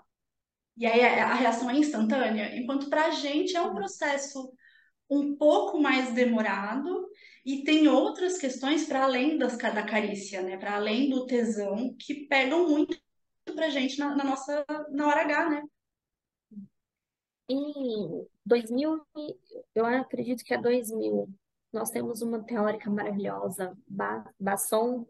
e 0.76 0.84
aí 0.84 1.00
a, 1.02 1.34
reação 1.34 1.70
é 1.70 1.76
instantânea, 1.76 2.56
enquanto 2.56 2.90
para 2.90 3.06
a 3.06 3.10
gente 3.10 3.56
é 3.56 3.62
um 3.62 3.74
processo 3.74 4.52
um 5.08 5.36
pouco 5.36 5.80
mais 5.80 6.12
demorado 6.12 7.08
e 7.44 7.62
tem 7.62 7.86
outras 7.86 8.38
questões 8.38 8.86
para 8.86 9.04
além 9.04 9.38
das, 9.38 9.56
da 9.56 9.86
carícia, 9.86 10.42
né? 10.42 10.56
Para 10.58 10.74
além 10.74 11.08
do 11.08 11.26
tesão, 11.26 11.94
que 11.96 12.26
pegam 12.26 12.68
muito 12.68 13.00
para 13.54 13.66
a 13.66 13.70
gente 13.70 13.98
na, 14.00 14.16
na, 14.16 14.24
nossa 14.24 14.64
na 14.90 15.06
hora 15.06 15.20
H, 15.22 15.48
né? 15.48 15.62
Em 17.48 18.26
2000, 18.44 19.00
eu 19.74 19.86
acredito 19.86 20.44
que 20.44 20.52
é 20.52 20.60
2000, 20.60 21.28
nós 21.72 21.90
temos 21.90 22.20
uma 22.20 22.42
teórica 22.42 22.90
maravilhosa, 22.90 23.78
Basson. 24.38 25.06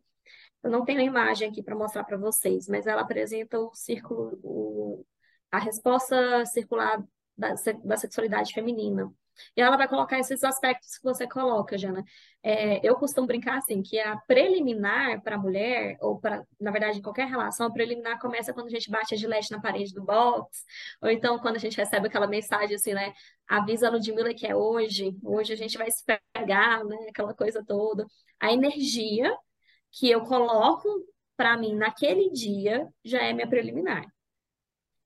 Eu 0.62 0.70
não 0.70 0.84
tenho 0.84 1.00
a 1.00 1.04
imagem 1.04 1.48
aqui 1.48 1.62
para 1.62 1.76
mostrar 1.76 2.04
para 2.04 2.16
vocês, 2.16 2.68
mas 2.68 2.86
ela 2.86 3.02
apresenta 3.02 3.58
o 3.58 3.72
círculo, 3.74 4.38
o 4.42 5.06
a 5.50 5.58
resposta 5.58 6.44
circular 6.46 7.02
da, 7.36 7.54
da 7.84 7.96
sexualidade 7.96 8.52
feminina. 8.52 9.12
E 9.56 9.60
ela 9.60 9.76
vai 9.76 9.86
colocar 9.88 10.18
esses 10.18 10.42
aspectos 10.42 10.96
que 10.96 11.04
você 11.04 11.26
coloca, 11.28 11.76
Jana. 11.76 12.02
É, 12.42 12.86
eu 12.86 12.96
costumo 12.96 13.26
brincar 13.26 13.58
assim, 13.58 13.82
que 13.82 13.98
a 13.98 14.16
preliminar 14.26 15.22
para 15.22 15.36
a 15.36 15.38
mulher, 15.38 15.96
ou 16.00 16.18
para, 16.18 16.44
na 16.60 16.70
verdade, 16.70 16.98
em 16.98 17.02
qualquer 17.02 17.26
relação, 17.28 17.66
a 17.66 17.70
preliminar 17.72 18.18
começa 18.18 18.52
quando 18.54 18.66
a 18.66 18.70
gente 18.70 18.90
bate 18.90 19.14
a 19.14 19.16
gilete 19.16 19.50
na 19.50 19.60
parede 19.60 19.92
do 19.92 20.02
box, 20.02 20.64
ou 21.02 21.10
então 21.10 21.38
quando 21.38 21.56
a 21.56 21.58
gente 21.58 21.76
recebe 21.76 22.06
aquela 22.06 22.26
mensagem 22.26 22.76
assim, 22.76 22.94
né? 22.94 23.12
Avisa 23.48 23.88
a 23.88 23.90
Ludmilla 23.90 24.34
que 24.34 24.46
é 24.46 24.56
hoje, 24.56 25.16
hoje 25.22 25.52
a 25.52 25.56
gente 25.56 25.76
vai 25.76 25.90
se 25.90 26.02
pegar, 26.34 26.84
né? 26.84 26.96
Aquela 27.08 27.34
coisa 27.34 27.64
toda. 27.64 28.06
A 28.40 28.52
energia 28.52 29.36
que 29.96 30.10
eu 30.10 30.22
coloco 30.22 30.88
para 31.36 31.56
mim 31.56 31.74
naquele 31.74 32.30
dia 32.30 32.88
já 33.04 33.22
é 33.22 33.32
minha 33.32 33.48
preliminar 33.48 34.06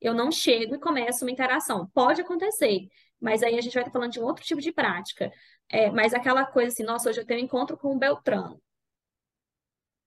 eu 0.00 0.14
não 0.14 0.32
chego 0.32 0.74
e 0.74 0.78
começo 0.78 1.24
uma 1.24 1.30
interação. 1.30 1.86
Pode 1.92 2.20
acontecer, 2.22 2.88
mas 3.20 3.42
aí 3.42 3.58
a 3.58 3.60
gente 3.60 3.74
vai 3.74 3.82
estar 3.82 3.92
falando 3.92 4.12
de 4.12 4.20
um 4.20 4.24
outro 4.24 4.44
tipo 4.44 4.60
de 4.60 4.72
prática. 4.72 5.30
É, 5.68 5.90
mas 5.90 6.14
aquela 6.14 6.44
coisa 6.44 6.72
assim, 6.72 6.82
nossa, 6.82 7.10
hoje 7.10 7.20
eu 7.20 7.26
tenho 7.26 7.40
um 7.40 7.44
encontro 7.44 7.76
com 7.76 7.94
o 7.94 7.98
Beltrano. 7.98 8.60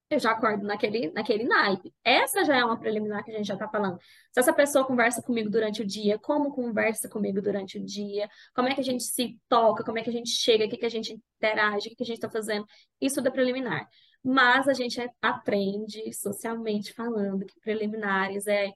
Eu 0.10 0.20
já 0.20 0.32
acordo 0.32 0.64
naquele, 0.64 1.12
naquele 1.12 1.44
naipe. 1.44 1.92
Essa 2.04 2.44
já 2.44 2.56
é 2.56 2.64
uma 2.64 2.80
preliminar 2.80 3.24
que 3.24 3.32
a 3.32 3.38
gente 3.38 3.48
já 3.48 3.56
está 3.56 3.68
falando. 3.68 3.98
Se 4.32 4.40
essa 4.40 4.54
pessoa 4.54 4.86
conversa 4.86 5.24
comigo 5.24 5.50
durante 5.50 5.82
o 5.82 5.86
dia, 5.86 6.20
como 6.20 6.52
conversa 6.54 7.10
comigo 7.10 7.42
durante 7.42 7.80
o 7.80 7.84
dia, 7.84 8.30
como 8.54 8.68
é 8.68 8.76
que 8.76 8.82
a 8.82 8.84
gente 8.84 9.04
se 9.04 9.40
toca, 9.50 9.84
como 9.84 9.98
é 9.98 10.04
que 10.04 10.10
a 10.10 10.14
gente 10.14 10.30
chega, 10.30 10.66
o 10.66 10.70
que, 10.70 10.78
que 10.78 10.86
a 10.86 10.90
gente 10.90 11.20
interage, 11.38 11.88
o 11.88 11.90
que, 11.90 11.96
que 11.96 12.04
a 12.04 12.06
gente 12.06 12.18
está 12.18 12.30
fazendo, 12.30 12.66
isso 13.02 13.20
é 13.26 13.32
preliminar. 13.32 13.88
Mas 14.24 14.68
a 14.68 14.74
gente 14.74 15.02
aprende, 15.22 16.14
socialmente 16.14 16.94
falando, 16.94 17.46
que 17.46 17.60
preliminares 17.60 18.48
é 18.48 18.72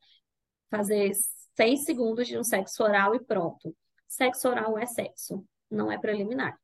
fazer 0.70 1.12
seis 1.56 1.86
segundos 1.86 2.28
de 2.28 2.38
um 2.38 2.44
sexo 2.44 2.84
oral 2.84 3.16
e 3.16 3.20
pronto. 3.24 3.76
Sexo 4.08 4.50
oral 4.50 4.78
é 4.78 4.86
sexo, 4.86 5.46
não 5.70 5.92
é 5.92 5.98
preliminar. 5.98 6.58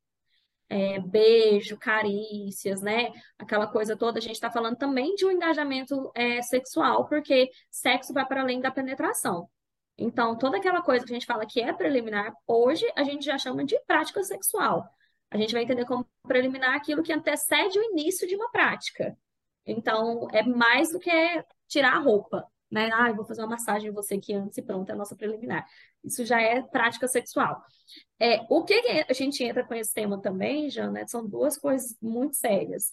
É, 0.69 0.99
beijo, 0.99 1.77
carícias, 1.77 2.81
né? 2.81 3.11
Aquela 3.37 3.67
coisa 3.67 3.95
toda, 3.95 4.17
a 4.19 4.21
gente 4.21 4.33
está 4.33 4.49
falando 4.49 4.75
também 4.75 5.13
de 5.15 5.25
um 5.25 5.31
engajamento 5.31 6.11
é, 6.15 6.41
sexual, 6.41 7.07
porque 7.07 7.49
sexo 7.69 8.13
vai 8.13 8.25
para 8.25 8.41
além 8.41 8.59
da 8.59 8.71
penetração. 8.71 9.49
Então, 9.97 10.37
toda 10.37 10.57
aquela 10.57 10.81
coisa 10.81 11.05
que 11.05 11.11
a 11.11 11.15
gente 11.15 11.25
fala 11.27 11.45
que 11.45 11.61
é 11.61 11.71
preliminar, 11.71 12.33
hoje 12.47 12.85
a 12.95 13.03
gente 13.03 13.23
já 13.23 13.37
chama 13.37 13.63
de 13.63 13.79
prática 13.85 14.23
sexual. 14.23 14.89
A 15.33 15.37
gente 15.37 15.53
vai 15.53 15.63
entender 15.63 15.85
como 15.85 16.07
preliminar 16.27 16.75
aquilo 16.75 17.03
que 17.03 17.13
antecede 17.13 17.79
o 17.79 17.83
início 17.83 18.27
de 18.27 18.35
uma 18.35 18.51
prática. 18.51 19.17
Então, 19.65 20.27
é 20.31 20.43
mais 20.43 20.91
do 20.91 20.99
que 20.99 21.11
tirar 21.67 21.93
a 21.95 21.99
roupa 21.99 22.45
né? 22.73 22.89
Ah, 22.91 23.09
eu 23.09 23.15
vou 23.15 23.23
fazer 23.23 23.41
uma 23.41 23.49
massagem 23.49 23.89
em 23.89 23.93
você 23.93 24.15
aqui 24.15 24.33
antes 24.33 24.57
e 24.57 24.61
pronto, 24.63 24.89
é 24.89 24.93
a 24.93 24.95
nossa 24.95 25.15
preliminar. 25.15 25.63
Isso 26.03 26.25
já 26.25 26.41
é 26.41 26.61
prática 26.63 27.07
sexual. 27.07 27.63
É, 28.19 28.41
o 28.49 28.63
que 28.63 28.73
a 29.07 29.13
gente 29.13 29.43
entra 29.43 29.63
com 29.63 29.75
esse 29.75 29.93
tema 29.93 30.19
também, 30.19 30.69
Jana, 30.71 31.07
são 31.07 31.25
duas 31.27 31.55
coisas 31.55 31.95
muito 32.01 32.35
sérias. 32.35 32.89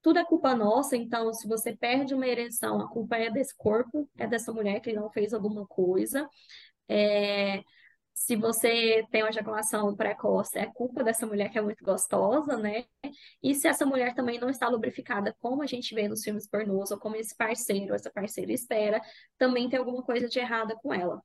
Tudo 0.00 0.20
é 0.20 0.24
culpa 0.24 0.54
nossa, 0.54 0.96
então 0.96 1.32
se 1.34 1.48
você 1.48 1.76
perde 1.76 2.14
uma 2.14 2.28
ereção, 2.28 2.80
a 2.80 2.88
culpa 2.88 3.16
é 3.16 3.28
desse 3.28 3.56
corpo, 3.56 4.08
é 4.16 4.26
dessa 4.26 4.52
mulher 4.52 4.80
que 4.80 4.92
não 4.92 5.10
fez 5.10 5.34
alguma 5.34 5.66
coisa. 5.66 6.28
É, 6.88 7.60
se 8.18 8.36
você 8.36 9.06
tem 9.10 9.22
uma 9.22 9.30
ejaculação 9.30 9.94
precoce, 9.96 10.58
é 10.58 10.66
culpa 10.66 11.02
dessa 11.04 11.26
mulher 11.26 11.50
que 11.50 11.58
é 11.58 11.62
muito 11.62 11.84
gostosa, 11.84 12.56
né? 12.56 12.84
E 13.42 13.54
se 13.54 13.68
essa 13.68 13.86
mulher 13.86 14.14
também 14.14 14.38
não 14.38 14.50
está 14.50 14.68
lubrificada, 14.68 15.34
como 15.40 15.62
a 15.62 15.66
gente 15.66 15.94
vê 15.94 16.08
nos 16.08 16.22
filmes 16.22 16.46
pornôs, 16.48 16.90
ou 16.90 16.98
como 16.98 17.16
esse 17.16 17.34
parceiro, 17.36 17.94
essa 17.94 18.10
parceira 18.10 18.52
espera, 18.52 19.00
também 19.38 19.68
tem 19.68 19.78
alguma 19.78 20.02
coisa 20.02 20.28
de 20.28 20.38
errada 20.38 20.76
com 20.82 20.92
ela. 20.92 21.22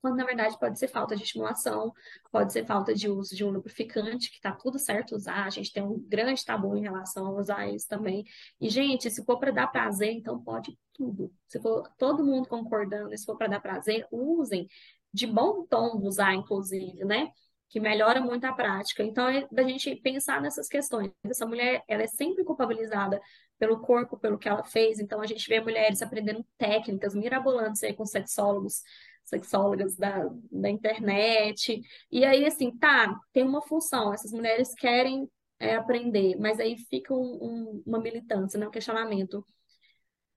quando 0.00 0.16
na 0.16 0.24
verdade 0.24 0.58
pode 0.58 0.78
ser 0.78 0.88
falta 0.88 1.14
de 1.16 1.22
estimulação, 1.22 1.92
pode 2.32 2.52
ser 2.52 2.64
falta 2.64 2.94
de 2.94 3.08
uso 3.08 3.34
de 3.36 3.44
um 3.44 3.50
lubrificante, 3.50 4.30
que 4.30 4.36
está 4.36 4.52
tudo 4.52 4.78
certo 4.78 5.14
usar, 5.14 5.44
a 5.44 5.50
gente 5.50 5.72
tem 5.72 5.82
um 5.82 5.98
grande 6.08 6.44
tabu 6.44 6.76
em 6.76 6.82
relação 6.82 7.26
a 7.26 7.32
usar 7.32 7.68
isso 7.68 7.86
também. 7.88 8.24
E, 8.60 8.70
gente, 8.70 9.10
se 9.10 9.24
for 9.24 9.38
para 9.38 9.50
dar 9.50 9.66
prazer, 9.68 10.12
então 10.12 10.42
pode 10.42 10.78
tudo. 10.94 11.32
Se 11.48 11.60
for 11.60 11.88
todo 11.98 12.24
mundo 12.24 12.48
concordando, 12.48 13.16
se 13.16 13.24
for 13.26 13.36
para 13.36 13.48
dar 13.48 13.60
prazer, 13.60 14.06
usem. 14.10 14.68
De 15.12 15.26
bom 15.26 15.64
tom 15.66 15.98
usar, 16.02 16.34
inclusive, 16.34 17.04
né? 17.04 17.30
Que 17.68 17.80
melhora 17.80 18.20
muito 18.20 18.44
a 18.44 18.52
prática. 18.52 19.02
Então, 19.02 19.28
é 19.28 19.46
da 19.50 19.62
gente 19.62 19.94
pensar 19.96 20.40
nessas 20.40 20.68
questões. 20.68 21.10
Essa 21.24 21.46
mulher, 21.46 21.84
ela 21.88 22.02
é 22.02 22.06
sempre 22.06 22.44
culpabilizada 22.44 23.20
pelo 23.58 23.80
corpo, 23.80 24.18
pelo 24.18 24.38
que 24.38 24.48
ela 24.48 24.64
fez. 24.64 24.98
Então, 24.98 25.20
a 25.20 25.26
gente 25.26 25.48
vê 25.48 25.60
mulheres 25.60 26.02
aprendendo 26.02 26.44
técnicas 26.58 27.14
mirabolantes 27.14 27.82
aí 27.82 27.94
com 27.94 28.04
sexólogos 28.04 28.82
sexólogas 29.24 29.96
da, 29.96 30.28
da 30.50 30.68
internet. 30.68 31.80
E 32.10 32.24
aí, 32.24 32.44
assim, 32.44 32.76
tá, 32.76 33.18
tem 33.32 33.44
uma 33.44 33.62
função, 33.62 34.12
essas 34.12 34.32
mulheres 34.32 34.74
querem 34.74 35.30
é, 35.58 35.76
aprender, 35.76 36.36
mas 36.38 36.58
aí 36.58 36.76
fica 36.76 37.14
um, 37.14 37.38
um, 37.40 37.82
uma 37.86 38.00
militância, 38.00 38.58
né, 38.58 38.66
um 38.66 38.70
questionamento. 38.70 39.44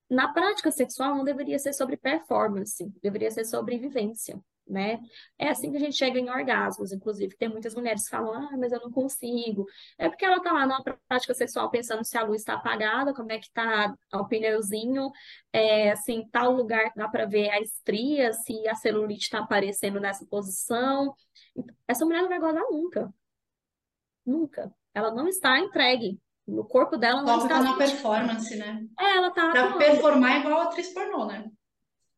Na 0.09 0.31
prática 0.31 0.69
sexual, 0.69 1.15
não 1.15 1.23
deveria 1.23 1.57
ser 1.57 1.73
sobre 1.73 1.97
performance, 1.97 2.87
deveria 3.01 3.31
ser 3.31 3.45
sobre 3.45 3.77
vivência 3.79 4.39
né? 4.67 4.99
É 5.37 5.49
assim 5.49 5.71
que 5.71 5.77
a 5.77 5.79
gente 5.79 5.95
chega 5.95 6.19
em 6.19 6.29
orgasmos, 6.29 6.91
inclusive. 6.91 7.35
Tem 7.37 7.49
muitas 7.49 7.75
mulheres 7.75 8.03
que 8.03 8.09
falam, 8.09 8.33
ah, 8.33 8.57
mas 8.57 8.71
eu 8.71 8.79
não 8.79 8.91
consigo. 8.91 9.65
É 9.97 10.09
porque 10.09 10.25
ela 10.25 10.41
tá 10.41 10.51
lá 10.51 10.65
numa 10.65 10.83
prática 11.07 11.33
sexual 11.33 11.69
pensando 11.69 12.03
se 12.03 12.17
a 12.17 12.23
luz 12.23 12.41
está 12.41 12.55
apagada, 12.55 13.13
como 13.13 13.31
é 13.31 13.39
que 13.39 13.51
tá 13.51 13.93
o 14.13 14.25
pneuzinho, 14.25 15.11
é, 15.51 15.91
assim, 15.91 16.27
tal 16.31 16.51
lugar 16.53 16.91
dá 16.95 17.07
para 17.07 17.25
ver 17.25 17.49
a 17.49 17.59
estria, 17.59 18.33
se 18.33 18.67
a 18.67 18.75
celulite 18.75 19.23
está 19.23 19.39
aparecendo 19.39 19.99
nessa 19.99 20.25
posição. 20.25 21.13
Essa 21.87 22.05
mulher 22.05 22.21
não 22.21 22.29
vai 22.29 22.39
gozar 22.39 22.63
nunca. 22.69 23.13
Nunca. 24.25 24.73
Ela 24.93 25.11
não 25.11 25.27
está 25.27 25.59
entregue. 25.59 26.19
No 26.47 26.65
corpo 26.65 26.97
dela 26.97 27.21
não 27.21 27.39
Só 27.39 27.45
está. 27.45 27.57
tá 27.57 27.63
na 27.63 27.77
performance, 27.77 28.55
né? 28.55 28.85
É, 28.99 29.17
ela 29.17 29.31
tá 29.31 29.51
Pra 29.51 29.77
performar 29.77 30.39
igual 30.39 30.61
a 30.61 30.63
atriz 30.65 30.93
pornô, 30.93 31.25
né? 31.25 31.49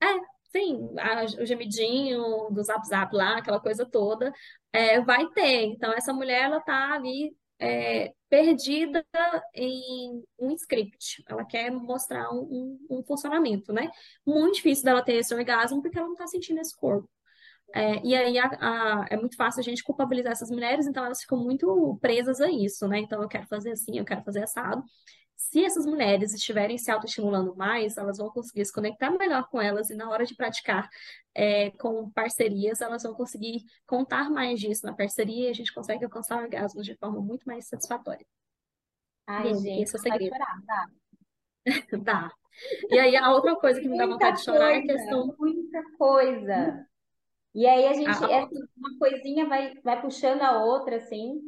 É, 0.01 0.34
sim, 0.55 0.89
a- 0.99 1.25
o 1.41 1.45
gemidinho 1.45 2.49
do 2.51 2.63
Zap 2.63 2.85
Zap 2.87 3.13
lá, 3.15 3.37
aquela 3.37 3.59
coisa 3.59 3.85
toda, 3.85 4.31
é, 4.73 5.01
vai 5.01 5.27
ter. 5.31 5.63
Então, 5.65 5.91
essa 5.93 6.13
mulher, 6.13 6.43
ela 6.43 6.61
tá 6.61 6.93
ali 6.93 7.35
é, 7.59 8.13
perdida 8.29 9.05
em 9.53 10.23
um 10.39 10.51
script. 10.55 11.23
Ela 11.27 11.45
quer 11.45 11.71
mostrar 11.71 12.29
um, 12.33 12.77
um, 12.89 12.99
um 12.99 13.03
funcionamento, 13.03 13.71
né? 13.73 13.89
Muito 14.25 14.55
difícil 14.55 14.83
dela 14.85 15.03
ter 15.03 15.15
esse 15.15 15.33
orgasmo 15.33 15.81
porque 15.81 15.97
ela 15.97 16.07
não 16.07 16.15
tá 16.15 16.27
sentindo 16.27 16.59
esse 16.59 16.75
corpo. 16.75 17.09
É, 17.73 18.01
e 18.05 18.15
aí 18.15 18.37
a, 18.39 18.47
a- 19.01 19.05
é 19.09 19.17
muito 19.17 19.35
fácil 19.35 19.59
a 19.59 19.63
gente 19.63 19.83
culpabilizar 19.83 20.31
essas 20.33 20.49
mulheres, 20.51 20.87
então 20.87 21.05
elas 21.05 21.21
ficam 21.21 21.37
muito 21.37 21.97
presas 22.01 22.39
a 22.41 22.49
isso, 22.49 22.87
né? 22.87 22.99
Então 22.99 23.21
eu 23.21 23.27
quero 23.27 23.47
fazer 23.47 23.71
assim, 23.73 23.97
eu 23.97 24.05
quero 24.05 24.23
fazer 24.23 24.43
assado. 24.43 24.83
Se 25.45 25.63
essas 25.63 25.85
mulheres 25.85 26.33
estiverem 26.33 26.75
se 26.75 26.89
autoestimulando 26.89 27.55
mais, 27.55 27.97
elas 27.97 28.17
vão 28.17 28.31
conseguir 28.31 28.65
se 28.65 28.73
conectar 28.73 29.11
melhor 29.11 29.47
com 29.47 29.61
elas 29.61 29.91
e 29.91 29.95
na 29.95 30.09
hora 30.09 30.25
de 30.25 30.35
praticar 30.35 30.89
é, 31.35 31.69
com 31.71 32.09
parcerias, 32.09 32.81
elas 32.81 33.03
vão 33.03 33.13
conseguir 33.13 33.63
contar 33.85 34.31
mais 34.31 34.59
disso 34.59 34.85
na 34.87 34.93
parceria 34.93 35.47
e 35.47 35.51
a 35.51 35.53
gente 35.53 35.71
consegue 35.71 36.03
alcançar 36.03 36.41
orgasmos 36.41 36.83
de 36.83 36.95
forma 36.95 37.21
muito 37.21 37.43
mais 37.45 37.67
satisfatória. 37.67 38.25
Ai, 39.27 39.53
gente, 39.53 39.83
esse 39.83 39.95
é 39.95 39.99
o 39.99 40.01
segredo. 40.01 40.33
chorar, 40.33 40.61
tá? 40.65 40.89
Dá. 42.03 42.31
E 42.89 42.97
aí 42.97 43.15
a 43.15 43.31
outra 43.31 43.55
coisa 43.55 43.79
que 43.79 43.87
me 43.87 43.97
dá 43.97 44.07
vontade 44.07 44.37
de 44.37 44.45
chorar 44.45 44.71
é 44.71 44.77
a 44.77 44.81
coisa, 44.81 44.97
questão. 44.97 45.35
muita 45.37 45.91
coisa. 45.95 46.87
E 47.53 47.67
aí 47.67 47.85
a 47.85 47.93
gente, 47.93 48.25
A, 48.25 48.31
é 48.31 48.39
assim, 48.43 48.59
uma 48.75 48.97
coisinha 48.97 49.47
vai, 49.47 49.75
vai 49.83 50.01
puxando 50.01 50.41
a 50.41 50.63
outra, 50.63 50.95
assim. 50.95 51.39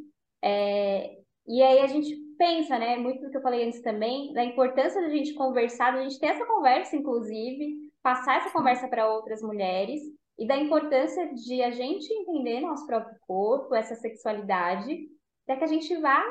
É, 0.44 1.18
e 1.48 1.64
aí 1.64 1.80
a 1.80 1.88
gente 1.88 2.27
pensa, 2.38 2.78
né? 2.80 2.98
Muito 2.98 3.22
do 3.22 3.30
que 3.32 3.38
eu 3.38 3.42
falei 3.42 3.66
antes 3.68 3.82
também, 3.82 4.34
da 4.34 4.44
importância 4.44 5.02
da 5.02 5.10
gente 5.10 5.34
conversar, 5.34 5.92
da 5.92 6.02
gente 6.04 6.20
ter 6.20 6.28
essa 6.28 6.46
conversa, 6.46 6.96
inclusive, 6.96 7.92
passar 8.02 8.38
essa 8.38 8.52
conversa 8.52 8.88
para 8.88 9.12
outras 9.12 9.42
mulheres, 9.42 10.02
e 10.38 10.48
da 10.48 10.56
importância 10.56 11.34
de 11.34 11.62
a 11.64 11.72
gente 11.72 12.12
entender 12.14 12.62
nosso 12.62 12.86
próprio 12.86 13.18
corpo, 13.28 13.74
essa 13.76 13.96
sexualidade, 13.96 15.08
para 15.46 15.58
que 15.58 15.64
a 15.64 15.68
gente 15.68 15.96
vá 16.00 16.24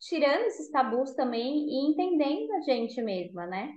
tirando 0.00 0.42
esses 0.46 0.70
tabus 0.70 1.14
também 1.14 1.66
e 1.68 1.90
entendendo 1.90 2.52
a 2.54 2.60
gente 2.62 3.00
mesma, 3.00 3.46
né? 3.46 3.72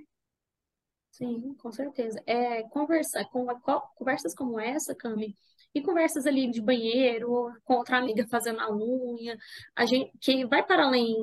Sim, 1.11 1.53
com 1.61 1.71
certeza. 1.71 2.21
É, 2.27 2.63
conversa, 2.69 3.23
com, 3.31 3.45
co- 3.61 3.81
conversas 3.95 4.35
como 4.35 4.59
essa, 4.59 4.93
Cami, 4.93 5.33
e 5.73 5.81
conversas 5.81 6.25
ali 6.25 6.49
de 6.51 6.61
banheiro, 6.61 7.51
com 7.63 7.75
outra 7.75 7.97
amiga 7.97 8.27
fazendo 8.27 8.59
a 8.59 8.69
unha, 8.75 9.37
a 9.75 9.85
gente, 9.85 10.11
que 10.19 10.45
vai 10.45 10.61
para 10.65 10.85
além 10.85 11.15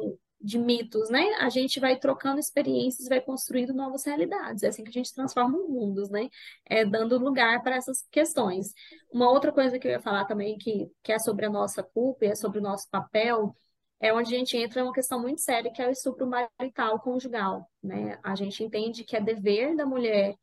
de 0.42 0.58
mitos, 0.58 1.08
né? 1.10 1.24
A 1.40 1.48
gente 1.48 1.78
vai 1.78 1.96
trocando 1.98 2.40
experiências, 2.40 3.08
vai 3.08 3.20
construindo 3.20 3.72
novas 3.72 4.04
realidades. 4.04 4.62
É 4.62 4.68
assim 4.68 4.82
que 4.82 4.90
a 4.90 4.92
gente 4.92 5.14
transforma 5.14 5.56
os 5.58 5.68
mundos, 5.68 6.10
né? 6.10 6.28
É 6.66 6.84
dando 6.84 7.18
lugar 7.18 7.62
para 7.62 7.76
essas 7.76 8.06
questões. 8.10 8.74
Uma 9.12 9.30
outra 9.30 9.52
coisa 9.52 9.78
que 9.78 9.86
eu 9.86 9.92
ia 9.92 10.00
falar 10.00 10.24
também, 10.24 10.58
que, 10.58 10.90
que 11.02 11.12
é 11.12 11.18
sobre 11.18 11.46
a 11.46 11.50
nossa 11.50 11.82
culpa 11.82 12.24
e 12.24 12.28
é 12.28 12.34
sobre 12.34 12.58
o 12.58 12.62
nosso 12.62 12.88
papel, 12.90 13.56
é 14.00 14.12
onde 14.12 14.34
a 14.34 14.38
gente 14.38 14.56
entra 14.56 14.82
uma 14.82 14.92
questão 14.92 15.20
muito 15.20 15.40
séria, 15.40 15.72
que 15.72 15.80
é 15.80 15.86
o 15.88 15.92
estupro 15.92 16.26
marital 16.26 16.98
conjugal, 17.00 17.70
né? 17.82 18.18
A 18.22 18.34
gente 18.34 18.64
entende 18.64 19.04
que 19.04 19.16
é 19.16 19.20
dever 19.20 19.76
da 19.76 19.86
mulher 19.86 20.34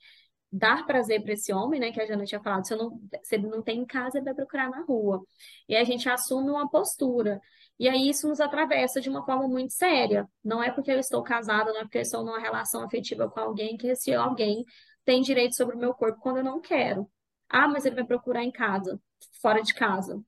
dar 0.52 0.86
prazer 0.86 1.22
para 1.22 1.34
esse 1.34 1.54
homem, 1.54 1.80
né? 1.80 1.92
Que 1.92 2.02
a 2.02 2.06
Jana 2.06 2.26
tinha 2.26 2.42
falado, 2.42 2.66
se, 2.66 2.76
não, 2.76 3.00
se 3.22 3.36
ele 3.36 3.48
não 3.48 3.62
tem 3.62 3.80
em 3.82 3.86
casa, 3.86 4.18
ele 4.18 4.26
vai 4.26 4.34
procurar 4.34 4.70
na 4.70 4.82
rua. 4.84 5.24
E 5.68 5.76
a 5.76 5.84
gente 5.84 6.10
assume 6.10 6.50
uma 6.50 6.70
postura. 6.70 7.42
E 7.80 7.88
aí 7.88 8.10
isso 8.10 8.28
nos 8.28 8.42
atravessa 8.42 9.00
de 9.02 9.10
uma 9.10 9.26
forma 9.26 9.48
muito 9.48 9.74
séria. 9.74 10.28
Não 10.44 10.62
é 10.62 10.72
porque 10.72 10.92
eu 10.92 11.00
estou 11.00 11.24
casada, 11.24 11.72
não 11.72 11.82
é 11.82 11.84
porque 11.84 12.00
eu 12.00 12.02
estou 12.04 12.24
numa 12.24 12.40
relação 12.40 12.84
afetiva 12.84 13.30
com 13.30 13.40
alguém 13.40 13.78
que 13.78 13.88
esse 13.88 14.14
alguém 14.14 14.66
tem 15.06 15.22
direito 15.22 15.56
sobre 15.56 15.76
o 15.76 15.80
meu 15.80 15.94
corpo 15.94 16.20
quando 16.22 16.38
eu 16.38 16.44
não 16.44 16.60
quero. 16.60 17.10
Ah, 17.50 17.68
mas 17.68 17.86
ele 17.86 17.96
vai 17.96 18.06
procurar 18.06 18.44
em 18.44 18.52
casa, 18.52 19.02
fora 19.42 19.62
de 19.62 19.74
casa. 19.74 20.22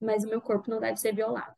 Mas 0.00 0.24
o 0.24 0.28
meu 0.28 0.40
corpo 0.40 0.70
não 0.70 0.80
deve 0.80 0.96
ser 0.98 1.14
violado 1.14 1.54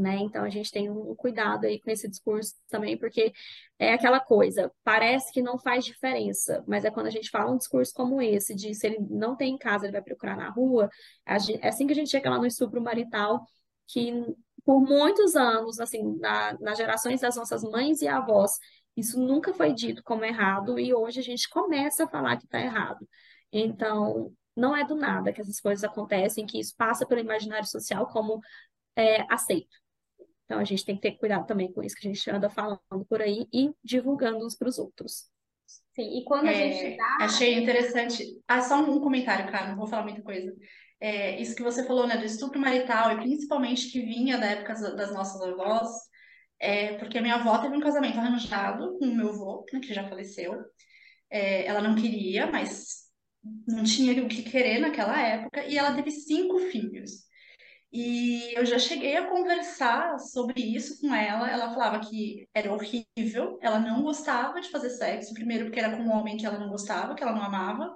né? 0.00 0.16
Então 0.18 0.44
a 0.44 0.48
gente 0.48 0.70
tem 0.70 0.90
um 0.90 1.14
cuidado 1.14 1.66
aí 1.66 1.80
com 1.80 1.90
esse 1.90 2.08
discurso 2.08 2.54
também, 2.68 2.96
porque 2.96 3.32
é 3.78 3.92
aquela 3.92 4.18
coisa, 4.20 4.72
parece 4.82 5.32
que 5.32 5.42
não 5.42 5.58
faz 5.58 5.84
diferença, 5.84 6.64
mas 6.66 6.84
é 6.84 6.90
quando 6.90 7.06
a 7.06 7.10
gente 7.10 7.30
fala 7.30 7.50
um 7.50 7.56
discurso 7.56 7.92
como 7.94 8.20
esse, 8.20 8.54
de 8.54 8.74
se 8.74 8.86
ele 8.86 8.98
não 9.10 9.36
tem 9.36 9.54
em 9.54 9.58
casa, 9.58 9.84
ele 9.84 9.92
vai 9.92 10.02
procurar 10.02 10.36
na 10.36 10.48
rua, 10.50 10.88
é 11.26 11.68
assim 11.68 11.86
que 11.86 11.92
a 11.92 11.96
gente 11.96 12.10
chega 12.10 12.30
lá 12.30 12.38
no 12.38 12.46
estupro 12.46 12.80
marital, 12.80 13.44
que 13.92 14.12
por 14.64 14.80
muitos 14.80 15.34
anos, 15.36 15.80
assim, 15.80 16.16
na, 16.18 16.56
nas 16.60 16.76
gerações 16.78 17.20
das 17.20 17.36
nossas 17.36 17.62
mães 17.62 18.02
e 18.02 18.08
avós, 18.08 18.52
isso 18.96 19.18
nunca 19.20 19.54
foi 19.54 19.72
dito 19.72 20.02
como 20.02 20.24
errado, 20.24 20.78
e 20.78 20.92
hoje 20.94 21.20
a 21.20 21.22
gente 21.22 21.48
começa 21.48 22.04
a 22.04 22.08
falar 22.08 22.36
que 22.36 22.44
está 22.44 22.60
errado. 22.60 23.08
Então, 23.52 24.32
não 24.56 24.76
é 24.76 24.84
do 24.84 24.94
nada 24.94 25.32
que 25.32 25.40
essas 25.40 25.60
coisas 25.60 25.82
acontecem, 25.84 26.46
que 26.46 26.58
isso 26.60 26.74
passa 26.76 27.06
pelo 27.06 27.20
imaginário 27.20 27.66
social 27.66 28.06
como 28.08 28.40
é, 28.96 29.22
aceito. 29.32 29.76
Então 30.44 30.58
a 30.58 30.64
gente 30.64 30.84
tem 30.84 30.96
que 30.96 31.02
ter 31.02 31.12
cuidado 31.12 31.46
também 31.46 31.72
com 31.72 31.82
isso 31.82 31.94
que 31.96 32.08
a 32.08 32.12
gente 32.12 32.30
anda 32.30 32.50
falando 32.50 32.80
por 33.08 33.22
aí 33.22 33.46
e 33.52 33.70
divulgando 33.84 34.44
uns 34.44 34.56
para 34.56 34.68
os 34.68 34.78
outros. 34.78 35.30
Sim, 35.94 36.18
e 36.18 36.24
quando 36.24 36.48
a 36.48 36.52
gente 36.52 36.84
É, 36.84 36.96
dá. 36.96 37.18
achei 37.20 37.54
interessante. 37.54 38.24
Ah, 38.48 38.60
só 38.60 38.80
um 38.82 39.00
comentário, 39.00 39.50
cara, 39.50 39.68
não 39.68 39.76
vou 39.76 39.86
falar 39.86 40.02
muita 40.02 40.22
coisa. 40.22 40.52
É, 41.00 41.40
isso 41.40 41.54
que 41.56 41.62
você 41.62 41.86
falou, 41.86 42.06
né, 42.06 42.16
do 42.18 42.24
estupro 42.24 42.60
marital, 42.60 43.12
e 43.12 43.16
principalmente 43.16 43.90
que 43.90 44.00
vinha 44.02 44.38
da 44.38 44.46
época 44.46 44.74
das 44.94 45.12
nossas 45.12 45.40
avós, 45.40 45.88
é 46.58 46.98
porque 46.98 47.18
a 47.18 47.22
minha 47.22 47.36
avó 47.36 47.58
teve 47.58 47.74
um 47.74 47.80
casamento 47.80 48.18
arranjado 48.18 48.98
com 48.98 49.06
o 49.06 49.14
meu 49.14 49.30
avô, 49.30 49.64
né, 49.72 49.80
que 49.80 49.94
já 49.94 50.08
faleceu. 50.08 50.54
É, 51.30 51.64
ela 51.66 51.80
não 51.80 51.94
queria, 51.96 52.46
mas 52.50 53.08
não 53.66 53.84
tinha 53.84 54.22
o 54.22 54.28
que 54.28 54.42
querer 54.42 54.80
naquela 54.80 55.20
época, 55.20 55.64
e 55.64 55.78
ela 55.78 55.94
teve 55.94 56.10
cinco 56.10 56.58
filhos. 56.70 57.30
E 57.92 58.54
eu 58.56 58.64
já 58.64 58.78
cheguei 58.78 59.16
a 59.16 59.26
conversar 59.28 60.18
sobre 60.20 60.60
isso 60.62 61.00
com 61.00 61.12
ela. 61.14 61.50
Ela 61.50 61.72
falava 61.74 61.98
que 62.00 62.48
era 62.54 62.72
horrível, 62.72 63.58
ela 63.60 63.80
não 63.80 64.02
gostava 64.02 64.60
de 64.60 64.70
fazer 64.70 64.90
sexo, 64.90 65.34
primeiro 65.34 65.64
porque 65.64 65.80
era 65.80 65.96
com 65.96 66.02
um 66.04 66.12
homem 66.12 66.36
que 66.36 66.46
ela 66.46 66.58
não 66.58 66.68
gostava, 66.68 67.14
que 67.14 67.22
ela 67.22 67.32
não 67.32 67.42
amava, 67.42 67.92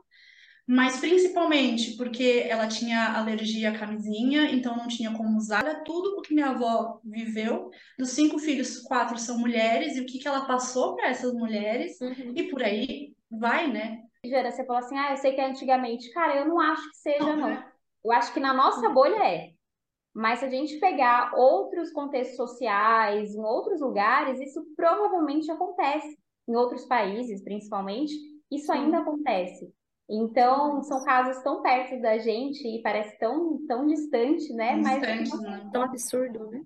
mas 0.66 0.98
principalmente 0.98 1.96
porque 1.96 2.46
ela 2.48 2.66
tinha 2.66 3.16
alergia 3.18 3.70
à 3.70 3.78
camisinha, 3.78 4.50
então 4.50 4.76
não 4.76 4.88
tinha 4.88 5.12
como 5.12 5.36
usar. 5.36 5.60
Era 5.64 5.84
tudo 5.84 6.16
o 6.18 6.22
que 6.22 6.32
minha 6.34 6.50
avó 6.50 7.00
viveu. 7.04 7.70
Dos 7.98 8.10
cinco 8.10 8.38
filhos, 8.38 8.78
quatro 8.80 9.18
são 9.18 9.38
mulheres, 9.38 9.96
e 9.96 10.00
o 10.00 10.06
que 10.06 10.18
que 10.18 10.26
ela 10.28 10.46
passou 10.46 10.96
para 10.96 11.08
essas 11.08 11.32
mulheres, 11.34 12.00
Uhum. 12.00 12.32
e 12.34 12.44
por 12.44 12.62
aí 12.62 13.12
vai, 13.30 13.70
né? 13.70 14.00
Jana, 14.24 14.50
você 14.50 14.64
falou 14.64 14.80
assim, 14.82 14.96
ah, 14.96 15.10
eu 15.12 15.16
sei 15.18 15.32
que 15.34 15.40
é 15.40 15.46
antigamente. 15.46 16.10
Cara, 16.12 16.36
eu 16.36 16.48
não 16.48 16.58
acho 16.58 16.90
que 16.90 16.96
seja, 16.96 17.18
Não, 17.24 17.36
não. 17.36 17.48
é. 17.50 17.68
Eu 18.02 18.12
acho 18.12 18.32
que 18.32 18.40
na 18.40 18.54
nossa 18.54 18.88
bolha 18.88 19.22
é. 19.22 19.50
Mas 20.14 20.38
se 20.38 20.44
a 20.44 20.48
gente 20.48 20.78
pegar 20.78 21.32
outros 21.34 21.90
contextos 21.92 22.36
sociais, 22.36 23.34
em 23.34 23.42
outros 23.42 23.80
lugares, 23.80 24.40
isso 24.40 24.64
provavelmente 24.76 25.50
acontece. 25.50 26.16
Em 26.48 26.54
outros 26.54 26.84
países, 26.86 27.42
principalmente, 27.42 28.14
isso 28.50 28.70
ainda 28.72 28.98
acontece. 28.98 29.72
Então, 30.08 30.82
são 30.82 31.02
casos 31.04 31.42
tão 31.42 31.62
perto 31.62 32.00
da 32.00 32.18
gente 32.18 32.66
e 32.66 32.82
parece 32.82 33.18
tão, 33.18 33.64
tão 33.66 33.86
distante, 33.86 34.52
né? 34.52 34.76
Mas 34.76 35.00
Distante, 35.00 35.42
né? 35.42 35.70
Tão 35.72 35.82
absurdo, 35.82 36.50
né? 36.50 36.62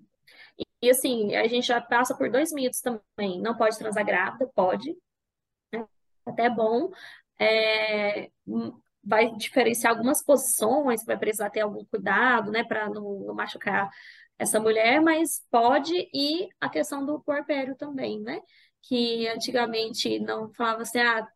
E, 0.57 0.65
e, 0.83 0.89
assim, 0.89 1.35
a 1.35 1.47
gente 1.47 1.67
já 1.67 1.79
passa 1.79 2.15
por 2.15 2.29
dois 2.29 2.51
mitos 2.51 2.81
também. 2.81 3.41
Não 3.41 3.55
pode 3.55 3.77
transar 3.77 4.05
grávida? 4.05 4.49
Pode. 4.53 4.95
né? 5.73 5.85
Até 6.25 6.45
é 6.45 6.49
bom. 6.49 6.91
É, 7.39 8.29
hum, 8.45 8.77
vai 9.03 9.33
diferenciar 9.35 9.93
algumas 9.93 10.23
posições, 10.23 11.05
vai 11.05 11.17
precisar 11.17 11.49
ter 11.49 11.61
algum 11.61 11.85
cuidado, 11.85 12.51
né, 12.51 12.63
para 12.63 12.89
não, 12.89 13.19
não 13.21 13.33
machucar 13.33 13.89
essa 14.37 14.59
mulher, 14.59 15.01
mas 15.01 15.41
pode, 15.51 16.09
e 16.13 16.47
a 16.61 16.69
questão 16.69 17.05
do 17.05 17.19
puerpério 17.19 17.75
também, 17.75 18.21
né? 18.21 18.41
Que 18.81 19.27
antigamente 19.27 20.19
não 20.19 20.53
falava 20.53 20.83
assim, 20.83 20.99
ah, 20.99 21.27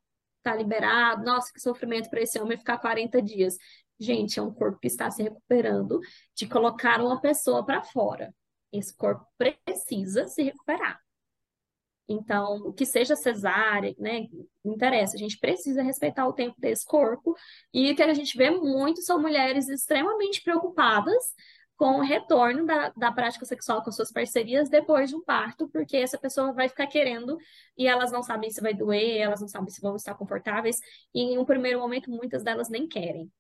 tá 0.43 0.55
liberado, 0.55 1.23
nossa, 1.23 1.51
que 1.51 1.59
sofrimento 1.59 2.09
para 2.09 2.21
esse 2.21 2.39
homem 2.39 2.57
ficar 2.57 2.77
40 2.77 3.21
dias. 3.21 3.57
Gente, 3.99 4.39
é 4.39 4.41
um 4.41 4.53
corpo 4.53 4.79
que 4.79 4.87
está 4.87 5.09
se 5.09 5.23
recuperando 5.23 5.99
de 6.35 6.47
colocar 6.47 7.01
uma 7.01 7.21
pessoa 7.21 7.65
para 7.65 7.81
fora. 7.81 8.33
Esse 8.71 8.95
corpo 8.95 9.25
precisa 9.37 10.27
se 10.27 10.43
recuperar. 10.43 10.99
Então, 12.07 12.73
que 12.73 12.85
seja 12.85 13.15
cesárea, 13.15 13.95
né? 13.97 14.27
Não 14.63 14.73
interessa, 14.73 15.15
a 15.15 15.19
gente 15.19 15.37
precisa 15.39 15.81
respeitar 15.81 16.27
o 16.27 16.33
tempo 16.33 16.59
desse 16.59 16.85
corpo. 16.85 17.35
E 17.73 17.91
o 17.91 17.95
que 17.95 18.03
a 18.03 18.13
gente 18.13 18.37
vê 18.37 18.51
muito 18.51 19.01
são 19.01 19.21
mulheres 19.21 19.69
extremamente 19.69 20.43
preocupadas 20.43 21.33
com 21.75 21.99
o 21.99 22.01
retorno 22.01 22.65
da, 22.65 22.89
da 22.89 23.11
prática 23.11 23.45
sexual 23.45 23.83
com 23.83 23.91
suas 23.91 24.11
parcerias 24.11 24.69
depois 24.69 25.09
de 25.09 25.15
um 25.15 25.23
parto, 25.23 25.67
porque 25.69 25.97
essa 25.97 26.17
pessoa 26.17 26.53
vai 26.53 26.69
ficar 26.69 26.87
querendo 26.87 27.37
e 27.77 27.87
elas 27.87 28.11
não 28.11 28.21
sabem 28.21 28.49
se 28.49 28.61
vai 28.61 28.73
doer, 28.73 29.17
elas 29.17 29.41
não 29.41 29.47
sabem 29.47 29.69
se 29.69 29.81
vão 29.81 29.95
estar 29.95 30.15
confortáveis, 30.15 30.79
e 31.13 31.33
em 31.33 31.37
um 31.37 31.45
primeiro 31.45 31.79
momento 31.79 32.09
muitas 32.11 32.43
delas 32.43 32.69
nem 32.69 32.87
querem. 32.87 33.31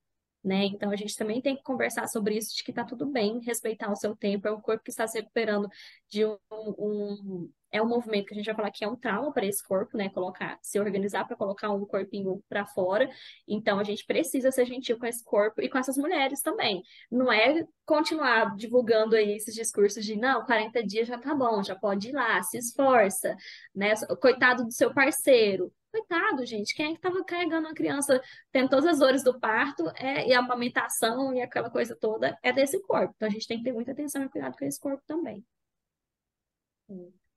Né? 0.43 0.65
Então 0.65 0.91
a 0.91 0.95
gente 0.95 1.15
também 1.15 1.41
tem 1.41 1.55
que 1.55 1.63
conversar 1.63 2.07
sobre 2.07 2.35
isso, 2.37 2.55
de 2.55 2.63
que 2.63 2.71
está 2.71 2.83
tudo 2.83 3.05
bem, 3.05 3.39
respeitar 3.39 3.91
o 3.91 3.95
seu 3.95 4.15
tempo, 4.15 4.47
é 4.47 4.51
um 4.51 4.59
corpo 4.59 4.83
que 4.83 4.91
está 4.91 5.07
se 5.07 5.19
recuperando 5.19 5.69
de 6.09 6.25
um, 6.25 6.37
um 6.51 7.51
é 7.73 7.81
um 7.81 7.87
movimento 7.87 8.27
que 8.27 8.33
a 8.33 8.37
gente 8.37 8.45
vai 8.45 8.55
falar 8.55 8.71
que 8.71 8.85
é 8.85 8.87
um 8.87 8.95
trauma 8.95 9.33
para 9.33 9.47
esse 9.47 9.67
corpo, 9.67 9.97
né? 9.97 10.07
Colocar, 10.09 10.59
se 10.61 10.79
organizar 10.79 11.25
para 11.25 11.35
colocar 11.35 11.71
um 11.71 11.83
corpinho 11.85 12.41
para 12.47 12.67
fora. 12.67 13.09
Então 13.47 13.79
a 13.79 13.83
gente 13.83 14.05
precisa 14.05 14.51
ser 14.51 14.65
gentil 14.65 14.99
com 14.99 15.07
esse 15.07 15.23
corpo 15.23 15.59
e 15.59 15.67
com 15.67 15.79
essas 15.79 15.97
mulheres 15.97 16.41
também. 16.41 16.83
Não 17.11 17.33
é 17.33 17.65
continuar 17.83 18.55
divulgando 18.55 19.15
aí 19.15 19.35
esses 19.35 19.55
discursos 19.55 20.05
de 20.05 20.15
não, 20.15 20.45
40 20.45 20.83
dias 20.85 21.07
já 21.07 21.17
tá 21.17 21.33
bom, 21.33 21.63
já 21.63 21.75
pode 21.75 22.09
ir 22.09 22.11
lá, 22.13 22.41
se 22.43 22.59
esforça, 22.59 23.35
né? 23.73 23.93
Coitado 24.21 24.63
do 24.65 24.71
seu 24.71 24.93
parceiro. 24.93 25.73
Coitado, 25.91 26.45
gente, 26.45 26.75
quem 26.75 26.87
é 26.87 26.89
que 26.89 26.95
estava 26.97 27.23
carregando 27.23 27.67
a 27.67 27.73
criança, 27.73 28.21
tendo 28.51 28.69
todas 28.69 28.85
as 28.85 28.99
dores 28.99 29.23
do 29.23 29.39
parto 29.39 29.87
é, 29.95 30.27
e 30.27 30.33
a 30.33 30.39
amamentação 30.39 31.33
e 31.33 31.41
aquela 31.41 31.69
coisa 31.69 31.95
toda 31.95 32.37
é 32.43 32.51
desse 32.53 32.79
corpo. 32.83 33.13
Então 33.15 33.27
a 33.27 33.31
gente 33.31 33.47
tem 33.47 33.57
que 33.57 33.63
ter 33.63 33.73
muita 33.73 33.91
atenção 33.91 34.23
e 34.23 34.29
cuidado 34.29 34.55
com 34.57 34.65
esse 34.65 34.79
corpo 34.79 35.03
também. 35.07 35.43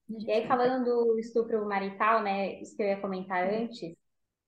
E 0.09 0.31
aí, 0.31 0.47
falando 0.47 0.85
do 0.85 1.19
estupro 1.19 1.67
marital, 1.67 2.23
né, 2.23 2.61
isso 2.61 2.77
que 2.77 2.83
eu 2.83 2.87
ia 2.87 3.01
comentar 3.01 3.49
antes, 3.49 3.97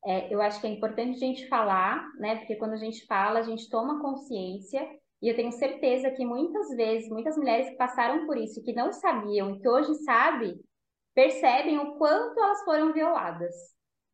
é, 0.07 0.33
eu 0.33 0.41
acho 0.41 0.61
que 0.61 0.67
é 0.67 0.71
importante 0.71 1.17
a 1.17 1.27
gente 1.27 1.49
falar, 1.49 2.07
né, 2.19 2.37
porque 2.37 2.57
quando 2.57 2.75
a 2.75 2.79
gente 2.79 3.05
fala, 3.07 3.41
a 3.41 3.43
gente 3.43 3.69
toma 3.69 4.01
consciência, 4.01 4.81
e 5.21 5.29
eu 5.29 5.35
tenho 5.35 5.51
certeza 5.51 6.11
que 6.13 6.25
muitas 6.25 6.69
vezes, 6.77 7.09
muitas 7.11 7.37
mulheres 7.37 7.69
que 7.71 7.77
passaram 7.77 8.25
por 8.25 8.37
isso, 8.37 8.63
que 8.63 8.73
não 8.73 8.93
sabiam 8.93 9.51
e 9.51 9.59
que 9.61 9.69
hoje 9.69 9.93
sabem, 10.05 10.61
percebem 11.13 11.79
o 11.79 11.97
quanto 11.97 12.39
elas 12.39 12.65
foram 12.65 12.93
violadas, 12.93 13.55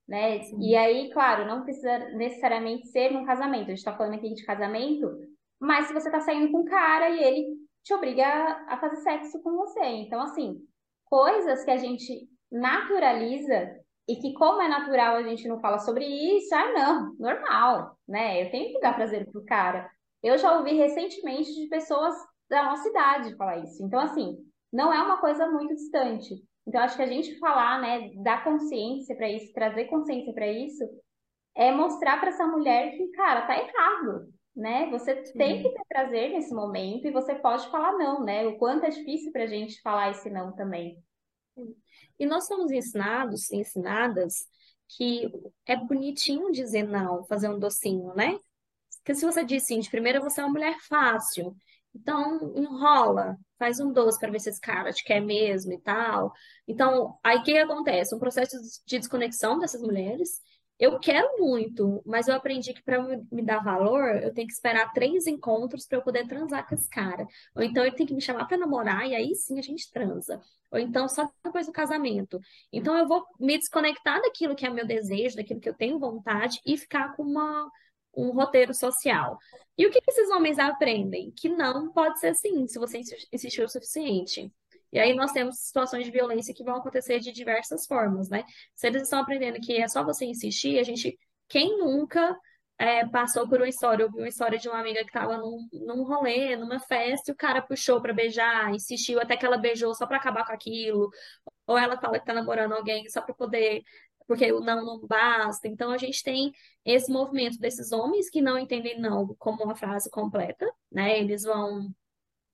né? 0.08 0.42
Sim. 0.42 0.62
E 0.62 0.74
aí, 0.74 1.10
claro, 1.10 1.46
não 1.46 1.62
precisa 1.62 1.98
necessariamente 2.16 2.88
ser 2.88 3.12
num 3.12 3.26
casamento, 3.26 3.64
a 3.64 3.68
gente 3.68 3.78
está 3.78 3.94
falando 3.94 4.14
aqui 4.14 4.32
de 4.32 4.46
casamento, 4.46 5.06
mas 5.60 5.86
se 5.86 5.92
você 5.92 6.08
está 6.08 6.20
saindo 6.20 6.50
com 6.50 6.60
um 6.60 6.64
cara 6.64 7.10
e 7.10 7.22
ele 7.22 7.46
te 7.82 7.92
obriga 7.92 8.24
a 8.66 8.78
fazer 8.78 8.96
sexo 8.96 9.42
com 9.42 9.52
você, 9.56 9.84
então, 9.84 10.22
assim, 10.22 10.58
coisas 11.14 11.64
que 11.64 11.70
a 11.70 11.76
gente 11.76 12.28
naturaliza 12.50 13.78
e 14.08 14.16
que, 14.16 14.34
como 14.34 14.60
é 14.60 14.66
natural, 14.66 15.14
a 15.14 15.22
gente 15.22 15.46
não 15.46 15.60
fala 15.60 15.78
sobre 15.78 16.04
isso, 16.04 16.52
ah, 16.52 16.72
não, 16.72 17.14
normal, 17.20 17.96
né? 18.06 18.42
Eu 18.42 18.50
tenho 18.50 18.72
que 18.72 18.80
dar 18.80 18.96
prazer 18.96 19.30
pro 19.30 19.44
cara. 19.44 19.88
Eu 20.20 20.36
já 20.36 20.58
ouvi 20.58 20.72
recentemente 20.72 21.54
de 21.54 21.68
pessoas 21.68 22.16
da 22.50 22.64
nossa 22.64 22.88
idade 22.88 23.36
falar 23.36 23.58
isso. 23.58 23.80
Então, 23.84 24.00
assim, 24.00 24.36
não 24.72 24.92
é 24.92 25.00
uma 25.00 25.18
coisa 25.18 25.48
muito 25.48 25.76
distante. 25.76 26.34
Então, 26.66 26.80
acho 26.80 26.96
que 26.96 27.02
a 27.04 27.06
gente 27.06 27.38
falar, 27.38 27.80
né, 27.80 28.10
dar 28.24 28.42
consciência 28.42 29.14
para 29.14 29.30
isso, 29.30 29.52
trazer 29.52 29.84
consciência 29.84 30.34
para 30.34 30.48
isso, 30.48 30.82
é 31.54 31.70
mostrar 31.70 32.18
para 32.18 32.30
essa 32.30 32.44
mulher 32.44 32.90
que, 32.90 33.06
cara, 33.12 33.46
tá 33.46 33.56
errado, 33.56 34.34
né? 34.54 34.88
Você 34.90 35.24
Sim. 35.26 35.38
tem 35.38 35.62
que 35.62 35.70
ter 35.70 35.84
prazer 35.88 36.30
nesse 36.30 36.54
momento 36.54 37.06
e 37.06 37.10
você 37.10 37.34
pode 37.34 37.68
falar 37.70 37.92
não, 37.92 38.22
né? 38.24 38.46
O 38.46 38.56
quanto 38.56 38.84
é 38.84 38.90
difícil 38.90 39.32
para 39.32 39.44
a 39.44 39.48
gente 39.48 39.80
falar 39.82 40.10
esse 40.10 40.30
não 40.30 40.52
também. 40.52 41.02
E 42.18 42.26
nós 42.26 42.46
somos 42.46 42.70
ensinados, 42.70 43.50
ensinadas, 43.50 44.46
que 44.88 45.30
é 45.66 45.76
bonitinho 45.76 46.52
dizer 46.52 46.84
não, 46.84 47.24
fazer 47.24 47.48
um 47.48 47.58
docinho, 47.58 48.14
né? 48.14 48.38
Porque 48.98 49.14
se 49.14 49.26
você 49.26 49.44
diz 49.44 49.66
sim, 49.66 49.80
de 49.80 49.90
primeira 49.90 50.20
você 50.20 50.40
é 50.40 50.44
uma 50.44 50.52
mulher 50.52 50.76
fácil, 50.88 51.54
então 51.94 52.52
enrola, 52.56 53.36
faz 53.58 53.78
um 53.78 53.92
doce 53.92 54.18
para 54.18 54.30
ver 54.30 54.40
se 54.40 54.50
esse 54.50 54.60
cara 54.60 54.92
te 54.92 55.04
quer 55.04 55.20
mesmo 55.20 55.72
e 55.72 55.80
tal. 55.80 56.32
Então, 56.66 57.18
aí 57.22 57.38
o 57.38 57.42
que 57.42 57.56
acontece? 57.56 58.14
Um 58.14 58.18
processo 58.18 58.56
de 58.86 58.98
desconexão 58.98 59.58
dessas 59.58 59.80
mulheres 59.80 60.40
eu 60.84 60.98
quero 60.98 61.38
muito, 61.38 62.02
mas 62.04 62.28
eu 62.28 62.34
aprendi 62.34 62.74
que 62.74 62.82
para 62.82 63.02
me 63.32 63.42
dar 63.42 63.64
valor, 63.64 64.22
eu 64.22 64.34
tenho 64.34 64.46
que 64.46 64.52
esperar 64.52 64.92
três 64.92 65.26
encontros 65.26 65.86
para 65.86 65.96
eu 65.98 66.02
poder 66.02 66.26
transar 66.26 66.68
com 66.68 66.74
esse 66.74 66.88
cara. 66.90 67.26
Ou 67.54 67.62
então 67.62 67.84
ele 67.84 67.96
tem 67.96 68.04
que 68.06 68.12
me 68.12 68.20
chamar 68.20 68.46
para 68.46 68.58
namorar 68.58 69.08
e 69.08 69.14
aí 69.14 69.34
sim 69.34 69.58
a 69.58 69.62
gente 69.62 69.90
transa. 69.90 70.40
Ou 70.70 70.78
então 70.78 71.08
só 71.08 71.26
depois 71.42 71.66
do 71.66 71.72
casamento. 71.72 72.38
Então 72.70 72.98
eu 72.98 73.08
vou 73.08 73.24
me 73.40 73.56
desconectar 73.56 74.20
daquilo 74.20 74.54
que 74.54 74.66
é 74.66 74.70
meu 74.70 74.86
desejo, 74.86 75.36
daquilo 75.36 75.60
que 75.60 75.68
eu 75.68 75.74
tenho 75.74 75.98
vontade 75.98 76.60
e 76.66 76.76
ficar 76.76 77.16
com 77.16 77.22
uma, 77.22 77.70
um 78.14 78.30
roteiro 78.32 78.74
social. 78.74 79.38
E 79.78 79.86
o 79.86 79.90
que, 79.90 80.00
esses 80.06 80.28
homens 80.30 80.58
aprendem? 80.58 81.32
Que 81.32 81.48
não 81.48 81.92
pode 81.92 82.20
ser 82.20 82.28
assim, 82.28 82.66
se 82.68 82.78
você 82.78 83.00
insistir 83.32 83.62
o 83.62 83.68
suficiente. 83.68 84.52
E 84.94 84.98
aí 85.00 85.14
nós 85.14 85.32
temos 85.32 85.58
situações 85.58 86.04
de 86.04 86.10
violência 86.12 86.54
que 86.54 86.64
vão 86.64 86.76
acontecer 86.76 87.18
de 87.18 87.32
diversas 87.32 87.84
formas, 87.86 88.28
né? 88.30 88.44
Se 88.74 88.86
eles 88.86 89.02
estão 89.02 89.18
aprendendo 89.18 89.60
que 89.60 89.76
é 89.76 89.88
só 89.88 90.04
você 90.04 90.24
insistir, 90.24 90.78
a 90.78 90.84
gente, 90.84 91.18
quem 91.48 91.76
nunca 91.78 92.38
é, 92.78 93.04
passou 93.08 93.48
por 93.48 93.58
uma 93.60 93.68
história, 93.68 94.04
ouviu 94.06 94.20
uma 94.20 94.28
história 94.28 94.58
de 94.58 94.68
uma 94.68 94.78
amiga 94.78 95.00
que 95.00 95.06
estava 95.06 95.36
num, 95.36 95.68
num 95.72 96.04
rolê, 96.04 96.56
numa 96.56 96.78
festa, 96.78 97.30
e 97.30 97.34
o 97.34 97.36
cara 97.36 97.60
puxou 97.60 98.00
para 98.00 98.12
beijar, 98.12 98.72
insistiu 98.72 99.20
até 99.20 99.36
que 99.36 99.44
ela 99.44 99.58
beijou 99.58 99.92
só 99.94 100.06
para 100.06 100.16
acabar 100.16 100.46
com 100.46 100.52
aquilo, 100.52 101.10
ou 101.66 101.76
ela 101.76 102.00
fala 102.00 102.18
que 102.20 102.26
tá 102.26 102.32
namorando 102.32 102.72
alguém 102.72 103.08
só 103.08 103.20
para 103.20 103.34
poder 103.34 103.82
porque 104.26 104.50
o 104.52 104.60
não 104.60 104.84
não 104.84 105.06
basta. 105.06 105.68
Então 105.68 105.90
a 105.90 105.98
gente 105.98 106.22
tem 106.22 106.52
esse 106.84 107.10
movimento 107.12 107.58
desses 107.58 107.92
homens 107.92 108.30
que 108.30 108.40
não 108.40 108.58
entendem 108.58 108.98
não 109.00 109.34
como 109.38 109.62
uma 109.64 109.74
frase 109.76 110.10
completa, 110.10 110.70
né? 110.90 111.18
Eles 111.18 111.42
vão 111.42 111.90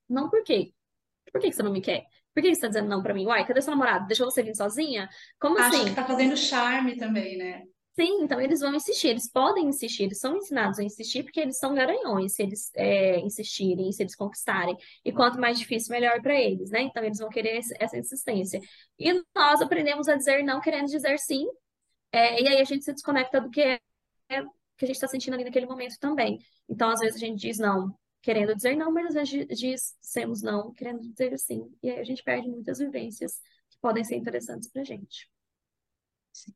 não 0.09 0.29
por 0.29 0.43
quê? 0.43 0.73
Por 1.31 1.41
que 1.41 1.51
você 1.51 1.63
não 1.63 1.71
me 1.71 1.81
quer? 1.81 2.05
Por 2.33 2.41
que 2.41 2.53
você 2.53 2.61
tá 2.61 2.67
dizendo 2.67 2.89
não 2.89 3.03
pra 3.03 3.13
mim? 3.13 3.25
Uai, 3.25 3.45
cadê 3.45 3.61
seu 3.61 3.71
namorado? 3.71 4.07
Deixou 4.07 4.29
você 4.29 4.41
vir 4.41 4.55
sozinha? 4.55 5.09
Como 5.39 5.57
Acho 5.57 5.75
assim? 5.75 5.85
que 5.85 5.95
tá 5.95 6.05
fazendo 6.05 6.37
charme 6.37 6.97
também, 6.97 7.37
né? 7.37 7.63
Sim, 7.93 8.23
então 8.23 8.39
eles 8.39 8.61
vão 8.61 8.73
insistir, 8.73 9.09
eles 9.09 9.29
podem 9.29 9.67
insistir, 9.67 10.03
eles 10.03 10.17
são 10.19 10.37
ensinados 10.37 10.79
a 10.79 10.83
insistir 10.83 11.23
porque 11.23 11.41
eles 11.41 11.57
são 11.57 11.75
garanhões, 11.75 12.33
se 12.33 12.41
eles 12.41 12.71
é, 12.73 13.19
insistirem, 13.19 13.91
se 13.91 14.01
eles 14.01 14.15
conquistarem. 14.15 14.77
E 15.03 15.11
quanto 15.11 15.37
mais 15.37 15.59
difícil, 15.59 15.91
melhor 15.91 16.21
para 16.21 16.33
eles, 16.33 16.69
né? 16.69 16.81
Então 16.83 17.03
eles 17.03 17.19
vão 17.19 17.27
querer 17.27 17.59
essa 17.79 17.97
insistência. 17.97 18.61
E 18.97 19.13
nós 19.35 19.61
aprendemos 19.61 20.07
a 20.07 20.15
dizer 20.15 20.41
não, 20.41 20.61
querendo 20.61 20.87
dizer 20.87 21.19
sim, 21.19 21.45
é, 22.13 22.41
e 22.41 22.47
aí 22.47 22.61
a 22.61 22.63
gente 22.63 22.85
se 22.85 22.93
desconecta 22.93 23.41
do 23.41 23.49
que 23.49 23.61
é, 23.61 23.79
que 24.29 24.85
a 24.85 24.87
gente 24.87 24.95
está 24.95 25.07
sentindo 25.07 25.33
ali 25.33 25.43
naquele 25.43 25.65
momento 25.65 25.97
também. 25.99 26.39
Então, 26.69 26.89
às 26.89 26.99
vezes 27.01 27.17
a 27.17 27.19
gente 27.25 27.39
diz 27.39 27.57
não 27.59 27.93
querendo 28.21 28.55
dizer 28.55 28.75
não, 28.75 28.91
mas 28.91 29.15
às 29.15 29.29
vezes 29.29 29.95
dizemos 30.01 30.41
não, 30.41 30.73
querendo 30.73 31.01
dizer 31.01 31.37
sim. 31.37 31.71
E 31.81 31.89
aí 31.89 31.99
a 31.99 32.03
gente 32.03 32.23
perde 32.23 32.47
muitas 32.47 32.79
vivências 32.79 33.39
que 33.69 33.77
podem 33.81 34.03
ser 34.03 34.15
interessantes 34.15 34.69
para 34.69 34.81
a 34.81 34.85
gente. 34.85 35.29
Sim. 36.33 36.53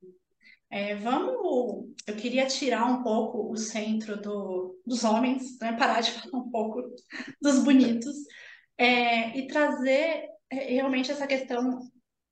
É, 0.70 0.96
vamos. 0.96 1.94
Eu 2.08 2.16
queria 2.16 2.46
tirar 2.48 2.86
um 2.86 3.04
pouco 3.04 3.52
o 3.52 3.56
centro 3.56 4.20
do, 4.20 4.80
dos 4.86 5.04
homens, 5.04 5.60
né? 5.60 5.74
parar 5.74 6.02
de 6.02 6.12
falar 6.20 6.44
um 6.44 6.50
pouco 6.50 6.82
dos 7.42 7.64
bonitos, 7.64 8.16
é, 8.78 9.38
e 9.38 9.48
trazer 9.48 10.28
é, 10.50 10.56
realmente 10.74 11.12
essa 11.12 11.28
questão 11.28 11.80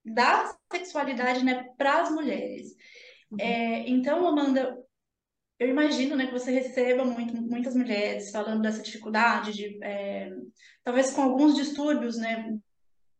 da 0.03 0.53
sexualidade 0.71 1.43
né, 1.45 1.69
para 1.77 2.01
as 2.01 2.11
mulheres. 2.11 2.75
Uhum. 3.31 3.37
É, 3.39 3.87
então, 3.89 4.27
Amanda, 4.27 4.77
eu 5.63 5.69
imagino, 5.69 6.15
né, 6.15 6.27
que 6.27 6.33
você 6.33 6.51
receba 6.51 7.05
muito, 7.05 7.35
muitas 7.41 7.75
mulheres 7.75 8.31
falando 8.31 8.61
dessa 8.61 8.81
dificuldade, 8.81 9.53
de, 9.53 9.83
é, 9.83 10.31
talvez 10.83 11.11
com 11.11 11.21
alguns 11.21 11.55
distúrbios, 11.55 12.17
né? 12.17 12.57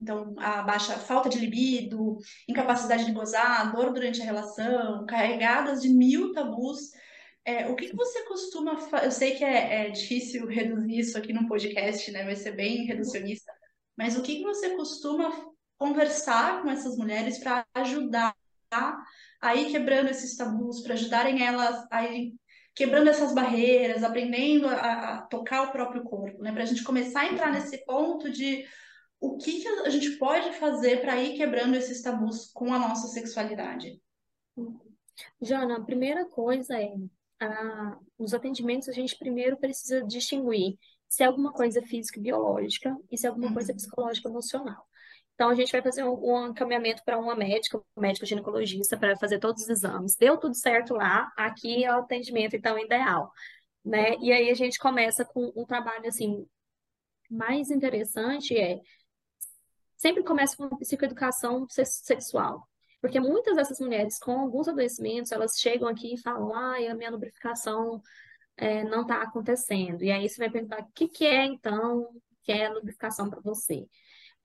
Então, 0.01 0.35
a 0.37 0.61
baixa 0.63 0.97
falta 0.97 1.29
de 1.29 1.39
libido, 1.39 2.17
incapacidade 2.47 3.05
de 3.05 3.13
gozar, 3.13 3.71
dor 3.73 3.93
durante 3.93 4.21
a 4.21 4.25
relação, 4.25 5.05
carregadas 5.05 5.81
de 5.81 5.89
mil 5.89 6.33
tabus 6.33 6.91
É, 7.45 7.67
o 7.69 7.75
que, 7.75 7.89
que 7.89 7.95
você 7.95 8.23
costuma? 8.25 8.77
Eu 9.03 9.11
sei 9.11 9.35
que 9.35 9.43
é, 9.43 9.87
é 9.87 9.89
difícil 9.91 10.47
reduzir 10.47 10.99
isso 10.99 11.17
aqui 11.17 11.33
no 11.33 11.47
podcast, 11.47 12.11
né? 12.11 12.23
Vai 12.23 12.35
ser 12.35 12.55
bem 12.55 12.85
reducionista, 12.85 13.51
mas 13.97 14.17
o 14.17 14.21
que, 14.21 14.37
que 14.37 14.43
você 14.43 14.75
costuma 14.75 15.29
conversar 15.77 16.61
com 16.61 16.69
essas 16.69 16.97
mulheres 16.97 17.39
para 17.39 17.65
ajudar 17.75 18.33
a 19.41 19.55
ir 19.55 19.71
quebrando 19.71 20.09
esses 20.09 20.35
tabus, 20.35 20.81
para 20.81 20.93
ajudarem 20.93 21.45
elas 21.45 21.85
a 21.91 22.05
ir 22.05 22.33
quebrando 22.75 23.09
essas 23.09 23.33
barreiras, 23.33 24.03
aprendendo 24.03 24.67
a, 24.67 24.73
a 24.73 25.21
tocar 25.23 25.63
o 25.63 25.71
próprio 25.71 26.03
corpo, 26.03 26.41
né? 26.41 26.51
Para 26.51 26.63
a 26.63 26.65
gente 26.65 26.83
começar 26.83 27.21
a 27.21 27.31
entrar 27.31 27.51
nesse 27.51 27.85
ponto 27.85 28.31
de 28.31 28.65
o 29.19 29.37
que, 29.37 29.61
que 29.61 29.67
a 29.67 29.89
gente 29.89 30.17
pode 30.17 30.51
fazer 30.53 31.01
para 31.01 31.21
ir 31.21 31.37
quebrando 31.37 31.75
esses 31.75 32.01
tabus 32.01 32.51
com 32.53 32.73
a 32.73 32.79
nossa 32.79 33.07
sexualidade. 33.07 34.01
Jana, 35.41 35.77
a 35.77 35.83
primeira 35.83 36.25
coisa 36.25 36.77
é, 36.77 36.93
a, 37.39 37.97
os 38.17 38.33
atendimentos 38.33 38.89
a 38.89 38.91
gente 38.91 39.17
primeiro 39.17 39.57
precisa 39.57 40.03
distinguir 40.03 40.77
se 41.07 41.23
é 41.23 41.27
alguma 41.27 41.53
coisa 41.53 41.81
física 41.83 42.19
e 42.19 42.23
biológica 42.23 42.97
e 43.11 43.17
se 43.17 43.25
é 43.25 43.29
alguma 43.29 43.53
coisa 43.53 43.71
uhum. 43.71 43.77
psicológica 43.77 44.29
emocional. 44.29 44.87
Então, 45.43 45.51
a 45.51 45.55
gente 45.55 45.73
vai 45.73 45.81
fazer 45.81 46.05
um, 46.05 46.13
um 46.23 46.47
encaminhamento 46.47 47.03
para 47.03 47.19
uma 47.19 47.35
médica, 47.35 47.77
um 47.97 48.01
médico 48.01 48.25
ginecologista, 48.25 48.95
para 48.95 49.17
fazer 49.17 49.39
todos 49.39 49.63
os 49.63 49.69
exames. 49.69 50.15
Deu 50.15 50.37
tudo 50.37 50.55
certo 50.55 50.93
lá, 50.93 51.29
aqui 51.35 51.83
é 51.83 51.93
o 51.93 51.99
atendimento, 51.99 52.55
então, 52.55 52.79
ideal. 52.79 53.29
Né? 53.83 54.15
E 54.21 54.31
aí 54.31 54.49
a 54.49 54.53
gente 54.53 54.79
começa 54.79 55.25
com 55.25 55.51
um 55.53 55.65
trabalho, 55.65 56.07
assim, 56.07 56.47
mais 57.29 57.69
interessante 57.69 58.57
é, 58.57 58.79
sempre 59.97 60.23
começa 60.23 60.55
com 60.55 60.77
psicoeducação 60.77 61.67
sexual. 61.67 62.65
Porque 63.01 63.19
muitas 63.19 63.57
dessas 63.57 63.79
mulheres 63.81 64.17
com 64.19 64.39
alguns 64.39 64.69
adoecimentos, 64.69 65.33
elas 65.33 65.59
chegam 65.59 65.89
aqui 65.89 66.13
e 66.13 66.21
falam, 66.21 66.55
ai, 66.55 66.87
a 66.87 66.95
minha 66.95 67.11
lubrificação 67.11 68.01
é, 68.55 68.85
não 68.85 69.01
está 69.01 69.21
acontecendo. 69.21 70.05
E 70.05 70.09
aí 70.09 70.29
você 70.29 70.37
vai 70.37 70.49
perguntar, 70.49 70.79
o 70.79 70.91
que, 70.95 71.09
que 71.09 71.25
é, 71.25 71.43
então, 71.43 72.07
que 72.43 72.51
é 72.53 72.69
lubrificação 72.69 73.29
para 73.29 73.41
você? 73.41 73.85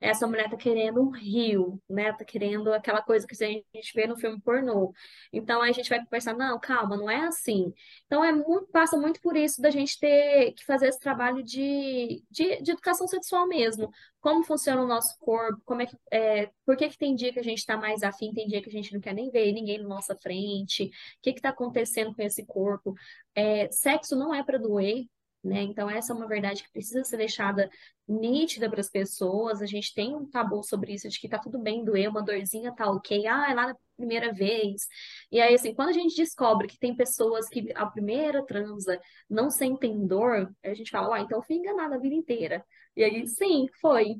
Essa 0.00 0.26
mulher 0.26 0.48
tá 0.48 0.56
querendo 0.56 1.00
um 1.00 1.10
rio, 1.10 1.80
né? 1.88 2.12
Tá 2.12 2.24
querendo 2.24 2.72
aquela 2.72 3.02
coisa 3.02 3.26
que 3.26 3.44
a 3.44 3.48
gente 3.48 3.92
vê 3.94 4.06
no 4.06 4.16
filme 4.16 4.40
pornô. 4.40 4.92
Então 5.32 5.60
aí 5.60 5.70
a 5.70 5.72
gente 5.72 5.88
vai 5.88 6.02
conversar, 6.04 6.34
não, 6.34 6.58
calma, 6.60 6.96
não 6.96 7.10
é 7.10 7.26
assim. 7.26 7.72
Então 8.06 8.24
é 8.24 8.32
muito, 8.32 8.68
passa 8.72 8.96
muito 8.96 9.20
por 9.20 9.36
isso 9.36 9.60
da 9.60 9.70
gente 9.70 9.98
ter 9.98 10.52
que 10.52 10.64
fazer 10.64 10.88
esse 10.88 11.00
trabalho 11.00 11.42
de, 11.42 12.22
de, 12.30 12.62
de 12.62 12.70
educação 12.70 13.08
sexual 13.08 13.46
mesmo. 13.48 13.90
Como 14.20 14.44
funciona 14.44 14.82
o 14.82 14.86
nosso 14.86 15.16
corpo, 15.18 15.60
como 15.64 15.82
é 15.82 15.86
que, 15.86 15.96
é, 16.12 16.50
por 16.64 16.76
que 16.76 16.88
que 16.88 16.98
tem 16.98 17.14
dia 17.14 17.32
que 17.32 17.38
a 17.40 17.44
gente 17.44 17.58
está 17.58 17.76
mais 17.76 18.02
afim, 18.02 18.32
tem 18.32 18.46
dia 18.46 18.62
que 18.62 18.68
a 18.68 18.72
gente 18.72 18.92
não 18.92 19.00
quer 19.00 19.14
nem 19.14 19.30
ver 19.30 19.52
ninguém 19.52 19.78
na 19.78 19.88
nossa 19.88 20.14
frente, 20.16 20.84
o 20.84 20.90
que 21.22 21.32
que 21.32 21.40
tá 21.40 21.50
acontecendo 21.50 22.14
com 22.14 22.22
esse 22.22 22.44
corpo. 22.44 22.94
É, 23.34 23.70
sexo 23.70 24.16
não 24.16 24.34
é 24.34 24.42
para 24.42 24.58
doer, 24.58 25.06
né? 25.48 25.62
Então, 25.62 25.90
essa 25.90 26.12
é 26.12 26.16
uma 26.16 26.28
verdade 26.28 26.62
que 26.62 26.70
precisa 26.70 27.02
ser 27.02 27.16
deixada 27.16 27.70
nítida 28.06 28.70
para 28.70 28.80
as 28.80 28.90
pessoas. 28.90 29.60
A 29.62 29.66
gente 29.66 29.94
tem 29.94 30.14
um 30.14 30.28
tabu 30.28 30.62
sobre 30.62 30.94
isso, 30.94 31.08
de 31.08 31.18
que 31.18 31.28
tá 31.28 31.38
tudo 31.38 31.58
bem 31.58 31.84
doer, 31.84 32.08
uma 32.08 32.22
dorzinha 32.22 32.74
tá 32.74 32.90
ok, 32.90 33.26
ah, 33.26 33.50
é 33.50 33.54
lá 33.54 33.66
na 33.68 33.76
primeira 33.96 34.32
vez. 34.32 34.86
E 35.32 35.40
aí, 35.40 35.54
assim, 35.54 35.74
quando 35.74 35.88
a 35.88 35.92
gente 35.92 36.14
descobre 36.14 36.68
que 36.68 36.78
tem 36.78 36.94
pessoas 36.94 37.48
que 37.48 37.72
a 37.74 37.86
primeira 37.86 38.44
transa 38.44 39.00
não 39.28 39.50
sentem 39.50 40.06
dor, 40.06 40.52
a 40.62 40.74
gente 40.74 40.90
fala, 40.90 41.16
ah, 41.16 41.20
então 41.20 41.42
fui 41.42 41.56
enganada 41.56 41.96
a 41.96 41.98
vida 41.98 42.14
inteira. 42.14 42.64
E 42.96 43.02
aí, 43.02 43.26
sim, 43.26 43.66
foi. 43.80 44.16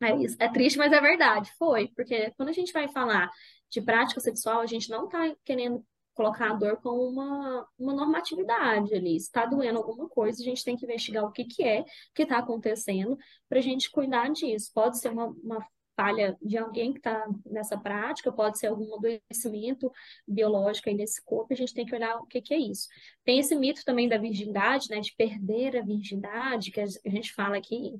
É, 0.00 0.16
isso. 0.16 0.36
é 0.38 0.48
triste, 0.48 0.78
mas 0.78 0.92
é 0.92 1.00
verdade, 1.00 1.50
foi. 1.58 1.88
Porque 1.88 2.32
quando 2.36 2.50
a 2.50 2.52
gente 2.52 2.72
vai 2.72 2.88
falar 2.88 3.30
de 3.70 3.80
prática 3.82 4.20
sexual, 4.20 4.60
a 4.60 4.66
gente 4.66 4.90
não 4.90 5.08
tá 5.08 5.34
querendo 5.44 5.84
colocar 6.18 6.50
a 6.50 6.54
dor 6.54 6.78
como 6.78 7.08
uma, 7.08 7.64
uma 7.78 7.94
normatividade 7.94 8.92
ali. 8.92 9.20
Se 9.20 9.26
está 9.26 9.46
doendo 9.46 9.78
alguma 9.78 10.08
coisa, 10.08 10.42
a 10.42 10.44
gente 10.44 10.64
tem 10.64 10.76
que 10.76 10.84
investigar 10.84 11.24
o 11.24 11.30
que, 11.30 11.44
que 11.44 11.62
é 11.62 11.84
que 12.12 12.24
está 12.24 12.38
acontecendo 12.38 13.16
para 13.48 13.60
a 13.60 13.62
gente 13.62 13.88
cuidar 13.88 14.28
disso. 14.32 14.72
Pode 14.74 14.98
ser 14.98 15.10
uma, 15.10 15.28
uma 15.28 15.64
falha 15.96 16.36
de 16.42 16.58
alguém 16.58 16.92
que 16.92 16.98
está 16.98 17.24
nessa 17.46 17.78
prática, 17.78 18.32
pode 18.32 18.58
ser 18.58 18.66
algum 18.66 18.96
adoecimento 18.96 19.92
biológico 20.26 20.88
aí 20.88 20.96
nesse 20.96 21.24
corpo, 21.24 21.52
a 21.52 21.56
gente 21.56 21.72
tem 21.72 21.86
que 21.86 21.94
olhar 21.94 22.16
o 22.16 22.26
que, 22.26 22.42
que 22.42 22.52
é 22.52 22.58
isso. 22.58 22.88
Tem 23.24 23.38
esse 23.38 23.54
mito 23.54 23.84
também 23.84 24.08
da 24.08 24.18
virgindade, 24.18 24.88
né, 24.90 24.98
de 24.98 25.14
perder 25.14 25.76
a 25.76 25.82
virgindade, 25.82 26.72
que 26.72 26.80
a 26.80 26.86
gente 26.86 27.32
fala 27.32 27.56
aqui 27.56 27.94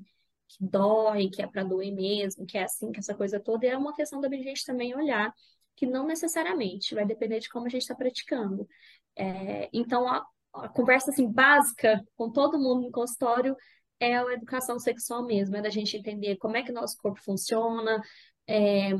que 0.49 0.57
dói, 0.65 1.29
que 1.29 1.41
é 1.41 1.47
para 1.47 1.63
doer 1.63 1.93
mesmo, 1.93 2.45
que 2.45 2.57
é 2.57 2.63
assim, 2.63 2.91
que 2.91 2.99
essa 2.99 3.13
coisa 3.13 3.39
toda, 3.39 3.67
é 3.67 3.77
uma 3.77 3.95
questão 3.95 4.19
da 4.19 4.29
gente 4.29 4.65
também 4.65 4.95
olhar 4.95 5.33
que 5.79 5.87
não 5.87 6.05
necessariamente, 6.05 6.93
vai 6.93 7.05
depender 7.05 7.39
de 7.39 7.47
como 7.47 7.65
a 7.65 7.69
gente 7.69 7.83
está 7.83 7.95
praticando. 7.95 8.67
É, 9.15 9.69
então, 9.71 10.05
a, 10.09 10.25
a, 10.53 10.67
conversa 10.67 11.09
assim, 11.09 11.31
básica 11.31 12.05
com 12.17 12.29
todo 12.29 12.59
mundo 12.59 12.81
no 12.81 12.91
consultório 12.91 13.55
é 13.97 14.17
a 14.17 14.33
educação 14.33 14.77
sexual 14.77 15.25
mesmo, 15.25 15.55
é 15.55 15.61
da 15.61 15.69
gente 15.69 15.95
entender 15.95 16.35
como 16.35 16.57
é 16.57 16.63
que 16.63 16.71
nosso 16.73 16.97
corpo 16.97 17.21
funciona. 17.21 18.01
É, 18.45 18.91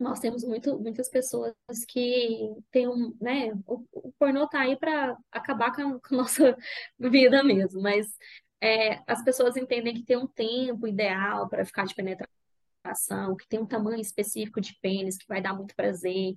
nós 0.00 0.18
temos 0.18 0.42
muito, 0.44 0.80
muitas 0.80 1.08
pessoas 1.08 1.54
que 1.88 2.50
têm 2.72 2.88
um, 2.88 3.16
né, 3.20 3.52
o, 3.66 3.84
o 3.92 4.12
pornô 4.18 4.48
tá 4.48 4.62
aí 4.62 4.76
para 4.76 5.16
acabar 5.30 5.72
com 5.74 5.82
a, 5.82 6.00
com 6.00 6.14
a, 6.16 6.18
nossa 6.18 6.56
vida 6.98 7.44
mesmo, 7.44 7.80
mas 7.80 8.08
é, 8.60 9.00
as 9.06 9.22
pessoas 9.22 9.56
entendem 9.56 9.94
que 9.94 10.04
tem 10.04 10.16
um 10.16 10.26
tempo 10.26 10.88
ideal 10.88 11.48
para 11.48 11.64
ficar 11.64 11.84
de 11.86 11.94
penetração 11.94 12.43
que 13.38 13.48
tem 13.48 13.60
um 13.60 13.66
tamanho 13.66 14.00
específico 14.00 14.60
de 14.60 14.78
pênis, 14.80 15.16
que 15.16 15.26
vai 15.26 15.40
dar 15.40 15.54
muito 15.54 15.74
prazer. 15.74 16.34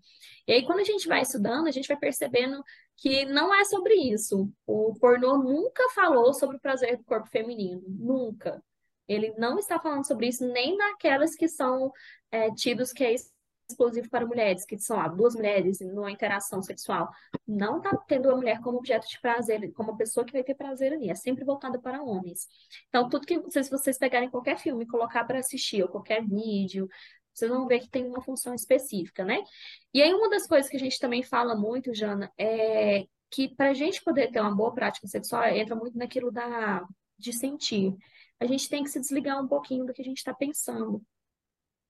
E 0.47 0.51
aí, 0.51 0.65
quando 0.65 0.79
a 0.79 0.83
gente 0.83 1.07
vai 1.07 1.21
estudando, 1.21 1.67
a 1.67 1.71
gente 1.71 1.87
vai 1.87 1.97
percebendo 1.97 2.63
que 2.95 3.25
não 3.25 3.53
é 3.53 3.65
sobre 3.65 3.93
isso. 3.95 4.49
O 4.65 4.93
pornô 4.99 5.37
nunca 5.37 5.83
falou 5.93 6.33
sobre 6.33 6.57
o 6.57 6.61
prazer 6.61 6.97
do 6.97 7.03
corpo 7.03 7.29
feminino, 7.29 7.83
nunca. 7.87 8.63
Ele 9.07 9.33
não 9.37 9.57
está 9.57 9.79
falando 9.79 10.05
sobre 10.05 10.27
isso 10.27 10.45
nem 10.47 10.75
naquelas 10.77 11.35
que 11.35 11.47
são 11.47 11.91
é, 12.31 12.51
tidos 12.53 12.91
que 12.91 13.03
é 13.03 13.13
exclusivo 13.69 14.09
para 14.09 14.25
mulheres, 14.25 14.65
que 14.65 14.77
são 14.79 14.97
lá, 14.97 15.07
duas 15.07 15.35
mulheres 15.35 15.79
numa 15.79 16.11
interação 16.11 16.61
sexual. 16.61 17.09
Não 17.45 17.77
está 17.77 17.95
tendo 18.07 18.31
a 18.31 18.35
mulher 18.35 18.61
como 18.61 18.77
objeto 18.77 19.07
de 19.07 19.19
prazer, 19.19 19.71
como 19.73 19.97
pessoa 19.97 20.25
que 20.25 20.33
vai 20.33 20.43
ter 20.43 20.55
prazer 20.55 20.93
ali. 20.93 21.09
É 21.09 21.15
sempre 21.15 21.43
voltada 21.43 21.79
para 21.79 22.01
homens. 22.01 22.47
Então, 22.89 23.09
tudo 23.09 23.25
que 23.25 23.39
se 23.49 23.69
vocês 23.69 23.97
pegarem 23.97 24.29
qualquer 24.29 24.57
filme 24.57 24.83
e 24.83 24.87
colocar 24.87 25.23
para 25.25 25.39
assistir, 25.39 25.83
ou 25.83 25.89
qualquer 25.89 26.25
vídeo, 26.25 26.87
vocês 27.33 27.51
vão 27.51 27.67
ver 27.67 27.79
que 27.79 27.89
tem 27.89 28.05
uma 28.05 28.21
função 28.21 28.53
específica, 28.53 29.23
né? 29.23 29.43
E 29.93 30.01
aí, 30.01 30.13
uma 30.13 30.29
das 30.29 30.47
coisas 30.47 30.69
que 30.69 30.77
a 30.77 30.79
gente 30.79 30.99
também 30.99 31.21
fala 31.21 31.55
muito, 31.55 31.93
Jana, 31.93 32.31
é 32.37 33.05
que 33.29 33.49
para 33.49 33.71
a 33.71 33.73
gente 33.73 34.01
poder 34.03 34.31
ter 34.31 34.39
uma 34.39 34.55
boa 34.55 34.73
prática 34.73 35.07
sexual, 35.07 35.45
entra 35.45 35.75
muito 35.75 35.97
naquilo 35.97 36.31
da, 36.31 36.85
de 37.19 37.33
sentir. 37.33 37.93
A 38.39 38.45
gente 38.45 38.69
tem 38.69 38.83
que 38.83 38.89
se 38.89 38.99
desligar 38.99 39.43
um 39.43 39.47
pouquinho 39.47 39.85
do 39.85 39.93
que 39.93 40.01
a 40.01 40.05
gente 40.05 40.17
está 40.17 40.33
pensando. 40.33 41.01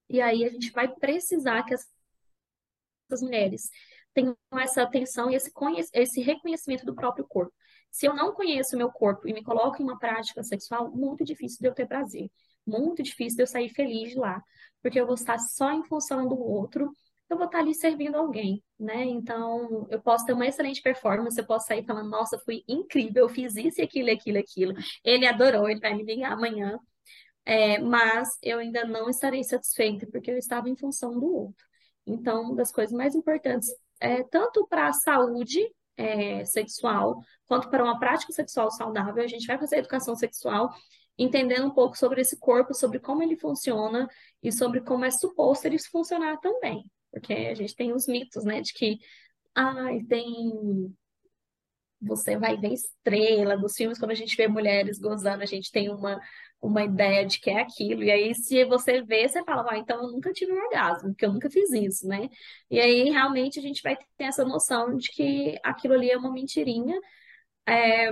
E 0.10 0.22
aí 0.22 0.46
a 0.46 0.50
gente 0.50 0.72
vai 0.72 0.88
precisar 0.88 1.64
que 1.64 1.74
essas 1.74 3.22
mulheres 3.22 3.70
tenham 4.14 4.36
essa 4.54 4.82
atenção 4.82 5.30
e 5.30 5.36
esse, 5.36 5.52
esse 5.94 6.22
reconhecimento 6.22 6.86
do 6.86 6.96
próprio 6.96 7.26
corpo. 7.28 7.54
Se 7.92 8.06
eu 8.06 8.14
não 8.14 8.34
conheço 8.34 8.76
o 8.76 8.78
meu 8.78 8.92
corpo 8.92 9.28
e 9.28 9.34
me 9.34 9.44
coloco 9.44 9.82
em 9.82 9.86
uma 9.86 9.98
prática 9.98 10.44
sexual, 10.44 10.92
muito 10.92 11.24
difícil 11.24 11.60
de 11.62 11.68
eu 11.68 11.74
ter 11.74 11.88
prazer. 11.88 12.30
Muito 12.66 13.02
difícil 13.02 13.38
de 13.38 13.44
eu 13.44 13.48
sair 13.48 13.70
feliz 13.70 14.12
de 14.12 14.20
lá, 14.20 14.42
porque 14.82 15.00
eu 15.00 15.06
vou 15.06 15.16
estar 15.16 15.40
só 15.40 15.72
em 15.72 15.84
função 15.86 16.28
do 16.28 16.38
outro, 16.38 16.92
eu 17.30 17.38
vou 17.38 17.46
estar 17.46 17.60
ali 17.60 17.74
servindo 17.74 18.16
alguém, 18.16 18.64
né? 18.80 19.04
Então, 19.06 19.88
eu 19.90 20.02
posso 20.02 20.26
ter 20.26 20.34
uma 20.34 20.46
excelente 20.46 20.82
performance, 20.82 21.38
eu 21.38 21.46
posso 21.46 21.68
sair 21.68 21.86
falando, 21.86 22.10
nossa, 22.10 22.40
fui 22.40 22.64
incrível, 22.68 23.24
eu 23.24 23.30
fiz 23.30 23.56
isso, 23.56 23.82
aquilo, 23.82 24.12
aquilo, 24.12 24.38
aquilo. 24.38 24.74
Ele 25.04 25.26
adorou, 25.26 25.70
ele 25.70 25.80
vai 25.80 25.94
me 25.94 26.04
ligar 26.04 26.34
amanhã 26.34 26.80
é, 27.48 27.80
mas 27.80 28.38
eu 28.44 28.60
ainda 28.60 28.84
não 28.84 29.10
estarei 29.10 29.42
satisfeita 29.42 30.06
porque 30.12 30.30
eu 30.30 30.38
estava 30.38 30.68
em 30.68 30.76
função 30.76 31.18
do 31.18 31.34
outro. 31.34 31.66
Então, 32.06 32.42
uma 32.42 32.56
das 32.56 32.74
coisas 32.74 32.94
mais 32.94 33.16
importantes, 33.16 33.70
é, 34.02 34.22
tanto 34.24 34.68
para 34.68 34.90
a 34.90 34.94
saúde 34.94 35.66
é, 35.96 36.44
sexual, 36.44 37.22
quanto 37.48 37.70
para 37.70 37.82
uma 37.82 37.98
prática 38.00 38.34
sexual 38.34 38.70
saudável, 38.70 39.24
a 39.24 39.28
gente 39.28 39.48
vai 39.48 39.58
fazer 39.58 39.78
educação 39.78 40.14
sexual 40.14 40.70
entendendo 41.18 41.66
um 41.68 41.74
pouco 41.74 41.98
sobre 41.98 42.20
esse 42.20 42.38
corpo, 42.38 42.74
sobre 42.74 43.00
como 43.00 43.24
ele 43.24 43.38
funciona 43.38 44.10
e 44.44 44.52
sobre 44.52 44.82
como 44.82 45.06
é 45.06 45.10
suposto 45.10 45.66
ele 45.68 45.80
funcionar 45.80 46.38
também. 46.42 46.84
Porque 47.12 47.34
a 47.34 47.56
gente 47.56 47.74
tem 47.76 47.94
os 47.94 48.08
mitos, 48.08 48.44
né, 48.44 48.60
de 48.60 48.74
que 48.74 49.00
ai, 49.56 50.02
tem 50.04 50.94
você 52.00 52.38
vai 52.38 52.58
ver 52.58 52.74
estrela 52.74 53.58
dos 53.58 53.76
filmes, 53.76 53.98
quando 53.98 54.12
a 54.12 54.16
gente 54.16 54.36
vê 54.36 54.48
mulheres 54.48 55.00
gozando, 55.00 55.42
a 55.42 55.48
gente 55.48 55.72
tem 55.72 55.90
uma, 55.90 56.20
uma 56.62 56.84
ideia 56.84 57.26
de 57.26 57.40
que 57.40 57.50
é 57.50 57.62
aquilo. 57.62 58.04
E 58.04 58.12
aí, 58.12 58.34
se 58.36 58.66
você 58.66 59.02
vê, 59.02 59.28
você 59.28 59.44
fala, 59.44 59.66
ah, 59.70 59.78
então 59.78 60.02
eu 60.04 60.12
nunca 60.12 60.34
tive 60.34 60.52
um 60.54 60.58
orgasmo, 60.58 61.10
porque 61.10 61.26
eu 61.26 61.34
nunca 61.34 61.50
fiz 61.50 61.72
isso, 61.72 62.08
né? 62.08 62.30
E 62.70 62.80
aí, 62.80 63.10
realmente, 63.10 63.60
a 63.60 63.62
gente 63.62 63.82
vai 63.84 63.96
ter 63.96 64.26
essa 64.26 64.44
noção 64.46 64.96
de 64.98 65.10
que 65.12 65.58
aquilo 65.64 65.94
ali 65.94 66.10
é 66.12 66.18
uma 66.18 66.32
mentirinha. 66.32 67.00
É... 67.68 68.10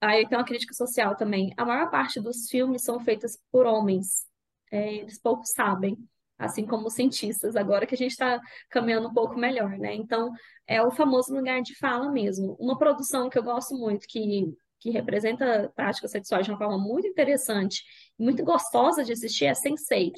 Aí 0.00 0.28
tem 0.28 0.36
uma 0.36 0.44
crítica 0.44 0.74
social 0.74 1.16
também. 1.16 1.52
A 1.56 1.64
maior 1.64 1.90
parte 1.90 2.20
dos 2.20 2.48
filmes 2.48 2.82
são 2.82 2.98
feitos 3.00 3.38
por 3.52 3.66
homens. 3.66 4.26
É, 4.70 4.94
eles 4.96 5.18
poucos 5.20 5.50
sabem. 5.52 5.96
assim 6.38 6.66
como 6.66 6.88
os 6.88 6.94
cientistas, 6.94 7.56
agora 7.56 7.86
que 7.86 7.94
a 7.94 7.98
gente 7.98 8.12
está 8.12 8.40
caminhando 8.68 9.08
um 9.08 9.14
pouco 9.14 9.38
melhor, 9.38 9.78
né? 9.78 9.94
Então, 9.94 10.32
é 10.66 10.82
o 10.82 10.90
famoso 10.90 11.32
lugar 11.34 11.62
de 11.62 11.76
fala 11.76 12.10
mesmo. 12.10 12.56
Uma 12.58 12.76
produção 12.78 13.30
que 13.30 13.38
eu 13.38 13.42
gosto 13.42 13.74
muito, 13.76 14.06
que, 14.08 14.52
que 14.82 14.90
representa 14.90 15.72
práticas 15.76 16.10
sexuais 16.10 16.44
de 16.44 16.50
uma 16.50 16.58
forma 16.58 16.76
muito 16.76 17.06
interessante, 17.06 17.84
muito 18.18 18.44
gostosa 18.44 19.04
de 19.04 19.12
assistir, 19.12 19.44
é 19.44 19.52
Sense8, 19.52 20.12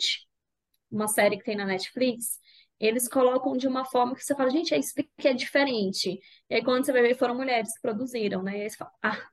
uma 0.91 1.07
série 1.07 1.37
que 1.37 1.45
tem 1.45 1.55
na 1.55 1.67
Netflix. 1.67 2.39
Eles 2.81 3.07
colocam 3.07 3.57
de 3.57 3.69
uma 3.69 3.85
forma 3.85 4.15
que 4.15 4.25
você 4.25 4.35
fala, 4.35 4.49
gente, 4.51 4.73
é 4.75 4.79
isso 4.79 4.95
que 5.19 5.29
é 5.29 5.35
diferente. 5.35 6.19
E 6.49 6.55
aí, 6.55 6.65
quando 6.65 6.85
você 6.85 6.93
vai 6.93 7.03
ver, 7.03 7.15
foram 7.15 7.35
mulheres 7.35 7.75
que 7.75 7.83
produziram, 7.83 8.43
né? 8.43 8.59
E 8.59 8.63
aí 8.63 8.71
você 8.71 8.77
fala, 8.77 8.91
ah, 9.03 9.29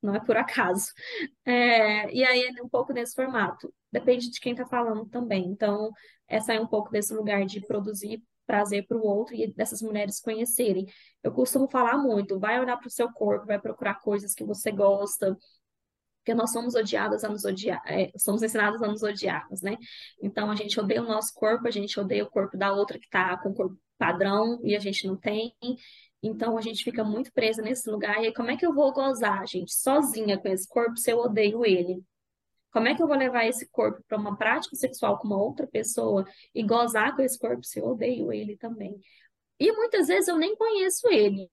não 0.00 0.14
é 0.14 0.20
por 0.20 0.36
acaso. 0.36 0.92
É, 1.44 2.12
e 2.14 2.24
aí 2.24 2.42
é 2.56 2.62
um 2.62 2.68
pouco 2.68 2.92
nesse 2.92 3.14
formato. 3.14 3.72
Depende 3.90 4.30
de 4.30 4.40
quem 4.40 4.52
está 4.52 4.66
falando 4.66 5.06
também. 5.06 5.46
Então, 5.46 5.90
essa 6.28 6.54
é 6.54 6.60
um 6.60 6.66
pouco 6.66 6.90
desse 6.90 7.12
lugar 7.12 7.44
de 7.44 7.60
produzir 7.66 8.22
prazer 8.46 8.86
para 8.86 8.96
o 8.96 9.04
outro 9.04 9.34
e 9.34 9.52
dessas 9.52 9.82
mulheres 9.82 10.20
conhecerem. 10.20 10.86
Eu 11.22 11.32
costumo 11.32 11.68
falar 11.68 11.98
muito, 11.98 12.38
vai 12.38 12.60
olhar 12.60 12.76
para 12.76 12.88
o 12.88 12.90
seu 12.90 13.10
corpo, 13.12 13.46
vai 13.46 13.60
procurar 13.60 14.00
coisas 14.00 14.34
que 14.34 14.44
você 14.44 14.70
gosta, 14.70 15.36
porque 16.18 16.34
nós 16.34 16.50
somos 16.50 16.74
odiadas 16.74 17.22
a 17.22 17.28
nos 17.28 17.44
odiar, 17.44 17.80
é, 17.86 18.10
somos 18.18 18.42
ensinadas 18.42 18.82
a 18.82 18.88
nos 18.88 19.02
odiarmos, 19.02 19.62
né? 19.62 19.76
Então 20.20 20.50
a 20.50 20.56
gente 20.56 20.78
odeia 20.80 21.02
o 21.02 21.06
nosso 21.06 21.32
corpo, 21.34 21.68
a 21.68 21.70
gente 21.70 21.98
odeia 22.00 22.24
o 22.24 22.30
corpo 22.30 22.56
da 22.56 22.72
outra 22.72 22.98
que 22.98 23.04
está 23.06 23.36
com 23.38 23.50
o 23.50 23.54
corpo 23.54 23.78
padrão 23.98 24.60
e 24.64 24.74
a 24.74 24.80
gente 24.80 25.06
não 25.06 25.16
tem. 25.16 25.54
Então 26.22 26.58
a 26.58 26.60
gente 26.60 26.82
fica 26.82 27.04
muito 27.04 27.32
presa 27.32 27.62
nesse 27.62 27.88
lugar. 27.88 28.20
E 28.22 28.26
aí, 28.26 28.34
como 28.34 28.50
é 28.50 28.56
que 28.56 28.66
eu 28.66 28.74
vou 28.74 28.92
gozar, 28.92 29.46
gente, 29.46 29.72
sozinha 29.72 30.36
com 30.38 30.48
esse 30.48 30.66
corpo 30.68 30.96
se 30.96 31.10
eu 31.12 31.18
odeio 31.18 31.64
ele? 31.64 32.02
Como 32.76 32.88
é 32.88 32.94
que 32.94 33.02
eu 33.02 33.08
vou 33.08 33.16
levar 33.16 33.46
esse 33.46 33.66
corpo 33.70 34.04
para 34.06 34.18
uma 34.18 34.36
prática 34.36 34.76
sexual 34.76 35.18
com 35.18 35.26
uma 35.26 35.42
outra 35.42 35.66
pessoa 35.66 36.26
e 36.54 36.62
gozar 36.62 37.16
com 37.16 37.22
esse 37.22 37.38
corpo 37.38 37.64
se 37.64 37.80
eu 37.80 37.86
odeio 37.86 38.30
ele 38.30 38.54
também? 38.54 39.00
E 39.58 39.72
muitas 39.72 40.08
vezes 40.08 40.28
eu 40.28 40.36
nem 40.36 40.54
conheço 40.54 41.08
ele, 41.08 41.50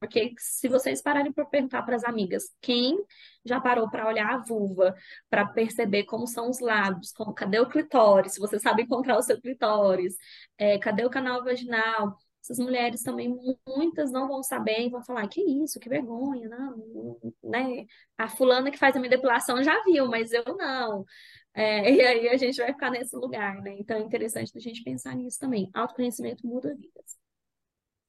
porque 0.00 0.32
se 0.38 0.66
vocês 0.66 1.02
pararem 1.02 1.30
para 1.30 1.44
perguntar 1.44 1.82
para 1.82 1.94
as 1.94 2.04
amigas, 2.04 2.44
quem 2.62 2.98
já 3.44 3.60
parou 3.60 3.90
para 3.90 4.08
olhar 4.08 4.32
a 4.32 4.38
vulva, 4.38 4.94
para 5.28 5.44
perceber 5.44 6.04
como 6.04 6.26
são 6.26 6.48
os 6.48 6.58
lábios, 6.58 7.12
como, 7.12 7.34
cadê 7.34 7.60
o 7.60 7.68
clitóris, 7.68 8.32
se 8.32 8.40
você 8.40 8.58
sabe 8.58 8.84
encontrar 8.84 9.18
o 9.18 9.22
seu 9.22 9.38
clitóris, 9.38 10.16
é, 10.56 10.78
cadê 10.78 11.04
o 11.04 11.10
canal 11.10 11.44
vaginal, 11.44 12.16
essas 12.46 12.58
mulheres 12.58 13.02
também, 13.02 13.36
muitas 13.66 14.12
não 14.12 14.28
vão 14.28 14.40
saber 14.42 14.86
e 14.86 14.88
vão 14.88 15.02
falar, 15.02 15.26
que 15.26 15.40
isso, 15.40 15.80
que 15.80 15.88
vergonha, 15.88 16.48
não, 16.48 17.18
né? 17.42 17.84
A 18.16 18.28
fulana 18.28 18.70
que 18.70 18.78
faz 18.78 18.94
a 18.94 19.00
minha 19.00 19.10
depilação 19.10 19.62
já 19.64 19.82
viu, 19.82 20.06
mas 20.06 20.32
eu 20.32 20.44
não. 20.56 21.04
É, 21.52 21.90
e 21.92 22.00
aí 22.00 22.28
a 22.28 22.36
gente 22.36 22.56
vai 22.56 22.72
ficar 22.72 22.90
nesse 22.90 23.16
lugar, 23.16 23.60
né? 23.62 23.76
Então 23.78 23.96
é 23.96 24.00
interessante 24.00 24.52
a 24.56 24.60
gente 24.60 24.84
pensar 24.84 25.16
nisso 25.16 25.40
também. 25.40 25.68
Autoconhecimento 25.74 26.46
muda 26.46 26.72
vidas. 26.74 27.16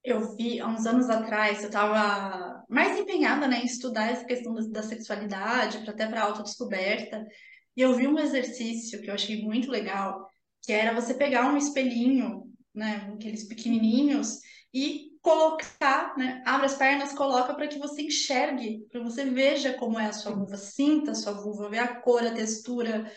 Eu 0.04 0.36
vi 0.36 0.60
há 0.60 0.68
uns 0.68 0.86
anos 0.86 1.10
atrás, 1.10 1.62
eu 1.62 1.68
estava 1.68 2.64
mais 2.70 2.98
empenhada, 2.98 3.48
né, 3.48 3.62
em 3.62 3.66
estudar 3.66 4.12
essa 4.12 4.24
questão 4.24 4.54
da, 4.54 4.62
da 4.68 4.84
sexualidade, 4.84 5.90
até 5.90 6.08
para 6.08 6.22
autodescoberta, 6.22 7.28
e 7.76 7.82
eu 7.82 7.94
vi 7.94 8.08
um 8.08 8.18
exercício 8.18 9.02
que 9.02 9.10
eu 9.10 9.14
achei 9.16 9.44
muito 9.44 9.70
legal, 9.70 10.26
que 10.62 10.72
era 10.72 10.94
você 10.94 11.14
pegar 11.14 11.52
um 11.52 11.58
espelhinho 11.58 12.47
né, 12.78 13.11
aqueles 13.13 13.43
pequenininhos, 13.45 14.39
e 14.73 15.17
colocar, 15.21 16.15
né, 16.17 16.41
abre 16.45 16.67
as 16.67 16.75
pernas, 16.75 17.13
coloca 17.13 17.53
para 17.53 17.67
que 17.67 17.80
você 17.80 18.03
enxergue, 18.03 18.86
para 18.89 19.01
você 19.01 19.25
veja 19.25 19.73
como 19.73 19.99
é 19.99 20.05
a 20.05 20.13
sua 20.13 20.34
vulva, 20.34 20.55
sinta 20.55 21.11
a 21.11 21.15
sua 21.15 21.34
vulva, 21.34 21.69
vê 21.69 21.80
a 21.80 21.99
cor, 21.99 22.25
a 22.25 22.34
textura, 22.34 23.11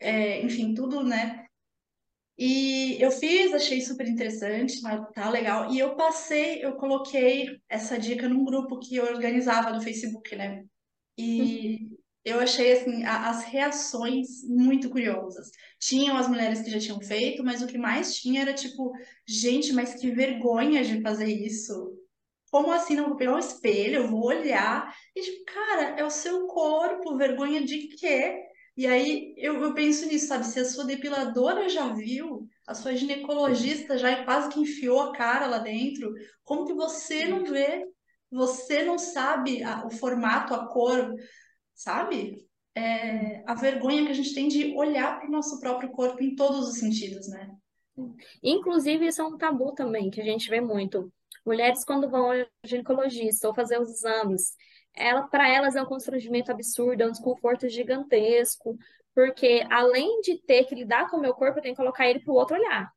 é, 0.00 0.42
enfim, 0.42 0.74
tudo, 0.74 1.02
né? 1.02 1.46
E 2.36 3.00
eu 3.00 3.12
fiz, 3.12 3.54
achei 3.54 3.80
super 3.80 4.08
interessante, 4.08 4.80
tá 5.14 5.30
legal. 5.30 5.72
E 5.72 5.78
eu 5.78 5.94
passei, 5.94 6.64
eu 6.64 6.74
coloquei 6.74 7.60
essa 7.68 7.96
dica 7.96 8.28
num 8.28 8.44
grupo 8.44 8.80
que 8.80 8.96
eu 8.96 9.04
organizava 9.04 9.70
no 9.70 9.80
Facebook, 9.80 10.34
né? 10.34 10.64
E 11.16 11.78
uhum 11.80 11.93
eu 12.24 12.40
achei 12.40 12.72
assim 12.72 13.04
a, 13.04 13.28
as 13.30 13.44
reações 13.44 14.42
muito 14.44 14.88
curiosas. 14.88 15.50
Tinham 15.78 16.16
as 16.16 16.28
mulheres 16.28 16.62
que 16.62 16.70
já 16.70 16.78
tinham 16.78 17.00
feito, 17.00 17.44
mas 17.44 17.62
o 17.62 17.66
que 17.66 17.76
mais 17.76 18.16
tinha 18.16 18.42
era 18.42 18.54
tipo, 18.54 18.92
gente, 19.26 19.72
mas 19.72 19.94
que 19.94 20.10
vergonha 20.10 20.82
de 20.82 21.02
fazer 21.02 21.26
isso. 21.26 21.92
Como 22.50 22.72
assim? 22.72 22.94
Não 22.96 23.08
vou 23.08 23.16
pegar 23.16 23.34
um 23.34 23.38
espelho, 23.38 23.96
eu 23.96 24.08
vou 24.08 24.26
olhar. 24.26 24.94
E 25.14 25.20
tipo, 25.20 25.44
cara, 25.44 25.98
é 25.98 26.04
o 26.04 26.10
seu 26.10 26.46
corpo, 26.46 27.16
vergonha 27.16 27.64
de 27.64 27.88
quê? 27.88 28.42
E 28.76 28.86
aí 28.86 29.34
eu, 29.36 29.60
eu 29.62 29.74
penso 29.74 30.06
nisso, 30.06 30.28
sabe? 30.28 30.46
Se 30.46 30.58
a 30.60 30.64
sua 30.64 30.84
depiladora 30.84 31.68
já 31.68 31.92
viu, 31.92 32.48
a 32.66 32.74
sua 32.74 32.94
ginecologista 32.96 33.96
já 33.98 34.24
quase 34.24 34.48
que 34.48 34.60
enfiou 34.60 35.00
a 35.00 35.12
cara 35.12 35.46
lá 35.46 35.58
dentro, 35.58 36.12
como 36.42 36.64
que 36.66 36.72
você 36.72 37.26
não 37.26 37.44
vê? 37.44 37.86
Você 38.30 38.82
não 38.82 38.98
sabe 38.98 39.62
a, 39.62 39.86
o 39.86 39.90
formato, 39.90 40.54
a 40.54 40.66
cor, 40.66 41.14
sabe? 41.74 42.46
É, 42.74 43.42
a 43.46 43.54
vergonha 43.54 44.04
que 44.04 44.10
a 44.10 44.14
gente 44.14 44.34
tem 44.34 44.48
de 44.48 44.74
olhar 44.76 45.18
para 45.18 45.28
o 45.28 45.30
nosso 45.30 45.60
próprio 45.60 45.90
corpo 45.90 46.22
em 46.22 46.34
todos 46.34 46.68
os 46.68 46.78
sentidos, 46.78 47.28
né? 47.28 47.54
Inclusive, 48.42 49.06
isso 49.06 49.22
é 49.22 49.24
um 49.24 49.38
tabu 49.38 49.72
também, 49.72 50.10
que 50.10 50.20
a 50.20 50.24
gente 50.24 50.50
vê 50.50 50.60
muito. 50.60 51.12
Mulheres, 51.46 51.84
quando 51.84 52.10
vão 52.10 52.32
ao 52.32 52.46
ginecologista 52.64 53.46
ou 53.46 53.54
fazer 53.54 53.78
os 53.80 53.88
exames, 53.88 54.54
ela, 54.94 55.22
para 55.28 55.48
elas 55.48 55.76
é 55.76 55.82
um 55.82 55.86
constrangimento 55.86 56.50
absurdo, 56.50 57.02
é 57.02 57.06
um 57.06 57.12
desconforto 57.12 57.68
gigantesco, 57.68 58.76
porque 59.14 59.64
além 59.70 60.20
de 60.20 60.38
ter 60.38 60.64
que 60.64 60.74
lidar 60.74 61.10
com 61.10 61.16
o 61.16 61.20
meu 61.20 61.34
corpo, 61.34 61.58
eu 61.58 61.62
tenho 61.62 61.74
que 61.74 61.80
colocar 61.80 62.08
ele 62.08 62.20
para 62.20 62.32
o 62.32 62.36
outro 62.36 62.56
olhar. 62.56 62.90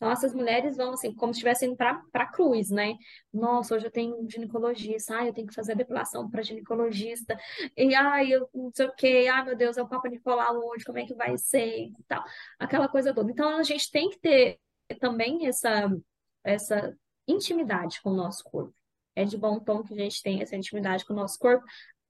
Então, 0.00 0.10
essas 0.10 0.32
mulheres 0.32 0.78
vão 0.78 0.94
assim, 0.94 1.14
como 1.14 1.34
se 1.34 1.40
estivessem 1.40 1.68
indo 1.68 1.76
para 1.76 2.02
a 2.14 2.26
cruz, 2.26 2.70
né? 2.70 2.96
Nossa, 3.30 3.74
hoje 3.74 3.84
eu 3.86 3.90
tenho 3.90 4.18
um 4.18 4.30
ginecologista, 4.30 5.14
ai, 5.14 5.28
eu 5.28 5.34
tenho 5.34 5.46
que 5.46 5.54
fazer 5.54 5.72
a 5.72 5.74
depilação 5.74 6.30
para 6.30 6.40
ginecologista, 6.42 7.38
e 7.76 7.94
ai, 7.94 8.32
eu 8.32 8.48
não 8.54 8.70
sei 8.74 8.86
o 8.86 8.94
quê, 8.94 9.28
ai, 9.30 9.44
meu 9.44 9.54
Deus, 9.54 9.76
é 9.76 9.82
o 9.82 9.88
Papa 9.88 10.08
Nicolau 10.08 10.56
hoje, 10.68 10.86
como 10.86 10.98
é 10.98 11.04
que 11.04 11.12
vai 11.14 11.36
ser 11.36 11.88
e 11.88 12.02
tal, 12.08 12.24
aquela 12.58 12.88
coisa 12.88 13.12
toda. 13.12 13.30
Então, 13.30 13.58
a 13.58 13.62
gente 13.62 13.90
tem 13.90 14.08
que 14.08 14.18
ter 14.18 14.58
também 14.98 15.46
essa, 15.46 15.94
essa 16.42 16.96
intimidade 17.28 18.00
com 18.00 18.10
o 18.10 18.16
nosso 18.16 18.42
corpo. 18.44 18.74
É 19.14 19.24
de 19.26 19.36
bom 19.36 19.60
tom 19.60 19.82
que 19.82 19.92
a 19.92 19.96
gente 19.98 20.22
tem 20.22 20.40
essa 20.40 20.56
intimidade 20.56 21.04
com 21.04 21.12
o 21.12 21.16
nosso 21.16 21.38
corpo, 21.38 21.62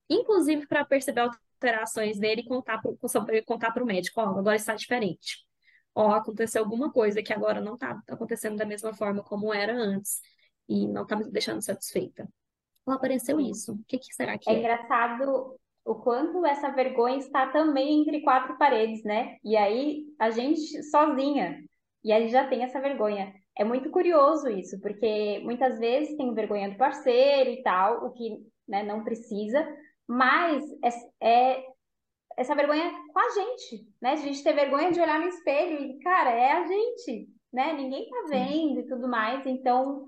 inclusive 0.09 0.65
para 0.69 0.85
perceber 0.85 1.23
alterações 1.23 2.21
dele 2.21 2.43
e 2.43 2.47
contar 2.47 2.81
para 3.73 3.83
o 3.83 3.87
médico, 3.87 4.21
ó, 4.21 4.39
agora 4.39 4.55
está 4.55 4.77
diferente 4.77 5.50
ó, 6.01 6.13
aconteceu 6.15 6.63
alguma 6.63 6.91
coisa 6.91 7.23
que 7.23 7.33
agora 7.33 7.61
não 7.61 7.75
está 7.75 8.01
acontecendo 8.09 8.57
da 8.57 8.65
mesma 8.65 8.93
forma 8.95 9.23
como 9.23 9.53
era 9.53 9.73
antes 9.73 10.21
e 10.69 10.87
não 10.89 11.03
está 11.03 11.17
me 11.17 11.31
deixando 11.31 11.63
satisfeita. 11.63 12.29
Ou 12.87 12.95
apareceu 12.95 13.39
isso? 13.41 13.73
O 13.73 13.85
que, 13.87 13.99
que 13.99 14.15
será 14.15 14.39
que 14.39 14.49
é? 14.49 14.55
É 14.55 14.59
engraçado 14.59 15.57
o 15.85 15.95
quanto 15.97 16.45
essa 16.47 16.71
vergonha 16.71 17.19
está 17.19 17.49
também 17.49 18.03
entre 18.03 18.23
quatro 18.23 18.57
paredes, 18.57 19.03
né? 19.05 19.37
E 19.45 19.57
aí 19.57 20.05
a 20.19 20.31
gente 20.31 20.83
sozinha, 20.85 21.59
e 22.03 22.13
aí 22.13 22.29
já 22.29 22.47
tem 22.49 22.63
essa 22.63 22.81
vergonha. 22.81 23.33
É 23.59 23.65
muito 23.65 23.91
curioso 23.91 24.49
isso, 24.49 24.81
porque 24.81 25.41
muitas 25.45 25.79
vezes 25.79 26.17
tem 26.17 26.33
vergonha 26.33 26.71
do 26.71 26.77
parceiro 26.77 27.51
e 27.51 27.63
tal, 27.63 28.07
o 28.07 28.13
que 28.13 28.39
né, 28.67 28.83
não 28.83 29.05
precisa, 29.05 29.67
mas 30.07 30.63
é, 31.21 31.55
é 31.57 31.65
essa 32.41 32.55
vergonha 32.55 32.91
com 33.13 33.19
a 33.21 33.31
gente, 33.31 33.87
né? 34.01 34.13
A 34.13 34.17
gente 34.17 34.43
ter 34.43 34.55
vergonha 34.55 34.91
de 34.91 34.99
olhar 34.99 35.21
no 35.21 35.29
espelho 35.29 35.79
e, 35.79 35.99
cara, 35.99 36.31
é 36.31 36.53
a 36.53 36.67
gente, 36.67 37.29
né? 37.53 37.75
Ninguém 37.75 38.09
tá 38.09 38.25
vendo 38.31 38.81
e 38.81 38.87
tudo 38.87 39.07
mais. 39.07 39.45
Então, 39.45 40.07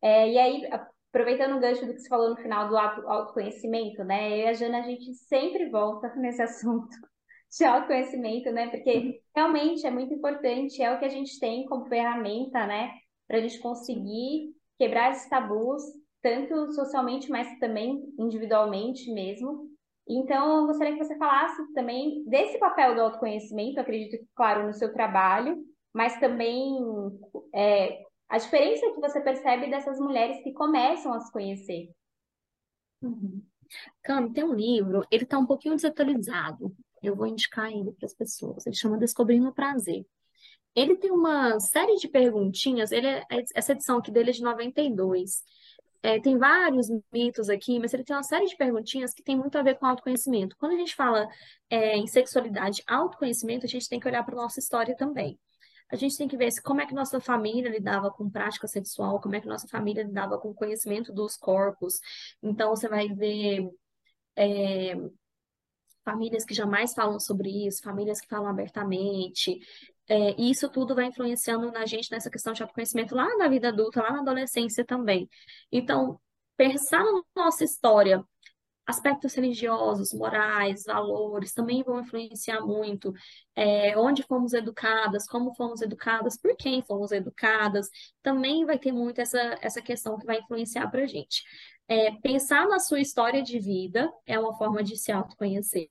é, 0.00 0.30
e 0.30 0.38
aí, 0.38 0.68
aproveitando 1.10 1.56
o 1.56 1.60
gancho 1.60 1.84
do 1.84 1.92
que 1.92 1.98
você 1.98 2.08
falou 2.08 2.30
no 2.30 2.36
final 2.36 2.68
do 2.68 2.78
autoconhecimento, 2.78 4.04
né? 4.04 4.30
Eu 4.30 4.44
e 4.44 4.46
a 4.46 4.52
Jana, 4.52 4.78
a 4.78 4.82
gente 4.82 5.12
sempre 5.12 5.70
volta 5.70 6.14
nesse 6.14 6.40
assunto 6.40 6.96
de 7.50 7.64
autoconhecimento, 7.64 8.52
né? 8.52 8.68
Porque 8.68 9.20
realmente 9.34 9.84
é 9.84 9.90
muito 9.90 10.14
importante, 10.14 10.80
é 10.80 10.94
o 10.94 11.00
que 11.00 11.04
a 11.04 11.10
gente 11.10 11.36
tem 11.40 11.66
como 11.66 11.86
ferramenta, 11.86 12.64
né? 12.64 12.92
Para 13.26 13.38
a 13.38 13.40
gente 13.40 13.58
conseguir 13.58 14.54
quebrar 14.78 15.10
esses 15.10 15.28
tabus, 15.28 15.82
tanto 16.22 16.70
socialmente, 16.74 17.28
mas 17.28 17.58
também 17.58 18.00
individualmente 18.16 19.12
mesmo. 19.12 19.71
Então, 20.08 20.60
eu 20.60 20.66
gostaria 20.66 20.94
que 20.94 21.04
você 21.04 21.16
falasse 21.16 21.72
também 21.72 22.24
desse 22.26 22.58
papel 22.58 22.94
do 22.94 23.00
autoconhecimento, 23.02 23.80
acredito 23.80 24.24
claro, 24.34 24.66
no 24.66 24.74
seu 24.74 24.92
trabalho, 24.92 25.64
mas 25.92 26.18
também 26.18 26.76
é, 27.54 28.02
a 28.28 28.38
diferença 28.38 28.90
que 28.92 29.00
você 29.00 29.20
percebe 29.20 29.70
dessas 29.70 29.98
mulheres 29.98 30.42
que 30.42 30.52
começam 30.52 31.12
a 31.12 31.20
se 31.20 31.30
conhecer. 31.30 31.90
Uhum. 33.02 33.42
Cami, 34.02 34.32
tem 34.32 34.44
um 34.44 34.54
livro, 34.54 35.06
ele 35.10 35.24
está 35.24 35.38
um 35.38 35.46
pouquinho 35.46 35.76
desatualizado. 35.76 36.74
Eu 37.02 37.16
vou 37.16 37.26
indicar 37.26 37.70
ele 37.70 37.92
para 37.92 38.06
as 38.06 38.14
pessoas. 38.14 38.66
Ele 38.66 38.76
chama 38.76 38.98
Descobrindo 38.98 39.48
o 39.48 39.54
Prazer. 39.54 40.06
Ele 40.74 40.96
tem 40.96 41.10
uma 41.10 41.58
série 41.60 41.96
de 41.96 42.08
perguntinhas. 42.08 42.92
Ele 42.92 43.06
é, 43.06 43.24
essa 43.54 43.72
edição 43.72 43.98
aqui 43.98 44.10
dele 44.10 44.30
é 44.30 44.32
de 44.32 44.42
92. 44.42 45.42
É, 46.02 46.20
tem 46.20 46.36
vários 46.36 46.88
mitos 47.12 47.48
aqui, 47.48 47.78
mas 47.78 47.94
ele 47.94 48.04
tem 48.04 48.16
uma 48.16 48.22
série 48.24 48.46
de 48.46 48.56
perguntinhas 48.56 49.14
que 49.14 49.22
tem 49.22 49.36
muito 49.36 49.56
a 49.56 49.62
ver 49.62 49.78
com 49.78 49.86
autoconhecimento. 49.86 50.56
Quando 50.58 50.72
a 50.72 50.76
gente 50.76 50.96
fala 50.96 51.28
é, 51.70 51.96
em 51.96 52.06
sexualidade, 52.08 52.82
autoconhecimento, 52.88 53.66
a 53.66 53.68
gente 53.68 53.88
tem 53.88 54.00
que 54.00 54.08
olhar 54.08 54.24
para 54.24 54.34
a 54.34 54.42
nossa 54.42 54.58
história 54.60 54.96
também. 54.96 55.38
a 55.90 55.96
gente 55.96 56.16
tem 56.18 56.28
que 56.28 56.36
ver 56.38 56.50
como 56.64 56.80
é 56.80 56.86
que 56.86 56.94
nossa 56.94 57.20
família 57.20 57.70
lidava 57.70 58.10
com 58.10 58.30
prática 58.30 58.66
sexual, 58.68 59.20
como 59.20 59.36
é 59.36 59.40
que 59.40 59.48
nossa 59.48 59.68
família 59.68 60.04
lidava 60.04 60.38
com 60.38 60.54
conhecimento 60.54 61.12
dos 61.12 61.36
corpos. 61.36 62.00
Então, 62.42 62.70
você 62.70 62.88
vai 62.88 63.08
ver 63.08 63.70
é, 64.36 64.94
famílias 66.04 66.44
que 66.44 66.54
jamais 66.54 66.94
falam 66.94 67.18
sobre 67.20 67.66
isso, 67.66 67.82
famílias 67.82 68.20
que 68.20 68.28
falam 68.28 68.48
abertamente. 68.48 69.60
É, 70.12 70.34
e 70.38 70.50
isso 70.50 70.68
tudo 70.68 70.94
vai 70.94 71.06
influenciando 71.06 71.72
na 71.72 71.86
gente 71.86 72.10
nessa 72.10 72.28
questão 72.28 72.52
de 72.52 72.62
autoconhecimento 72.62 73.14
lá 73.14 73.34
na 73.38 73.48
vida 73.48 73.68
adulta, 73.68 74.02
lá 74.02 74.12
na 74.12 74.20
adolescência 74.20 74.84
também. 74.84 75.26
Então, 75.72 76.20
pensar 76.54 77.02
na 77.02 77.22
nossa 77.34 77.64
história 77.64 78.22
aspectos 78.86 79.32
religiosos, 79.34 80.12
morais, 80.12 80.84
valores 80.84 81.54
também 81.54 81.82
vão 81.82 82.00
influenciar 82.00 82.60
muito 82.60 83.14
é, 83.56 83.96
onde 83.96 84.22
fomos 84.24 84.52
educadas, 84.52 85.26
como 85.26 85.54
fomos 85.54 85.80
educadas, 85.80 86.36
por 86.36 86.54
quem 86.56 86.82
fomos 86.82 87.10
educadas, 87.10 87.88
também 88.22 88.66
vai 88.66 88.78
ter 88.78 88.92
muito 88.92 89.18
essa, 89.20 89.38
essa 89.62 89.80
questão 89.80 90.18
que 90.18 90.26
vai 90.26 90.40
influenciar 90.40 90.90
para 90.90 91.04
a 91.04 91.06
gente. 91.06 91.42
É, 91.88 92.10
pensar 92.20 92.68
na 92.68 92.78
sua 92.78 93.00
história 93.00 93.42
de 93.42 93.58
vida 93.58 94.12
é 94.26 94.38
uma 94.38 94.54
forma 94.58 94.82
de 94.82 94.94
se 94.98 95.10
autoconhecer 95.10 95.88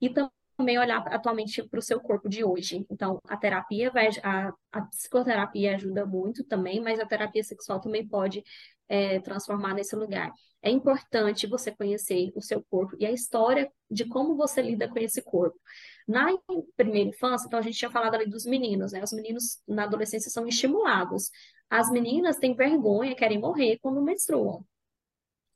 e 0.00 0.10
também 0.10 0.41
olhar 0.78 1.06
atualmente 1.08 1.62
para 1.62 1.78
o 1.78 1.82
seu 1.82 2.00
corpo 2.00 2.28
de 2.28 2.44
hoje. 2.44 2.86
Então, 2.90 3.18
a 3.28 3.36
terapia 3.36 3.90
vai, 3.90 4.08
a, 4.22 4.52
a 4.72 4.82
psicoterapia 4.82 5.74
ajuda 5.74 6.06
muito 6.06 6.44
também, 6.44 6.80
mas 6.80 6.98
a 6.98 7.06
terapia 7.06 7.42
sexual 7.42 7.80
também 7.80 8.06
pode 8.06 8.42
é, 8.88 9.20
transformar 9.20 9.74
nesse 9.74 9.96
lugar. 9.96 10.32
É 10.62 10.70
importante 10.70 11.46
você 11.46 11.72
conhecer 11.72 12.30
o 12.36 12.40
seu 12.40 12.62
corpo 12.70 12.96
e 12.98 13.04
a 13.04 13.10
história 13.10 13.70
de 13.90 14.04
como 14.04 14.36
você 14.36 14.62
lida 14.62 14.88
com 14.88 14.98
esse 14.98 15.20
corpo. 15.20 15.58
Na 16.06 16.28
primeira 16.76 17.10
infância, 17.10 17.46
então 17.46 17.58
a 17.58 17.62
gente 17.62 17.78
tinha 17.78 17.90
falado 17.90 18.14
ali 18.14 18.26
dos 18.26 18.44
meninos, 18.44 18.92
né? 18.92 19.02
Os 19.02 19.12
meninos 19.12 19.60
na 19.66 19.84
adolescência 19.84 20.30
são 20.30 20.46
estimulados. 20.46 21.30
As 21.68 21.90
meninas 21.90 22.36
têm 22.36 22.54
vergonha, 22.54 23.16
querem 23.16 23.40
morrer 23.40 23.78
quando 23.80 24.02
menstruam. 24.02 24.64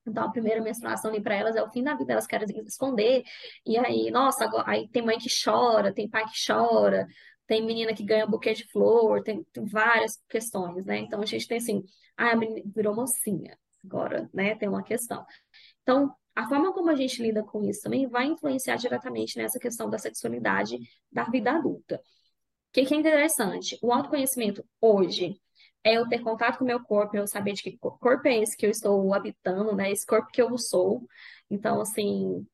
Então, 0.07 0.25
a 0.25 0.31
primeira 0.31 0.61
menstruação 0.61 1.11
ali 1.11 1.23
para 1.23 1.35
elas 1.35 1.57
é 1.57 1.63
o 1.63 1.71
fim 1.71 1.83
da 1.83 1.95
vida, 1.95 2.13
elas 2.13 2.27
querem 2.27 2.47
esconder. 2.67 3.23
E 3.65 3.79
aí, 3.79 4.11
nossa, 4.11 4.45
agora, 4.45 4.65
aí 4.71 4.89
tem 4.89 5.03
mãe 5.03 5.19
que 5.19 5.29
chora, 5.45 5.93
tem 5.93 6.09
pai 6.09 6.25
que 6.25 6.39
chora, 6.47 7.07
tem 7.47 7.65
menina 7.65 7.95
que 7.95 8.05
ganha 8.05 8.27
buquê 8.27 8.53
de 8.55 8.67
flor, 8.71 9.23
tem, 9.23 9.45
tem 9.53 9.65
várias 9.65 10.23
questões, 10.29 10.85
né? 10.85 10.99
Então, 10.99 11.21
a 11.21 11.27
gente 11.27 11.47
tem 11.47 11.59
assim, 11.59 11.85
ah, 12.17 12.33
a 12.33 12.37
menina 12.37 12.63
virou 12.75 12.95
mocinha 12.95 13.59
agora, 13.85 14.29
né? 14.33 14.55
Tem 14.57 14.69
uma 14.69 14.83
questão. 14.83 15.25
Então, 15.83 16.15
a 16.35 16.47
forma 16.49 16.73
como 16.73 16.91
a 16.91 16.95
gente 16.95 17.23
lida 17.23 17.43
com 17.43 17.65
isso 17.65 17.83
também 17.83 18.07
vai 18.07 18.27
influenciar 18.27 18.77
diretamente 18.77 19.39
nessa 19.39 19.59
questão 19.59 19.89
da 19.89 19.99
sexualidade 19.99 20.79
da 21.11 21.25
vida 21.25 21.53
adulta. 21.53 21.97
O 21.97 22.01
que, 22.73 22.85
que 22.85 22.95
é 22.95 22.99
interessante? 22.99 23.79
O 23.83 23.91
autoconhecimento 23.93 24.63
hoje 24.79 25.41
é 25.87 25.95
eu 25.97 26.09
ter 26.09 26.21
contato 26.21 26.59
com 26.59 26.65
o 26.65 26.67
meu 26.67 26.83
corpo, 26.83 27.17
eu 27.17 27.27
saber 27.29 27.53
de 27.53 27.63
que 27.63 27.79
corpo 27.79 28.27
é 28.27 28.43
esse 28.43 28.57
que 28.57 28.67
eu 28.67 28.71
estou 28.71 29.15
habitando, 29.15 29.75
né? 29.75 29.91
Esse 29.93 30.05
corpo 30.05 30.31
que 30.33 30.43
eu 30.43 30.59
sou. 30.59 31.07
Então, 31.49 31.81
assim, 31.81 32.45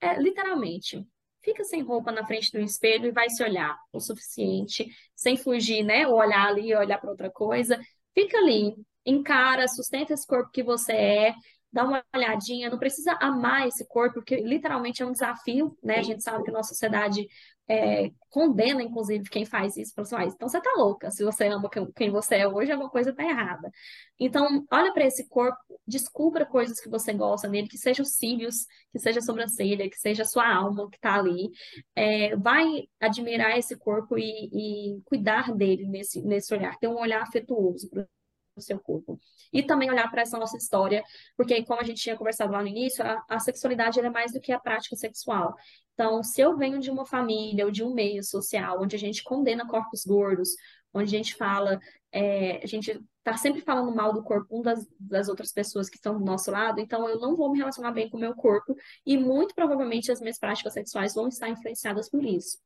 é 0.00 0.20
literalmente, 0.20 1.06
fica 1.42 1.64
sem 1.64 1.82
roupa 1.82 2.12
na 2.12 2.26
frente 2.26 2.52
do 2.52 2.60
espelho 2.60 3.06
e 3.06 3.12
vai 3.12 3.30
se 3.30 3.42
olhar 3.42 3.76
o 3.92 4.00
suficiente, 4.00 4.86
sem 5.14 5.36
fugir, 5.36 5.82
né? 5.82 6.06
Ou 6.06 6.14
olhar 6.16 6.46
ali 6.48 6.74
olhar 6.74 6.98
para 6.98 7.10
outra 7.10 7.30
coisa. 7.30 7.80
Fica 8.14 8.38
ali, 8.38 8.74
encara, 9.06 9.66
sustenta 9.68 10.12
esse 10.12 10.26
corpo 10.26 10.50
que 10.52 10.62
você 10.62 10.92
é, 10.92 11.34
dá 11.72 11.84
uma 11.84 12.04
olhadinha, 12.14 12.70
não 12.70 12.78
precisa 12.78 13.16
amar 13.20 13.68
esse 13.68 13.86
corpo, 13.86 14.14
porque 14.14 14.36
literalmente 14.36 15.02
é 15.02 15.06
um 15.06 15.12
desafio, 15.12 15.76
né? 15.82 15.98
A 15.98 16.02
gente 16.02 16.22
sabe 16.22 16.42
que 16.42 16.50
a 16.50 16.52
nossa 16.52 16.70
sociedade 16.70 17.26
é, 17.70 18.10
condena, 18.28 18.82
inclusive, 18.82 19.30
quem 19.30 19.44
faz 19.44 19.76
isso. 19.76 19.94
Fala 19.94 20.06
assim, 20.06 20.16
ah, 20.16 20.24
então 20.24 20.48
você 20.48 20.60
tá 20.60 20.72
louca. 20.76 21.08
Se 21.12 21.22
você 21.22 21.46
ama 21.46 21.70
quem 21.94 22.10
você 22.10 22.36
é 22.36 22.48
hoje, 22.48 22.72
alguma 22.72 22.90
coisa 22.90 23.12
tá 23.12 23.22
errada. 23.22 23.70
Então, 24.18 24.66
olha 24.72 24.92
para 24.92 25.04
esse 25.04 25.28
corpo, 25.28 25.56
descubra 25.86 26.44
coisas 26.44 26.80
que 26.80 26.88
você 26.88 27.12
gosta 27.12 27.46
nele, 27.48 27.68
que 27.68 27.78
sejam 27.78 28.02
os 28.02 28.16
cílios, 28.16 28.66
que 28.92 28.98
seja 28.98 29.20
a 29.20 29.22
sobrancelha, 29.22 29.88
que 29.88 29.96
seja 29.96 30.24
a 30.24 30.26
sua 30.26 30.52
alma 30.52 30.90
que 30.90 30.98
tá 30.98 31.14
ali. 31.14 31.50
É, 31.94 32.34
vai 32.36 32.88
admirar 32.98 33.56
esse 33.56 33.76
corpo 33.76 34.18
e, 34.18 34.50
e, 34.52 35.02
cuidar 35.04 35.54
dele 35.54 35.86
nesse, 35.86 36.20
nesse 36.22 36.52
olhar, 36.52 36.76
ter 36.78 36.88
um 36.88 36.98
olhar 36.98 37.22
afetuoso 37.22 37.88
do 37.90 38.04
seu 38.58 38.78
corpo. 38.78 39.20
E 39.52 39.62
também 39.62 39.90
olhar 39.90 40.10
para 40.10 40.22
essa 40.22 40.38
nossa 40.38 40.56
história, 40.56 41.02
porque 41.36 41.64
como 41.64 41.80
a 41.80 41.84
gente 41.84 42.02
tinha 42.02 42.16
conversado 42.16 42.52
lá 42.52 42.62
no 42.62 42.68
início, 42.68 43.04
a, 43.04 43.22
a 43.28 43.38
sexualidade 43.38 44.00
é 44.00 44.10
mais 44.10 44.32
do 44.32 44.40
que 44.40 44.52
a 44.52 44.58
prática 44.58 44.96
sexual. 44.96 45.54
Então, 45.94 46.22
se 46.22 46.40
eu 46.40 46.56
venho 46.56 46.80
de 46.80 46.90
uma 46.90 47.04
família 47.04 47.64
ou 47.66 47.70
de 47.70 47.84
um 47.84 47.92
meio 47.92 48.22
social 48.24 48.82
onde 48.82 48.96
a 48.96 48.98
gente 48.98 49.22
condena 49.22 49.66
corpos 49.66 50.04
gordos, 50.04 50.50
onde 50.92 51.14
a 51.14 51.18
gente 51.18 51.34
fala, 51.34 51.78
é, 52.12 52.62
a 52.62 52.66
gente 52.66 53.00
está 53.18 53.36
sempre 53.36 53.60
falando 53.60 53.94
mal 53.94 54.12
do 54.12 54.22
corpo 54.22 54.58
um 54.58 54.62
das, 54.62 54.86
das 54.98 55.28
outras 55.28 55.52
pessoas 55.52 55.88
que 55.88 55.96
estão 55.96 56.18
do 56.18 56.24
nosso 56.24 56.50
lado, 56.50 56.80
então 56.80 57.08
eu 57.08 57.20
não 57.20 57.36
vou 57.36 57.52
me 57.52 57.58
relacionar 57.58 57.92
bem 57.92 58.08
com 58.08 58.16
o 58.16 58.20
meu 58.20 58.34
corpo 58.34 58.74
e 59.06 59.16
muito 59.16 59.54
provavelmente 59.54 60.10
as 60.10 60.20
minhas 60.20 60.38
práticas 60.38 60.72
sexuais 60.72 61.14
vão 61.14 61.28
estar 61.28 61.48
influenciadas 61.48 62.08
por 62.08 62.24
isso. 62.24 62.58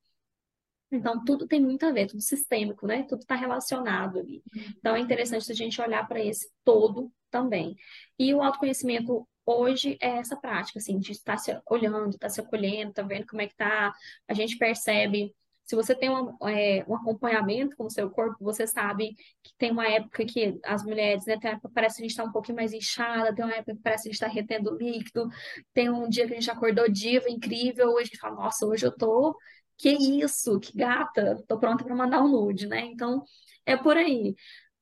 Então, 0.96 1.24
tudo 1.24 1.46
tem 1.46 1.60
muito 1.60 1.84
a 1.86 1.92
ver, 1.92 2.06
tudo 2.06 2.20
sistêmico, 2.20 2.86
né? 2.86 3.04
Tudo 3.08 3.20
está 3.20 3.34
relacionado 3.34 4.18
ali. 4.18 4.42
Então, 4.78 4.94
é 4.96 5.00
interessante 5.00 5.50
a 5.50 5.54
gente 5.54 5.80
olhar 5.80 6.06
para 6.06 6.22
esse 6.22 6.48
todo 6.64 7.10
também. 7.30 7.76
E 8.18 8.32
o 8.32 8.42
autoconhecimento 8.42 9.26
hoje 9.46 9.98
é 10.00 10.18
essa 10.18 10.36
prática, 10.36 10.78
assim, 10.78 10.98
de 10.98 11.12
estar 11.12 11.36
se 11.36 11.58
olhando, 11.68 12.10
estar 12.10 12.28
se 12.28 12.40
acolhendo, 12.40 12.92
tá 12.92 13.02
vendo 13.02 13.26
como 13.26 13.42
é 13.42 13.46
que 13.46 13.56
tá. 13.56 13.92
A 14.28 14.34
gente 14.34 14.56
percebe, 14.56 15.34
se 15.64 15.74
você 15.74 15.94
tem 15.94 16.10
um, 16.10 16.36
é, 16.48 16.84
um 16.88 16.94
acompanhamento 16.94 17.76
com 17.76 17.84
o 17.84 17.90
seu 17.90 18.10
corpo, 18.10 18.36
você 18.40 18.66
sabe 18.66 19.14
que 19.42 19.52
tem 19.58 19.70
uma 19.70 19.86
época 19.88 20.24
que 20.24 20.58
as 20.64 20.84
mulheres, 20.84 21.26
né, 21.26 21.38
tem 21.38 21.50
uma 21.50 21.56
época 21.56 21.68
que 21.68 21.74
parece 21.74 21.96
que 21.96 22.02
a 22.02 22.04
gente 22.04 22.10
está 22.10 22.24
um 22.24 22.32
pouquinho 22.32 22.56
mais 22.56 22.72
inchada, 22.72 23.34
tem 23.34 23.44
uma 23.44 23.54
época 23.54 23.74
que 23.74 23.82
parece 23.82 24.04
que 24.04 24.08
a 24.08 24.12
gente 24.12 24.22
está 24.22 24.28
retendo 24.28 24.76
líquido, 24.76 25.28
tem 25.72 25.90
um 25.90 26.08
dia 26.08 26.26
que 26.26 26.32
a 26.32 26.36
gente 26.36 26.50
acordou 26.50 26.88
diva, 26.90 27.28
incrível, 27.28 27.88
hoje 27.90 28.02
a 28.02 28.04
gente 28.04 28.18
fala, 28.18 28.36
nossa, 28.36 28.66
hoje 28.66 28.86
eu 28.86 28.92
tô 28.96 29.36
que 29.76 29.90
isso, 29.90 30.58
que 30.60 30.76
gata, 30.76 31.42
tô 31.48 31.58
pronta 31.58 31.84
para 31.84 31.94
mandar 31.94 32.22
um 32.22 32.28
nude, 32.28 32.66
né? 32.66 32.80
Então, 32.86 33.24
é 33.66 33.76
por 33.76 33.96
aí. 33.96 34.34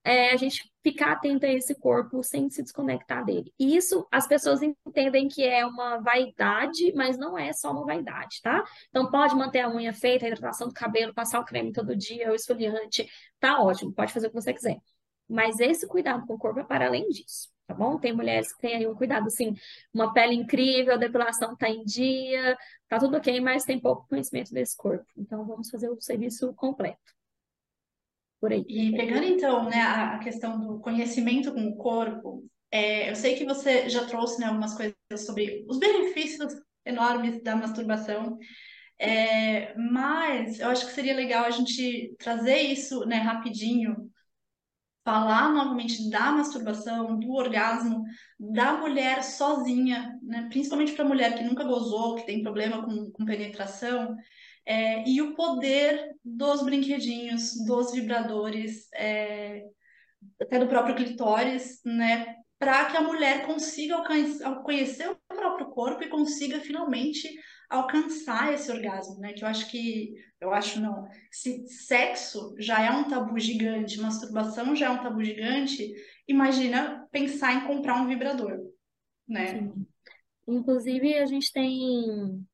É 0.05 0.32
a 0.32 0.36
gente 0.36 0.70
ficar 0.82 1.12
atento 1.12 1.47
a 1.47 1.49
esse 1.49 1.74
corpo 1.76 2.22
sem 2.24 2.51
se 2.51 2.62
desconectar 2.62 3.24
dele. 3.24 3.53
E 3.59 3.76
isso 3.76 4.07
as 4.11 4.26
pessoas 4.26 4.61
entendem 4.62 5.28
que 5.28 5.45
é 5.45 5.64
uma 5.64 5.99
vaidade, 5.99 6.93
mas 6.95 7.16
não 7.16 7.38
é 7.38 7.53
só 7.53 7.70
uma 7.70 7.84
vaidade, 7.86 8.40
tá? 8.43 8.64
Então 8.88 9.09
pode 9.11 9.34
manter 9.36 9.61
a 9.61 9.70
unha 9.70 9.93
feita, 9.93 10.24
a 10.26 10.28
hidratação 10.28 10.68
do 10.68 10.74
cabelo, 10.74 11.14
passar 11.14 11.40
o 11.40 11.45
creme 11.45 11.72
todo 11.72 11.97
dia, 11.97 12.32
o 12.32 12.34
esfoliante, 12.34 13.09
tá 13.38 13.61
ótimo, 13.62 13.93
pode 13.95 14.12
fazer 14.12 14.26
o 14.26 14.30
que 14.30 14.40
você 14.40 14.53
quiser. 14.53 14.78
Mas 15.28 15.61
esse 15.61 15.86
cuidado 15.86 16.26
com 16.26 16.34
o 16.34 16.38
corpo 16.38 16.61
é 16.61 16.64
para 16.64 16.86
além 16.86 17.09
disso 17.09 17.51
tá 17.72 17.78
bom? 17.78 17.98
Tem 17.98 18.12
mulheres 18.12 18.52
que 18.52 18.60
têm 18.60 18.76
aí 18.76 18.86
um 18.86 18.94
cuidado, 18.94 19.26
assim, 19.26 19.54
uma 19.92 20.12
pele 20.12 20.34
incrível, 20.34 20.94
a 20.94 20.98
depilação 20.98 21.56
tá 21.56 21.68
em 21.68 21.82
dia, 21.84 22.56
tá 22.88 22.98
tudo 22.98 23.16
ok, 23.16 23.40
mas 23.40 23.64
tem 23.64 23.80
pouco 23.80 24.06
conhecimento 24.06 24.52
desse 24.52 24.76
corpo. 24.76 25.06
Então, 25.16 25.44
vamos 25.46 25.70
fazer 25.70 25.88
o 25.88 26.00
serviço 26.00 26.52
completo. 26.54 27.00
Por 28.40 28.52
aí. 28.52 28.64
E 28.68 28.92
pegando, 28.92 29.24
então, 29.24 29.64
né, 29.64 29.80
a 29.80 30.18
questão 30.18 30.60
do 30.60 30.80
conhecimento 30.80 31.52
com 31.52 31.68
o 31.68 31.76
corpo, 31.76 32.44
é, 32.70 33.10
eu 33.10 33.16
sei 33.16 33.36
que 33.36 33.44
você 33.44 33.88
já 33.88 34.04
trouxe, 34.04 34.40
né, 34.40 34.46
algumas 34.46 34.74
coisas 34.74 34.96
sobre 35.24 35.64
os 35.68 35.78
benefícios 35.78 36.52
enormes 36.84 37.42
da 37.42 37.56
masturbação, 37.56 38.38
é, 38.98 39.74
mas 39.76 40.60
eu 40.60 40.68
acho 40.68 40.86
que 40.86 40.92
seria 40.92 41.14
legal 41.14 41.44
a 41.44 41.50
gente 41.50 42.14
trazer 42.18 42.58
isso, 42.58 43.06
né, 43.06 43.16
rapidinho, 43.16 44.11
falar 45.05 45.53
novamente 45.53 46.09
da 46.11 46.32
masturbação, 46.32 47.18
do 47.18 47.32
orgasmo, 47.32 48.05
da 48.38 48.74
mulher 48.74 49.22
sozinha, 49.24 50.18
né? 50.22 50.46
principalmente 50.50 50.92
para 50.92 51.05
a 51.05 51.09
mulher 51.09 51.36
que 51.36 51.44
nunca 51.44 51.64
gozou, 51.64 52.16
que 52.16 52.26
tem 52.26 52.42
problema 52.42 52.84
com, 52.84 53.11
com 53.11 53.24
penetração, 53.24 54.16
é, 54.64 55.09
e 55.09 55.20
o 55.20 55.34
poder 55.34 56.12
dos 56.24 56.62
brinquedinhos, 56.62 57.64
dos 57.66 57.92
vibradores, 57.92 58.88
é, 58.94 59.64
até 60.40 60.59
do 60.59 60.68
próprio 60.68 60.94
clitóris, 60.94 61.80
né? 61.84 62.36
Para 62.59 62.84
que 62.84 62.96
a 62.96 63.00
mulher 63.00 63.44
consiga 63.44 64.05
conhecer 64.62 65.11
o 65.11 65.18
próprio 65.26 65.66
corpo 65.66 66.05
e 66.05 66.09
consiga 66.09 66.61
finalmente 66.61 67.28
alcançar 67.72 68.52
esse 68.52 68.70
orgasmo, 68.70 69.18
né? 69.18 69.32
Que 69.32 69.42
eu 69.42 69.48
acho 69.48 69.70
que, 69.70 70.14
eu 70.40 70.52
acho 70.52 70.80
não, 70.80 71.08
se 71.30 71.66
sexo 71.66 72.54
já 72.58 72.82
é 72.82 72.90
um 72.90 73.08
tabu 73.08 73.38
gigante, 73.38 74.00
masturbação 74.00 74.76
já 74.76 74.86
é 74.86 74.90
um 74.90 75.02
tabu 75.02 75.24
gigante, 75.24 75.92
imagina 76.28 77.08
pensar 77.10 77.54
em 77.54 77.66
comprar 77.66 78.00
um 78.00 78.06
vibrador, 78.06 78.58
né? 79.26 79.58
Sim. 79.58 79.86
Inclusive, 80.46 81.14
a 81.14 81.26
gente 81.26 81.52
tem 81.52 82.44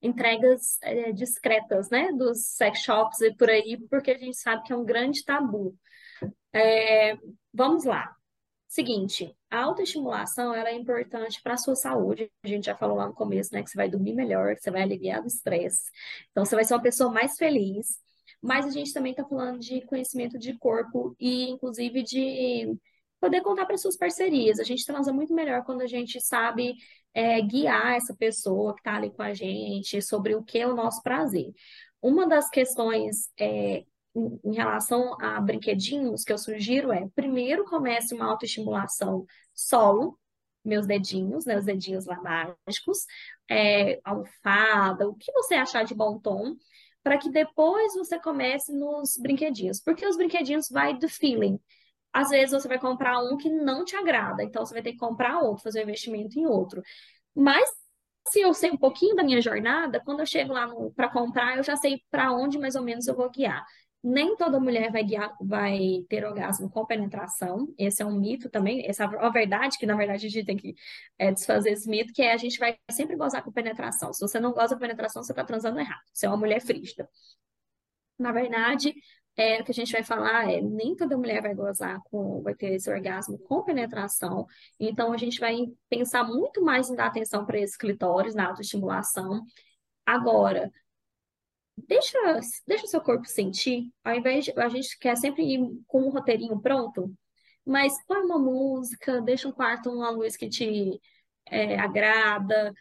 entregas 0.00 0.78
é, 0.82 1.12
discretas, 1.12 1.88
né, 1.90 2.12
dos 2.12 2.44
sex 2.44 2.80
shops 2.80 3.20
e 3.20 3.34
por 3.34 3.48
aí, 3.48 3.78
porque 3.88 4.10
a 4.10 4.18
gente 4.18 4.36
sabe 4.36 4.62
que 4.64 4.72
é 4.72 4.76
um 4.76 4.84
grande 4.84 5.24
tabu. 5.24 5.76
É, 6.52 7.16
vamos 7.52 7.84
lá. 7.84 8.14
Seguinte, 8.68 9.34
a 9.52 9.62
autoestimulação 9.64 10.54
ela 10.54 10.70
é 10.70 10.74
importante 10.74 11.42
para 11.42 11.54
a 11.54 11.58
sua 11.58 11.76
saúde. 11.76 12.30
A 12.42 12.48
gente 12.48 12.64
já 12.64 12.74
falou 12.74 12.96
lá 12.96 13.06
no 13.06 13.14
começo, 13.14 13.52
né, 13.52 13.62
que 13.62 13.68
você 13.70 13.76
vai 13.76 13.88
dormir 13.88 14.14
melhor, 14.14 14.56
que 14.56 14.62
você 14.62 14.70
vai 14.70 14.82
aliviar 14.82 15.20
do 15.20 15.26
estresse. 15.26 15.90
Então, 16.30 16.44
você 16.44 16.54
vai 16.54 16.64
ser 16.64 16.74
uma 16.74 16.82
pessoa 16.82 17.12
mais 17.12 17.36
feliz. 17.36 18.00
mas 18.42 18.66
a 18.66 18.70
gente 18.70 18.92
também 18.92 19.12
está 19.12 19.24
falando 19.24 19.58
de 19.60 19.82
conhecimento 19.82 20.38
de 20.38 20.58
corpo 20.58 21.14
e, 21.20 21.48
inclusive, 21.50 22.02
de 22.02 22.76
poder 23.20 23.40
contar 23.42 23.66
para 23.66 23.78
suas 23.78 23.96
parcerias. 23.96 24.58
A 24.58 24.64
gente 24.64 24.84
transa 24.86 25.12
muito 25.12 25.34
melhor 25.34 25.64
quando 25.64 25.82
a 25.82 25.86
gente 25.86 26.20
sabe 26.20 26.74
é, 27.14 27.40
guiar 27.42 27.94
essa 27.94 28.14
pessoa 28.16 28.74
que 28.74 28.80
está 28.80 28.96
ali 28.96 29.10
com 29.10 29.22
a 29.22 29.34
gente 29.34 30.00
sobre 30.02 30.34
o 30.34 30.42
que 30.42 30.58
é 30.58 30.66
o 30.66 30.74
nosso 30.74 31.02
prazer. 31.02 31.52
Uma 32.00 32.26
das 32.26 32.48
questões 32.50 33.30
é, 33.38 33.84
em, 34.14 34.54
relação 34.54 35.16
a 35.20 35.40
brinquedinhos 35.40 36.24
que 36.24 36.32
eu 36.32 36.38
sugiro 36.38 36.92
é, 36.92 37.08
primeiro 37.14 37.64
comece 37.64 38.14
uma 38.14 38.26
autoestimulação 38.26 39.24
solo, 39.54 40.18
meus 40.64 40.86
dedinhos, 40.86 41.44
né, 41.44 41.58
os 41.58 41.64
dedinhos 41.64 42.06
lá 42.06 42.20
mágicos, 42.20 43.04
é, 43.50 44.00
almofada, 44.04 45.08
o 45.08 45.14
que 45.14 45.32
você 45.32 45.54
achar 45.54 45.84
de 45.84 45.94
bom 45.94 46.18
tom, 46.18 46.54
para 47.02 47.18
que 47.18 47.30
depois 47.30 47.94
você 47.94 48.18
comece 48.20 48.72
nos 48.72 49.16
brinquedinhos, 49.16 49.80
porque 49.80 50.06
os 50.06 50.16
brinquedinhos 50.16 50.68
vai 50.70 50.96
do 50.96 51.08
feeling 51.08 51.58
às 52.12 52.28
vezes 52.28 52.50
você 52.52 52.68
vai 52.68 52.78
comprar 52.78 53.18
um 53.20 53.36
que 53.36 53.48
não 53.48 53.84
te 53.84 53.96
agrada, 53.96 54.42
então 54.42 54.64
você 54.64 54.74
vai 54.74 54.82
ter 54.82 54.92
que 54.92 54.98
comprar 54.98 55.40
outro, 55.40 55.62
fazer 55.62 55.80
um 55.80 55.84
investimento 55.84 56.38
em 56.38 56.46
outro. 56.46 56.82
Mas 57.34 57.68
se 58.28 58.40
eu 58.40 58.52
sei 58.54 58.70
um 58.70 58.76
pouquinho 58.76 59.16
da 59.16 59.24
minha 59.24 59.40
jornada, 59.40 60.00
quando 60.04 60.20
eu 60.20 60.26
chego 60.26 60.52
lá 60.52 60.68
para 60.94 61.08
comprar, 61.10 61.56
eu 61.56 61.62
já 61.62 61.76
sei 61.76 62.02
para 62.10 62.32
onde 62.32 62.58
mais 62.58 62.74
ou 62.76 62.82
menos 62.82 63.06
eu 63.06 63.16
vou 63.16 63.30
guiar. 63.30 63.64
Nem 64.02 64.36
toda 64.36 64.58
mulher 64.58 64.90
vai 64.90 65.04
guiar, 65.04 65.36
vai 65.40 66.04
ter 66.08 66.24
orgasmo 66.24 66.68
com 66.68 66.84
penetração. 66.84 67.72
Esse 67.78 68.02
é 68.02 68.06
um 68.06 68.18
mito 68.18 68.50
também. 68.50 68.84
Essa 68.88 69.04
é 69.04 69.06
a 69.06 69.28
verdade, 69.28 69.78
que 69.78 69.86
na 69.86 69.96
verdade 69.96 70.26
a 70.26 70.28
gente 70.30 70.44
tem 70.44 70.56
que 70.56 70.74
é, 71.18 71.30
desfazer 71.30 71.70
esse 71.70 71.88
mito, 71.88 72.12
que 72.12 72.22
é 72.22 72.32
a 72.32 72.36
gente 72.36 72.58
vai 72.58 72.76
sempre 72.90 73.16
gozar 73.16 73.44
com 73.44 73.52
penetração. 73.52 74.12
Se 74.12 74.20
você 74.20 74.40
não 74.40 74.52
goza 74.52 74.74
com 74.74 74.80
penetração, 74.80 75.22
você 75.22 75.32
está 75.32 75.44
transando 75.44 75.78
errado. 75.78 76.02
Você 76.12 76.26
é 76.26 76.28
uma 76.28 76.36
mulher 76.38 76.60
frígida. 76.60 77.08
Na 78.18 78.32
verdade, 78.32 78.94
é, 79.36 79.60
o 79.60 79.64
que 79.64 79.70
a 79.70 79.74
gente 79.74 79.92
vai 79.92 80.02
falar 80.02 80.50
é 80.50 80.60
nem 80.60 80.94
toda 80.94 81.16
mulher 81.16 81.40
vai 81.40 81.54
gozar 81.54 82.00
com, 82.04 82.42
vai 82.42 82.54
ter 82.54 82.74
esse 82.74 82.90
orgasmo 82.90 83.38
com 83.38 83.62
penetração. 83.62 84.46
Então 84.78 85.12
a 85.12 85.16
gente 85.16 85.40
vai 85.40 85.56
pensar 85.88 86.24
muito 86.24 86.62
mais 86.62 86.90
em 86.90 86.96
dar 86.96 87.06
atenção 87.06 87.46
para 87.46 87.58
esse 87.58 87.78
clitóris 87.78 88.34
na 88.34 88.48
autoestimulação. 88.48 89.42
Agora, 90.04 90.70
deixa, 91.76 92.18
deixa 92.66 92.84
o 92.84 92.88
seu 92.88 93.00
corpo 93.00 93.26
sentir, 93.26 93.90
ao 94.04 94.14
invés 94.14 94.44
de 94.44 94.52
a 94.58 94.68
gente 94.68 94.98
quer 94.98 95.16
sempre 95.16 95.42
ir 95.42 95.60
com 95.86 96.02
um 96.02 96.10
roteirinho 96.10 96.60
pronto, 96.60 97.12
mas 97.64 97.94
põe 98.06 98.20
uma 98.20 98.38
música, 98.38 99.20
deixa 99.20 99.48
um 99.48 99.52
quarto, 99.52 99.90
uma 99.90 100.10
luz 100.10 100.36
que 100.36 100.48
te 100.48 101.00
é, 101.46 101.78
agrada, 101.78 102.72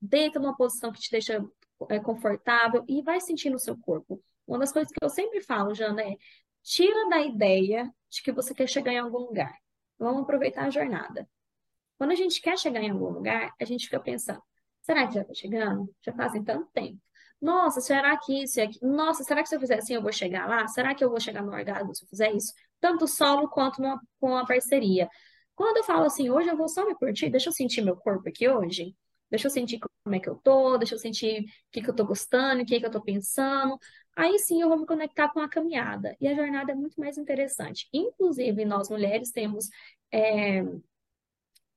deita 0.00 0.38
numa 0.38 0.56
posição 0.56 0.92
que 0.92 1.00
te 1.00 1.10
deixa 1.10 1.44
é, 1.88 2.00
confortável 2.00 2.84
e 2.88 3.02
vai 3.02 3.20
sentindo 3.20 3.56
o 3.56 3.60
seu 3.60 3.76
corpo. 3.78 4.22
Uma 4.46 4.58
das 4.58 4.72
coisas 4.72 4.92
que 4.92 5.04
eu 5.04 5.08
sempre 5.08 5.40
falo, 5.40 5.74
Jana, 5.74 6.02
é 6.02 6.16
tira 6.62 7.08
da 7.08 7.20
ideia 7.20 7.92
de 8.10 8.22
que 8.22 8.32
você 8.32 8.54
quer 8.54 8.68
chegar 8.68 8.92
em 8.92 8.98
algum 8.98 9.18
lugar. 9.18 9.54
Vamos 9.98 10.22
aproveitar 10.22 10.64
a 10.64 10.70
jornada. 10.70 11.28
Quando 11.98 12.12
a 12.12 12.16
gente 12.16 12.40
quer 12.40 12.58
chegar 12.58 12.82
em 12.82 12.90
algum 12.90 13.10
lugar, 13.10 13.54
a 13.60 13.64
gente 13.64 13.84
fica 13.84 14.00
pensando, 14.00 14.42
será 14.82 15.06
que 15.06 15.14
já 15.14 15.22
está 15.22 15.34
chegando? 15.34 15.94
Já 16.04 16.12
fazem 16.12 16.42
tanto 16.42 16.68
tempo. 16.72 17.00
Nossa, 17.42 17.80
será 17.82 18.16
que 18.18 18.44
isso 18.44 18.60
aqui? 18.62 18.78
Nossa, 18.84 19.24
será 19.24 19.42
que 19.42 19.48
se 19.50 19.56
eu 19.56 19.60
fizer 19.60 19.78
assim 19.78 19.94
eu 19.94 20.02
vou 20.02 20.12
chegar 20.12 20.48
lá? 20.48 20.68
Será 20.68 20.94
que 20.94 21.04
eu 21.04 21.10
vou 21.10 21.20
chegar 21.20 21.42
no 21.42 21.52
orgasmo 21.52 21.94
se 21.94 22.04
eu 22.04 22.08
fizer 22.08 22.32
isso? 22.32 22.54
Tanto 22.80 23.08
solo 23.08 23.48
quanto 23.50 23.82
numa, 23.82 24.00
com 24.20 24.28
uma 24.30 24.46
parceria. 24.46 25.08
Quando 25.56 25.78
eu 25.78 25.84
falo 25.84 26.04
assim, 26.06 26.30
hoje 26.30 26.48
eu 26.50 26.56
vou 26.56 26.68
só 26.68 26.86
me 26.86 26.94
curtir, 26.94 27.30
deixa 27.30 27.48
eu 27.48 27.52
sentir 27.52 27.82
meu 27.82 27.96
corpo 27.96 28.28
aqui 28.28 28.48
hoje. 28.48 28.96
Deixa 29.30 29.46
eu 29.48 29.50
sentir 29.50 29.80
como 29.80 30.14
é 30.16 30.20
que 30.20 30.28
eu 30.28 30.36
tô, 30.36 30.76
deixa 30.78 30.94
eu 30.94 30.98
sentir 30.98 31.42
o 31.42 31.44
que, 31.72 31.82
que 31.82 31.90
eu 31.90 31.94
tô 31.96 32.04
gostando, 32.06 32.62
o 32.62 32.66
que, 32.66 32.78
que 32.78 32.86
eu 32.86 32.90
tô 32.90 33.02
pensando. 33.02 33.78
Aí 34.16 34.38
sim 34.38 34.60
eu 34.62 34.68
vou 34.68 34.78
me 34.78 34.86
conectar 34.86 35.28
com 35.32 35.40
a 35.40 35.48
caminhada. 35.48 36.16
E 36.20 36.28
a 36.28 36.34
jornada 36.34 36.72
é 36.72 36.74
muito 36.74 37.00
mais 37.00 37.18
interessante. 37.18 37.88
Inclusive, 37.92 38.64
nós 38.64 38.88
mulheres 38.90 39.32
temos. 39.32 39.68
É, 40.12 40.62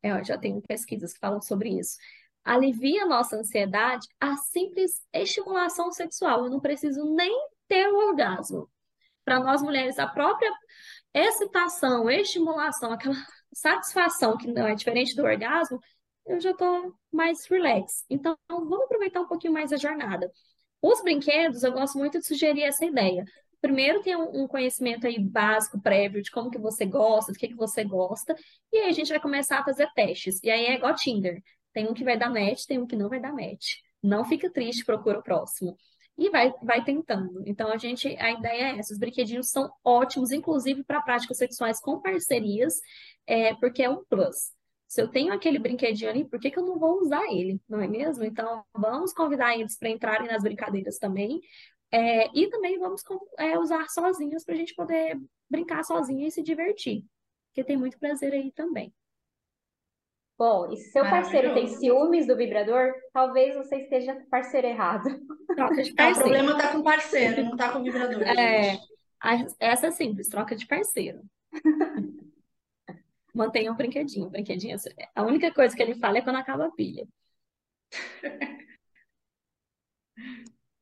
é, 0.01 0.23
já 0.23 0.37
tem 0.37 0.59
pesquisas 0.61 1.13
que 1.13 1.19
falam 1.19 1.41
sobre 1.41 1.69
isso. 1.79 1.97
Alivia 2.45 3.03
a 3.03 3.07
nossa 3.07 3.35
ansiedade 3.35 4.07
a 4.19 4.37
simples 4.37 5.03
estimulação 5.11 5.91
sexual. 5.91 6.45
Eu 6.45 6.51
não 6.51 6.59
preciso 6.59 7.03
nem 7.15 7.35
ter 7.67 7.87
o 7.87 8.07
orgasmo. 8.07 8.69
Para 9.25 9.39
nós 9.39 9.63
mulheres, 9.63 9.97
a 9.97 10.07
própria 10.07 10.51
excitação, 11.11 12.09
estimulação, 12.09 12.93
aquela 12.93 13.15
satisfação 13.51 14.37
que 14.37 14.47
não 14.47 14.67
é 14.67 14.75
diferente 14.75 15.15
do 15.15 15.23
orgasmo, 15.23 15.79
eu 16.27 16.39
já 16.39 16.51
estou 16.51 16.93
mais 17.11 17.45
relax. 17.47 18.05
Então, 18.09 18.37
vamos 18.47 18.83
aproveitar 18.83 19.21
um 19.21 19.27
pouquinho 19.27 19.53
mais 19.53 19.73
a 19.73 19.77
jornada. 19.77 20.31
Os 20.81 21.01
brinquedos, 21.01 21.63
eu 21.63 21.71
gosto 21.71 21.97
muito 21.97 22.19
de 22.19 22.27
sugerir 22.27 22.63
essa 22.63 22.85
ideia. 22.85 23.25
Primeiro, 23.59 24.03
ter 24.03 24.15
um 24.15 24.47
conhecimento 24.47 25.07
aí 25.07 25.17
básico, 25.17 25.81
prévio, 25.81 26.21
de 26.21 26.29
como 26.29 26.51
que 26.51 26.59
você 26.59 26.85
gosta, 26.85 27.31
do 27.31 27.39
que 27.39 27.47
que 27.47 27.55
você 27.55 27.83
gosta, 27.83 28.35
e 28.71 28.77
aí 28.77 28.89
a 28.89 28.91
gente 28.91 29.09
vai 29.09 29.19
começar 29.19 29.59
a 29.59 29.63
fazer 29.63 29.89
testes. 29.95 30.39
E 30.43 30.51
aí 30.51 30.65
é 30.65 30.75
igual 30.75 30.93
Tinder. 30.93 31.41
Tem 31.75 31.89
um 31.89 31.93
que 31.93 32.05
vai 32.05 32.17
dar 32.17 32.29
match, 32.29 32.65
tem 32.65 32.79
um 32.79 32.87
que 32.87 32.95
não 32.95 33.09
vai 33.09 33.19
dar 33.19 33.33
match. 33.33 33.81
Não 34.01 34.23
fica 34.23 34.49
triste, 34.49 34.85
procura 34.85 35.19
o 35.19 35.21
próximo. 35.21 35.77
E 36.17 36.29
vai, 36.29 36.53
vai 36.63 36.81
tentando. 36.85 37.43
Então, 37.45 37.69
a 37.69 37.77
gente, 37.77 38.07
a 38.17 38.31
ideia 38.31 38.75
é 38.75 38.79
essa. 38.79 38.93
Os 38.93 38.97
brinquedinhos 38.97 39.49
são 39.49 39.69
ótimos, 39.83 40.31
inclusive 40.31 40.85
para 40.85 41.01
práticas 41.01 41.37
sexuais 41.37 41.81
com 41.81 41.99
parcerias, 41.99 42.75
é, 43.27 43.53
porque 43.55 43.83
é 43.83 43.89
um 43.89 44.05
plus. 44.05 44.53
Se 44.87 45.01
eu 45.01 45.09
tenho 45.09 45.33
aquele 45.33 45.59
brinquedinho 45.59 46.09
ali, 46.09 46.23
por 46.23 46.39
que, 46.39 46.49
que 46.49 46.57
eu 46.57 46.65
não 46.65 46.79
vou 46.79 47.01
usar 47.01 47.25
ele? 47.25 47.59
Não 47.67 47.81
é 47.81 47.87
mesmo? 47.89 48.23
Então, 48.23 48.63
vamos 48.73 49.11
convidar 49.11 49.57
eles 49.57 49.77
para 49.77 49.89
entrarem 49.89 50.29
nas 50.29 50.43
brincadeiras 50.43 50.97
também. 50.97 51.41
É, 51.91 52.29
e 52.33 52.47
também 52.49 52.79
vamos 52.79 53.03
é, 53.37 53.59
usar 53.59 53.85
sozinhas 53.89 54.45
para 54.45 54.55
a 54.55 54.57
gente 54.57 54.73
poder 54.75 55.19
brincar 55.49 55.83
sozinha 55.83 56.25
e 56.25 56.31
se 56.31 56.41
divertir. 56.41 57.03
Porque 57.47 57.65
tem 57.65 57.75
muito 57.75 57.99
prazer 57.99 58.31
aí 58.31 58.49
também. 58.53 58.93
Bom, 60.37 60.71
e 60.71 60.77
se 60.77 60.91
seu 60.91 61.03
parceiro 61.03 61.53
tem 61.53 61.67
ciúmes 61.67 62.27
do 62.27 62.35
vibrador, 62.35 62.93
talvez 63.13 63.55
você 63.55 63.77
esteja 63.77 64.13
com 64.13 64.21
o 64.21 64.29
parceiro 64.29 64.67
errado. 64.67 65.09
Troca 65.55 65.81
de 65.81 65.93
parceiro. 65.93 66.19
o 66.19 66.21
problema 66.21 66.51
está 66.51 66.71
com 66.71 66.77
o 66.79 66.83
parceiro, 66.83 67.43
não 67.43 67.51
está 67.53 67.71
com 67.71 67.79
o 67.79 67.83
vibrador. 67.83 68.21
É, 68.23 68.77
essa 69.59 69.87
é 69.87 69.91
simples, 69.91 70.27
troca 70.27 70.55
de 70.55 70.67
parceiro. 70.67 71.21
mantenha 73.33 73.71
um 73.71 73.75
brinquedinho. 73.75 74.29
brinquedinho, 74.29 74.77
a 75.13 75.23
única 75.23 75.53
coisa 75.53 75.75
que 75.75 75.81
ele 75.81 75.95
fala 75.95 76.17
é 76.17 76.21
quando 76.21 76.37
acaba 76.37 76.65
a 76.65 76.71
pilha. 76.71 77.07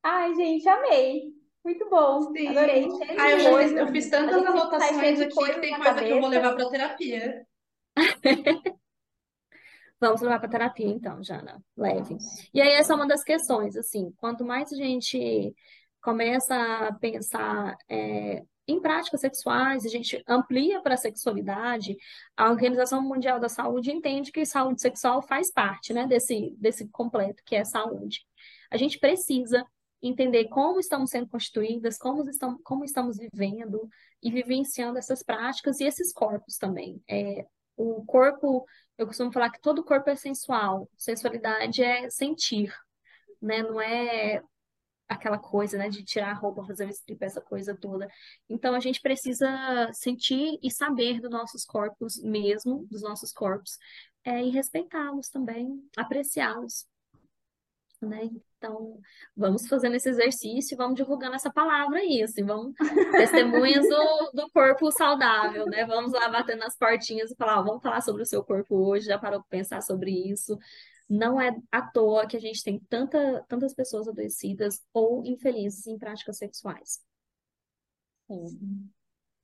Ai, 0.02 0.34
gente, 0.34 0.68
amei. 0.68 1.32
Muito 1.64 1.88
bom. 1.88 2.20
Sim. 2.32 2.48
Adorei. 2.48 2.86
Ai, 3.18 3.46
eu, 3.46 3.58
fiz, 3.58 3.72
eu 3.72 3.88
fiz 3.88 4.10
tantas 4.10 4.44
anotações 4.44 5.20
aqui 5.20 5.34
que 5.34 5.60
tem 5.60 5.74
coisa 5.74 5.84
cabeça. 5.84 6.04
que 6.04 6.12
eu 6.12 6.20
vou 6.20 6.28
levar 6.28 6.54
para 6.54 6.68
terapia. 6.68 7.46
Vamos 10.08 10.22
levar 10.22 10.38
para 10.38 10.48
terapia, 10.48 10.86
então, 10.86 11.22
Jana. 11.22 11.62
Leve. 11.76 12.16
E 12.52 12.60
aí, 12.60 12.72
essa 12.74 12.92
é 12.92 12.96
uma 12.96 13.06
das 13.06 13.24
questões, 13.24 13.76
assim, 13.76 14.12
quanto 14.16 14.44
mais 14.44 14.72
a 14.72 14.76
gente 14.76 15.54
começa 16.00 16.54
a 16.54 16.92
pensar 16.94 17.76
é, 17.88 18.44
em 18.66 18.80
práticas 18.80 19.20
sexuais, 19.20 19.84
a 19.84 19.88
gente 19.88 20.22
amplia 20.26 20.80
para 20.80 20.94
a 20.94 20.98
sexualidade, 20.98 21.96
a 22.36 22.50
Organização 22.50 23.02
Mundial 23.02 23.38
da 23.38 23.48
Saúde 23.48 23.90
entende 23.90 24.32
que 24.32 24.44
saúde 24.44 24.80
sexual 24.80 25.22
faz 25.22 25.52
parte 25.52 25.92
né, 25.92 26.06
desse, 26.06 26.54
desse 26.58 26.88
completo, 26.88 27.42
que 27.44 27.56
é 27.56 27.64
saúde. 27.64 28.20
A 28.70 28.76
gente 28.76 28.98
precisa 28.98 29.64
entender 30.02 30.48
como 30.48 30.80
estamos 30.80 31.10
sendo 31.10 31.28
constituídas, 31.28 31.96
como 31.96 32.28
estamos, 32.28 32.60
como 32.62 32.84
estamos 32.84 33.16
vivendo 33.16 33.88
e 34.22 34.30
vivenciando 34.30 34.98
essas 34.98 35.22
práticas 35.22 35.80
e 35.80 35.84
esses 35.84 36.12
corpos 36.12 36.56
também. 36.56 37.02
É, 37.08 37.46
o 37.76 38.04
corpo, 38.04 38.64
eu 38.98 39.06
costumo 39.06 39.32
falar 39.32 39.50
que 39.50 39.60
todo 39.60 39.84
corpo 39.84 40.10
é 40.10 40.16
sensual, 40.16 40.88
sensualidade 40.96 41.82
é 41.82 42.08
sentir, 42.10 42.72
né? 43.40 43.62
Não 43.62 43.80
é 43.80 44.42
aquela 45.08 45.38
coisa, 45.38 45.76
né, 45.76 45.88
de 45.88 46.02
tirar 46.02 46.30
a 46.30 46.34
roupa, 46.34 46.64
fazer 46.64 46.86
o 46.86 46.90
strip, 46.90 47.22
essa 47.22 47.40
coisa 47.40 47.76
toda. 47.76 48.08
Então 48.48 48.74
a 48.74 48.80
gente 48.80 49.00
precisa 49.00 49.48
sentir 49.92 50.58
e 50.62 50.70
saber 50.70 51.20
dos 51.20 51.30
nossos 51.30 51.64
corpos 51.64 52.22
mesmo, 52.22 52.86
dos 52.90 53.02
nossos 53.02 53.32
corpos, 53.32 53.78
é, 54.24 54.42
e 54.42 54.50
respeitá-los 54.50 55.28
também, 55.28 55.86
apreciá-los. 55.96 56.86
Né? 58.00 58.30
Então, 58.64 58.98
vamos 59.36 59.68
fazendo 59.68 59.94
esse 59.94 60.08
exercício, 60.08 60.74
vamos 60.74 60.96
divulgando 60.96 61.36
essa 61.36 61.52
palavra 61.52 61.98
aí, 61.98 62.22
assim, 62.22 62.42
vamos 62.42 62.74
testemunhas 63.12 63.86
do, 63.86 64.30
do 64.32 64.50
corpo 64.50 64.90
saudável, 64.90 65.66
né? 65.66 65.84
Vamos 65.84 66.12
lá 66.12 66.30
bater 66.30 66.56
nas 66.56 66.74
portinhas 66.74 67.30
e 67.30 67.36
falar, 67.36 67.60
ó, 67.60 67.62
vamos 67.62 67.82
falar 67.82 68.00
sobre 68.00 68.22
o 68.22 68.26
seu 68.26 68.42
corpo 68.42 68.74
hoje, 68.74 69.06
já 69.06 69.18
parou 69.18 69.40
para 69.40 69.48
pensar 69.50 69.82
sobre 69.82 70.10
isso, 70.10 70.58
não 71.06 71.38
é 71.38 71.54
à 71.70 71.82
toa 71.82 72.26
que 72.26 72.38
a 72.38 72.40
gente 72.40 72.64
tem 72.64 72.80
tanta, 72.88 73.44
tantas 73.48 73.74
pessoas 73.74 74.08
adoecidas 74.08 74.82
ou 74.94 75.22
infelizes 75.26 75.86
em 75.86 75.98
práticas 75.98 76.38
sexuais. 76.38 77.02
Sim. 78.26 78.90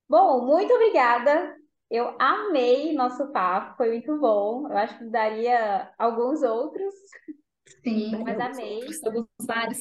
Bom, 0.09 0.47
muito 0.47 0.73
obrigada. 0.73 1.55
Eu 1.91 2.17
amei 2.19 2.95
nosso 2.95 3.31
papo, 3.33 3.77
foi 3.77 3.91
muito 3.91 4.19
bom. 4.19 4.67
Eu 4.67 4.79
acho 4.79 4.97
que 4.97 5.05
daria 5.05 5.93
alguns 5.99 6.43
outros. 6.43 6.95
Sim. 7.83 8.23
Mas 8.25 8.41
amei. 8.41 8.93
Somos 8.93 9.27
vários. 9.43 9.81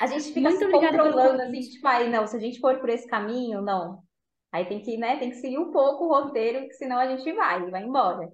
A 0.00 0.06
gente 0.06 0.24
fica 0.32 0.40
Muito 0.40 0.58
se 0.58 0.70
controlando, 0.70 1.42
assim, 1.42 1.60
tipo, 1.60 1.86
aí, 1.86 2.10
não, 2.10 2.26
se 2.26 2.36
a 2.36 2.40
gente 2.40 2.60
for 2.60 2.78
por 2.80 2.88
esse 2.88 3.06
caminho, 3.06 3.62
não. 3.62 4.02
Aí 4.50 4.66
tem 4.66 4.82
que, 4.82 4.96
né, 4.96 5.18
tem 5.18 5.30
que 5.30 5.36
seguir 5.36 5.58
um 5.58 5.70
pouco 5.70 6.04
o 6.04 6.08
roteiro, 6.08 6.66
que 6.66 6.74
senão 6.74 6.98
a 6.98 7.06
gente 7.06 7.32
vai, 7.32 7.70
vai 7.70 7.82
embora. 7.84 8.30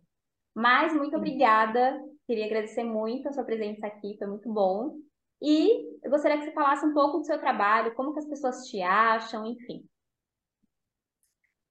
Mas 0.54 0.92
muito 0.94 1.16
obrigada. 1.16 2.00
Queria 2.26 2.46
agradecer 2.46 2.84
muito 2.84 3.28
a 3.28 3.32
sua 3.32 3.44
presença 3.44 3.86
aqui, 3.86 4.16
foi 4.18 4.26
muito 4.26 4.52
bom. 4.52 4.96
E 5.40 5.86
eu 6.02 6.10
gostaria 6.10 6.38
que 6.38 6.44
você 6.44 6.52
falasse 6.52 6.84
um 6.84 6.92
pouco 6.92 7.18
do 7.18 7.24
seu 7.24 7.38
trabalho, 7.38 7.94
como 7.94 8.12
que 8.12 8.18
as 8.18 8.28
pessoas 8.28 8.66
te 8.66 8.82
acham, 8.82 9.46
enfim. 9.46 9.84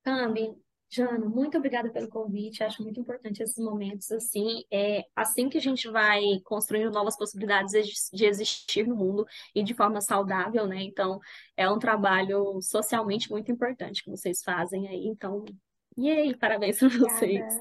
Cami, 0.04 0.58
Jana, 0.90 1.26
muito 1.28 1.58
obrigada 1.58 1.90
pelo 1.92 2.08
convite. 2.08 2.64
Acho 2.64 2.82
muito 2.82 3.00
importante 3.00 3.44
esses 3.44 3.58
momentos 3.58 4.12
assim. 4.12 4.64
É 4.72 5.04
assim 5.16 5.50
que 5.50 5.58
a 5.58 5.62
gente 5.62 5.90
vai 5.90 6.22
construindo 6.46 6.92
novas 6.92 7.18
possibilidades 7.18 7.74
de 8.12 8.26
existir 8.26 8.88
no 8.88 8.96
mundo 8.96 9.26
e 9.54 9.64
de 9.64 9.74
forma 9.74 10.00
saudável, 10.00 10.66
né? 10.66 10.82
Então, 10.82 11.20
é 11.58 11.70
um 11.70 11.80
trabalho 11.80 12.62
socialmente 12.62 13.30
muito 13.30 13.52
importante 13.52 14.04
que 14.04 14.10
vocês 14.10 14.42
fazem 14.44 14.88
aí. 14.88 15.08
Então, 15.08 15.44
e 15.98 16.12
aí, 16.12 16.38
parabéns 16.38 16.78
para 16.80 16.90
vocês. 16.90 17.60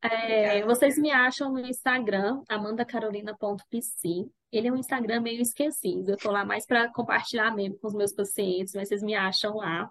É, 0.00 0.64
vocês 0.64 0.96
me 0.96 1.10
acham 1.10 1.52
no 1.52 1.60
Instagram, 1.60 2.42
amandacarolina.pc. 2.48 4.26
Ele 4.50 4.68
é 4.68 4.72
um 4.72 4.76
Instagram 4.76 5.20
meio 5.20 5.42
esquecido. 5.42 6.12
Eu 6.12 6.16
tô 6.16 6.30
lá 6.30 6.44
mais 6.44 6.64
para 6.64 6.90
compartilhar 6.92 7.54
mesmo 7.54 7.78
com 7.78 7.88
os 7.88 7.94
meus 7.94 8.12
pacientes, 8.12 8.72
mas 8.74 8.88
vocês 8.88 9.02
me 9.02 9.14
acham 9.14 9.56
lá. 9.56 9.90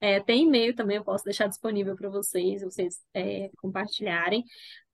É, 0.00 0.20
tem 0.20 0.44
e-mail 0.44 0.74
também, 0.74 0.96
eu 0.96 1.04
posso 1.04 1.24
deixar 1.24 1.46
disponível 1.46 1.96
para 1.96 2.10
vocês, 2.10 2.62
vocês 2.62 3.00
é, 3.14 3.50
compartilharem. 3.58 4.44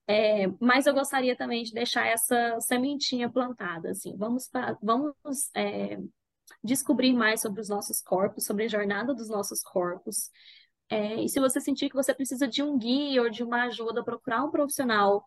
É, 0.06 0.46
mas 0.60 0.86
eu 0.86 0.94
gostaria 0.94 1.36
também 1.36 1.62
de 1.62 1.72
deixar 1.72 2.06
essa 2.06 2.60
sementinha 2.60 3.30
plantada, 3.30 3.90
assim. 3.90 4.16
Vamos, 4.16 4.50
vamos 4.82 5.14
é, 5.54 5.98
descobrir 6.62 7.12
mais 7.12 7.40
sobre 7.40 7.60
os 7.60 7.68
nossos 7.68 8.00
corpos, 8.00 8.44
sobre 8.44 8.64
a 8.64 8.68
jornada 8.68 9.14
dos 9.14 9.28
nossos 9.28 9.62
corpos. 9.62 10.30
É, 10.88 11.22
e 11.22 11.28
se 11.28 11.38
você 11.38 11.60
sentir 11.60 11.88
que 11.88 11.94
você 11.94 12.12
precisa 12.12 12.48
de 12.48 12.62
um 12.62 12.76
guia 12.76 13.22
ou 13.22 13.30
de 13.30 13.44
uma 13.44 13.64
ajuda, 13.64 14.02
procurar 14.04 14.44
um 14.44 14.50
profissional 14.50 15.24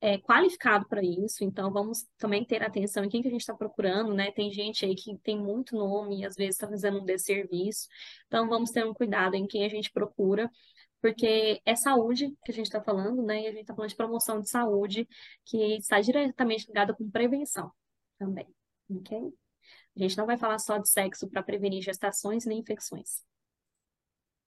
é, 0.00 0.18
qualificado 0.18 0.86
para 0.86 1.02
isso, 1.02 1.42
então 1.42 1.72
vamos 1.72 2.06
também 2.18 2.44
ter 2.44 2.62
atenção 2.62 3.04
em 3.04 3.08
quem 3.08 3.20
que 3.20 3.28
a 3.28 3.30
gente 3.30 3.40
está 3.40 3.54
procurando, 3.54 4.14
né? 4.14 4.30
Tem 4.30 4.50
gente 4.50 4.84
aí 4.84 4.94
que 4.94 5.16
tem 5.18 5.38
muito 5.38 5.76
nome 5.76 6.20
e 6.20 6.24
às 6.24 6.36
vezes 6.36 6.54
está 6.54 6.68
fazendo 6.68 7.00
um 7.00 7.04
desserviço, 7.04 7.88
então 8.26 8.48
vamos 8.48 8.70
ter 8.70 8.86
um 8.86 8.94
cuidado 8.94 9.34
em 9.34 9.46
quem 9.46 9.64
a 9.64 9.68
gente 9.68 9.90
procura, 9.90 10.50
porque 11.00 11.60
é 11.64 11.74
saúde 11.74 12.28
que 12.44 12.52
a 12.52 12.54
gente 12.54 12.66
está 12.66 12.80
falando, 12.80 13.22
né? 13.22 13.42
E 13.42 13.46
a 13.46 13.50
gente 13.50 13.62
está 13.62 13.74
falando 13.74 13.90
de 13.90 13.96
promoção 13.96 14.40
de 14.40 14.48
saúde, 14.48 15.08
que 15.44 15.76
está 15.76 16.00
diretamente 16.00 16.66
ligada 16.66 16.94
com 16.94 17.10
prevenção 17.10 17.72
também, 18.18 18.46
ok? 18.90 19.18
A 19.96 20.00
gente 20.00 20.16
não 20.16 20.26
vai 20.26 20.38
falar 20.38 20.60
só 20.60 20.78
de 20.78 20.88
sexo 20.88 21.28
para 21.28 21.42
prevenir 21.42 21.82
gestações 21.82 22.46
nem 22.46 22.60
infecções, 22.60 23.24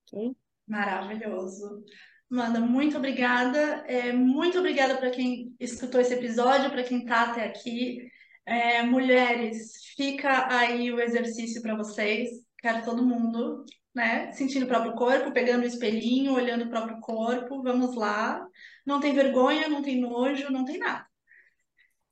ok? 0.08 0.34
Maravilhoso. 0.66 1.84
Amanda, 2.32 2.60
muito 2.62 2.98
obrigada. 2.98 3.60
É, 3.88 4.14
muito 4.14 4.58
obrigada 4.60 4.98
para 4.98 5.10
quem 5.12 5.54
escutou 5.60 6.00
esse 6.00 6.14
episódio, 6.14 6.72
para 6.72 6.84
quem 6.84 7.00
está 7.00 7.24
até 7.32 7.46
aqui. 7.46 8.08
É, 8.46 8.82
mulheres, 8.84 9.74
fica 9.98 10.48
aí 10.50 10.92
o 10.92 11.00
exercício 11.02 11.62
para 11.62 11.76
vocês. 11.76 12.30
Quero 12.60 12.86
todo 12.86 13.06
mundo, 13.06 13.66
né? 13.94 14.32
Sentindo 14.32 14.64
o 14.66 14.68
próprio 14.68 14.94
corpo, 14.94 15.34
pegando 15.34 15.64
o 15.64 15.68
espelhinho, 15.68 16.34
olhando 16.34 16.66
o 16.66 16.70
próprio 16.70 17.00
corpo. 17.02 17.62
Vamos 17.62 17.96
lá. 17.96 18.46
Não 18.86 19.00
tem 19.02 19.14
vergonha, 19.14 19.68
não 19.68 19.82
tem 19.82 20.00
nojo, 20.00 20.50
não 20.52 20.64
tem 20.66 20.78
nada. 20.78 21.06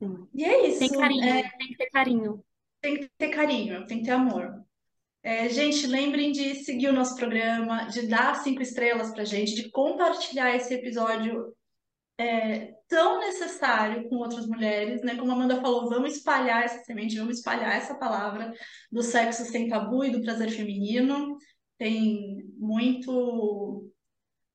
Sim. 0.01 0.27
E 0.33 0.43
é 0.45 0.69
Tem 0.77 0.89
isso. 0.89 0.89
carinho, 0.97 1.23
É, 1.23 1.43
tem 1.57 1.67
que 1.69 1.77
ter 1.77 1.89
carinho. 1.89 2.43
tem 2.81 2.97
que 2.99 3.09
ter 3.17 3.29
carinho, 3.29 3.85
tem 3.87 3.99
que 3.99 4.05
ter 4.05 4.11
amor. 4.11 4.65
É, 5.21 5.49
gente, 5.49 5.85
lembrem 5.85 6.31
de 6.31 6.55
seguir 6.63 6.87
o 6.87 6.93
nosso 6.93 7.15
programa, 7.15 7.87
de 7.87 8.07
dar 8.07 8.35
cinco 8.35 8.61
estrelas 8.61 9.11
pra 9.11 9.25
gente, 9.25 9.53
de 9.53 9.69
compartilhar 9.69 10.55
esse 10.55 10.73
episódio 10.73 11.53
é, 12.17 12.73
tão 12.87 13.19
necessário 13.19 14.07
com 14.09 14.15
outras 14.15 14.45
mulheres, 14.45 15.01
né? 15.01 15.15
Como 15.15 15.31
a 15.31 15.35
Amanda 15.35 15.61
falou, 15.61 15.89
vamos 15.89 16.15
espalhar 16.15 16.63
essa 16.63 16.83
semente, 16.83 17.17
vamos 17.17 17.37
espalhar 17.37 17.75
essa 17.75 17.95
palavra 17.95 18.53
do 18.91 19.01
sexo 19.01 19.43
sem 19.45 19.67
tabu 19.67 20.03
e 20.03 20.11
do 20.11 20.21
prazer 20.21 20.49
feminino. 20.51 21.37
Tem 21.77 22.43
muito, 22.57 23.89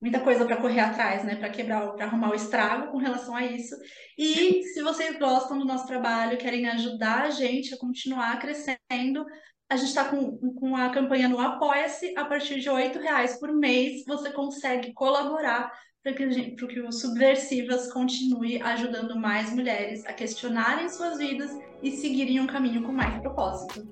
muita 0.00 0.20
coisa 0.20 0.46
para 0.46 0.58
correr 0.58 0.80
atrás, 0.80 1.24
né? 1.24 1.36
Para 1.36 1.50
quebrar, 1.50 1.92
para 1.92 2.06
arrumar 2.06 2.30
o 2.30 2.34
estrago 2.34 2.90
com 2.90 2.98
relação 2.98 3.36
a 3.36 3.44
isso. 3.44 3.74
E 4.16 4.62
se 4.62 4.82
vocês 4.82 5.18
gostam 5.18 5.58
do 5.58 5.64
nosso 5.64 5.86
trabalho, 5.86 6.38
querem 6.38 6.66
ajudar 6.68 7.22
a 7.22 7.30
gente 7.30 7.74
a 7.74 7.78
continuar 7.78 8.38
crescendo, 8.38 9.24
a 9.68 9.76
gente 9.76 9.88
está 9.88 10.04
com, 10.04 10.36
com 10.54 10.76
a 10.76 10.90
campanha 10.90 11.28
no 11.28 11.40
Apoia-se. 11.40 12.14
A 12.16 12.24
partir 12.24 12.60
de 12.60 12.68
R$ 12.68 12.98
reais 12.98 13.38
por 13.38 13.52
mês, 13.52 14.04
você 14.06 14.30
consegue 14.30 14.92
colaborar 14.92 15.72
para 16.02 16.12
que, 16.12 16.50
para 16.50 16.66
que 16.68 16.80
o 16.80 16.92
Subversivas 16.92 17.90
continue 17.90 18.60
ajudando 18.60 19.16
mais 19.16 19.50
mulheres 19.50 20.04
a 20.04 20.12
questionarem 20.12 20.88
suas 20.90 21.18
vidas 21.18 21.50
e 21.82 21.90
seguirem 21.92 22.40
um 22.40 22.46
caminho 22.46 22.82
com 22.82 22.92
mais 22.92 23.18
propósito. 23.22 23.88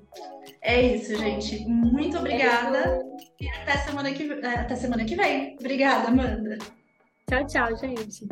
É 0.61 0.95
isso, 0.95 1.15
gente. 1.15 1.65
Muito 1.65 2.17
obrigada 2.17 3.03
e 3.41 3.49
até 3.49 3.77
semana 3.77 4.13
que, 4.13 4.31
até 4.31 4.75
semana 4.75 5.03
que 5.03 5.15
vem. 5.15 5.55
Obrigada, 5.59 6.09
Amanda. 6.09 6.59
Tchau, 7.27 7.47
tchau, 7.47 7.77
gente. 7.77 8.27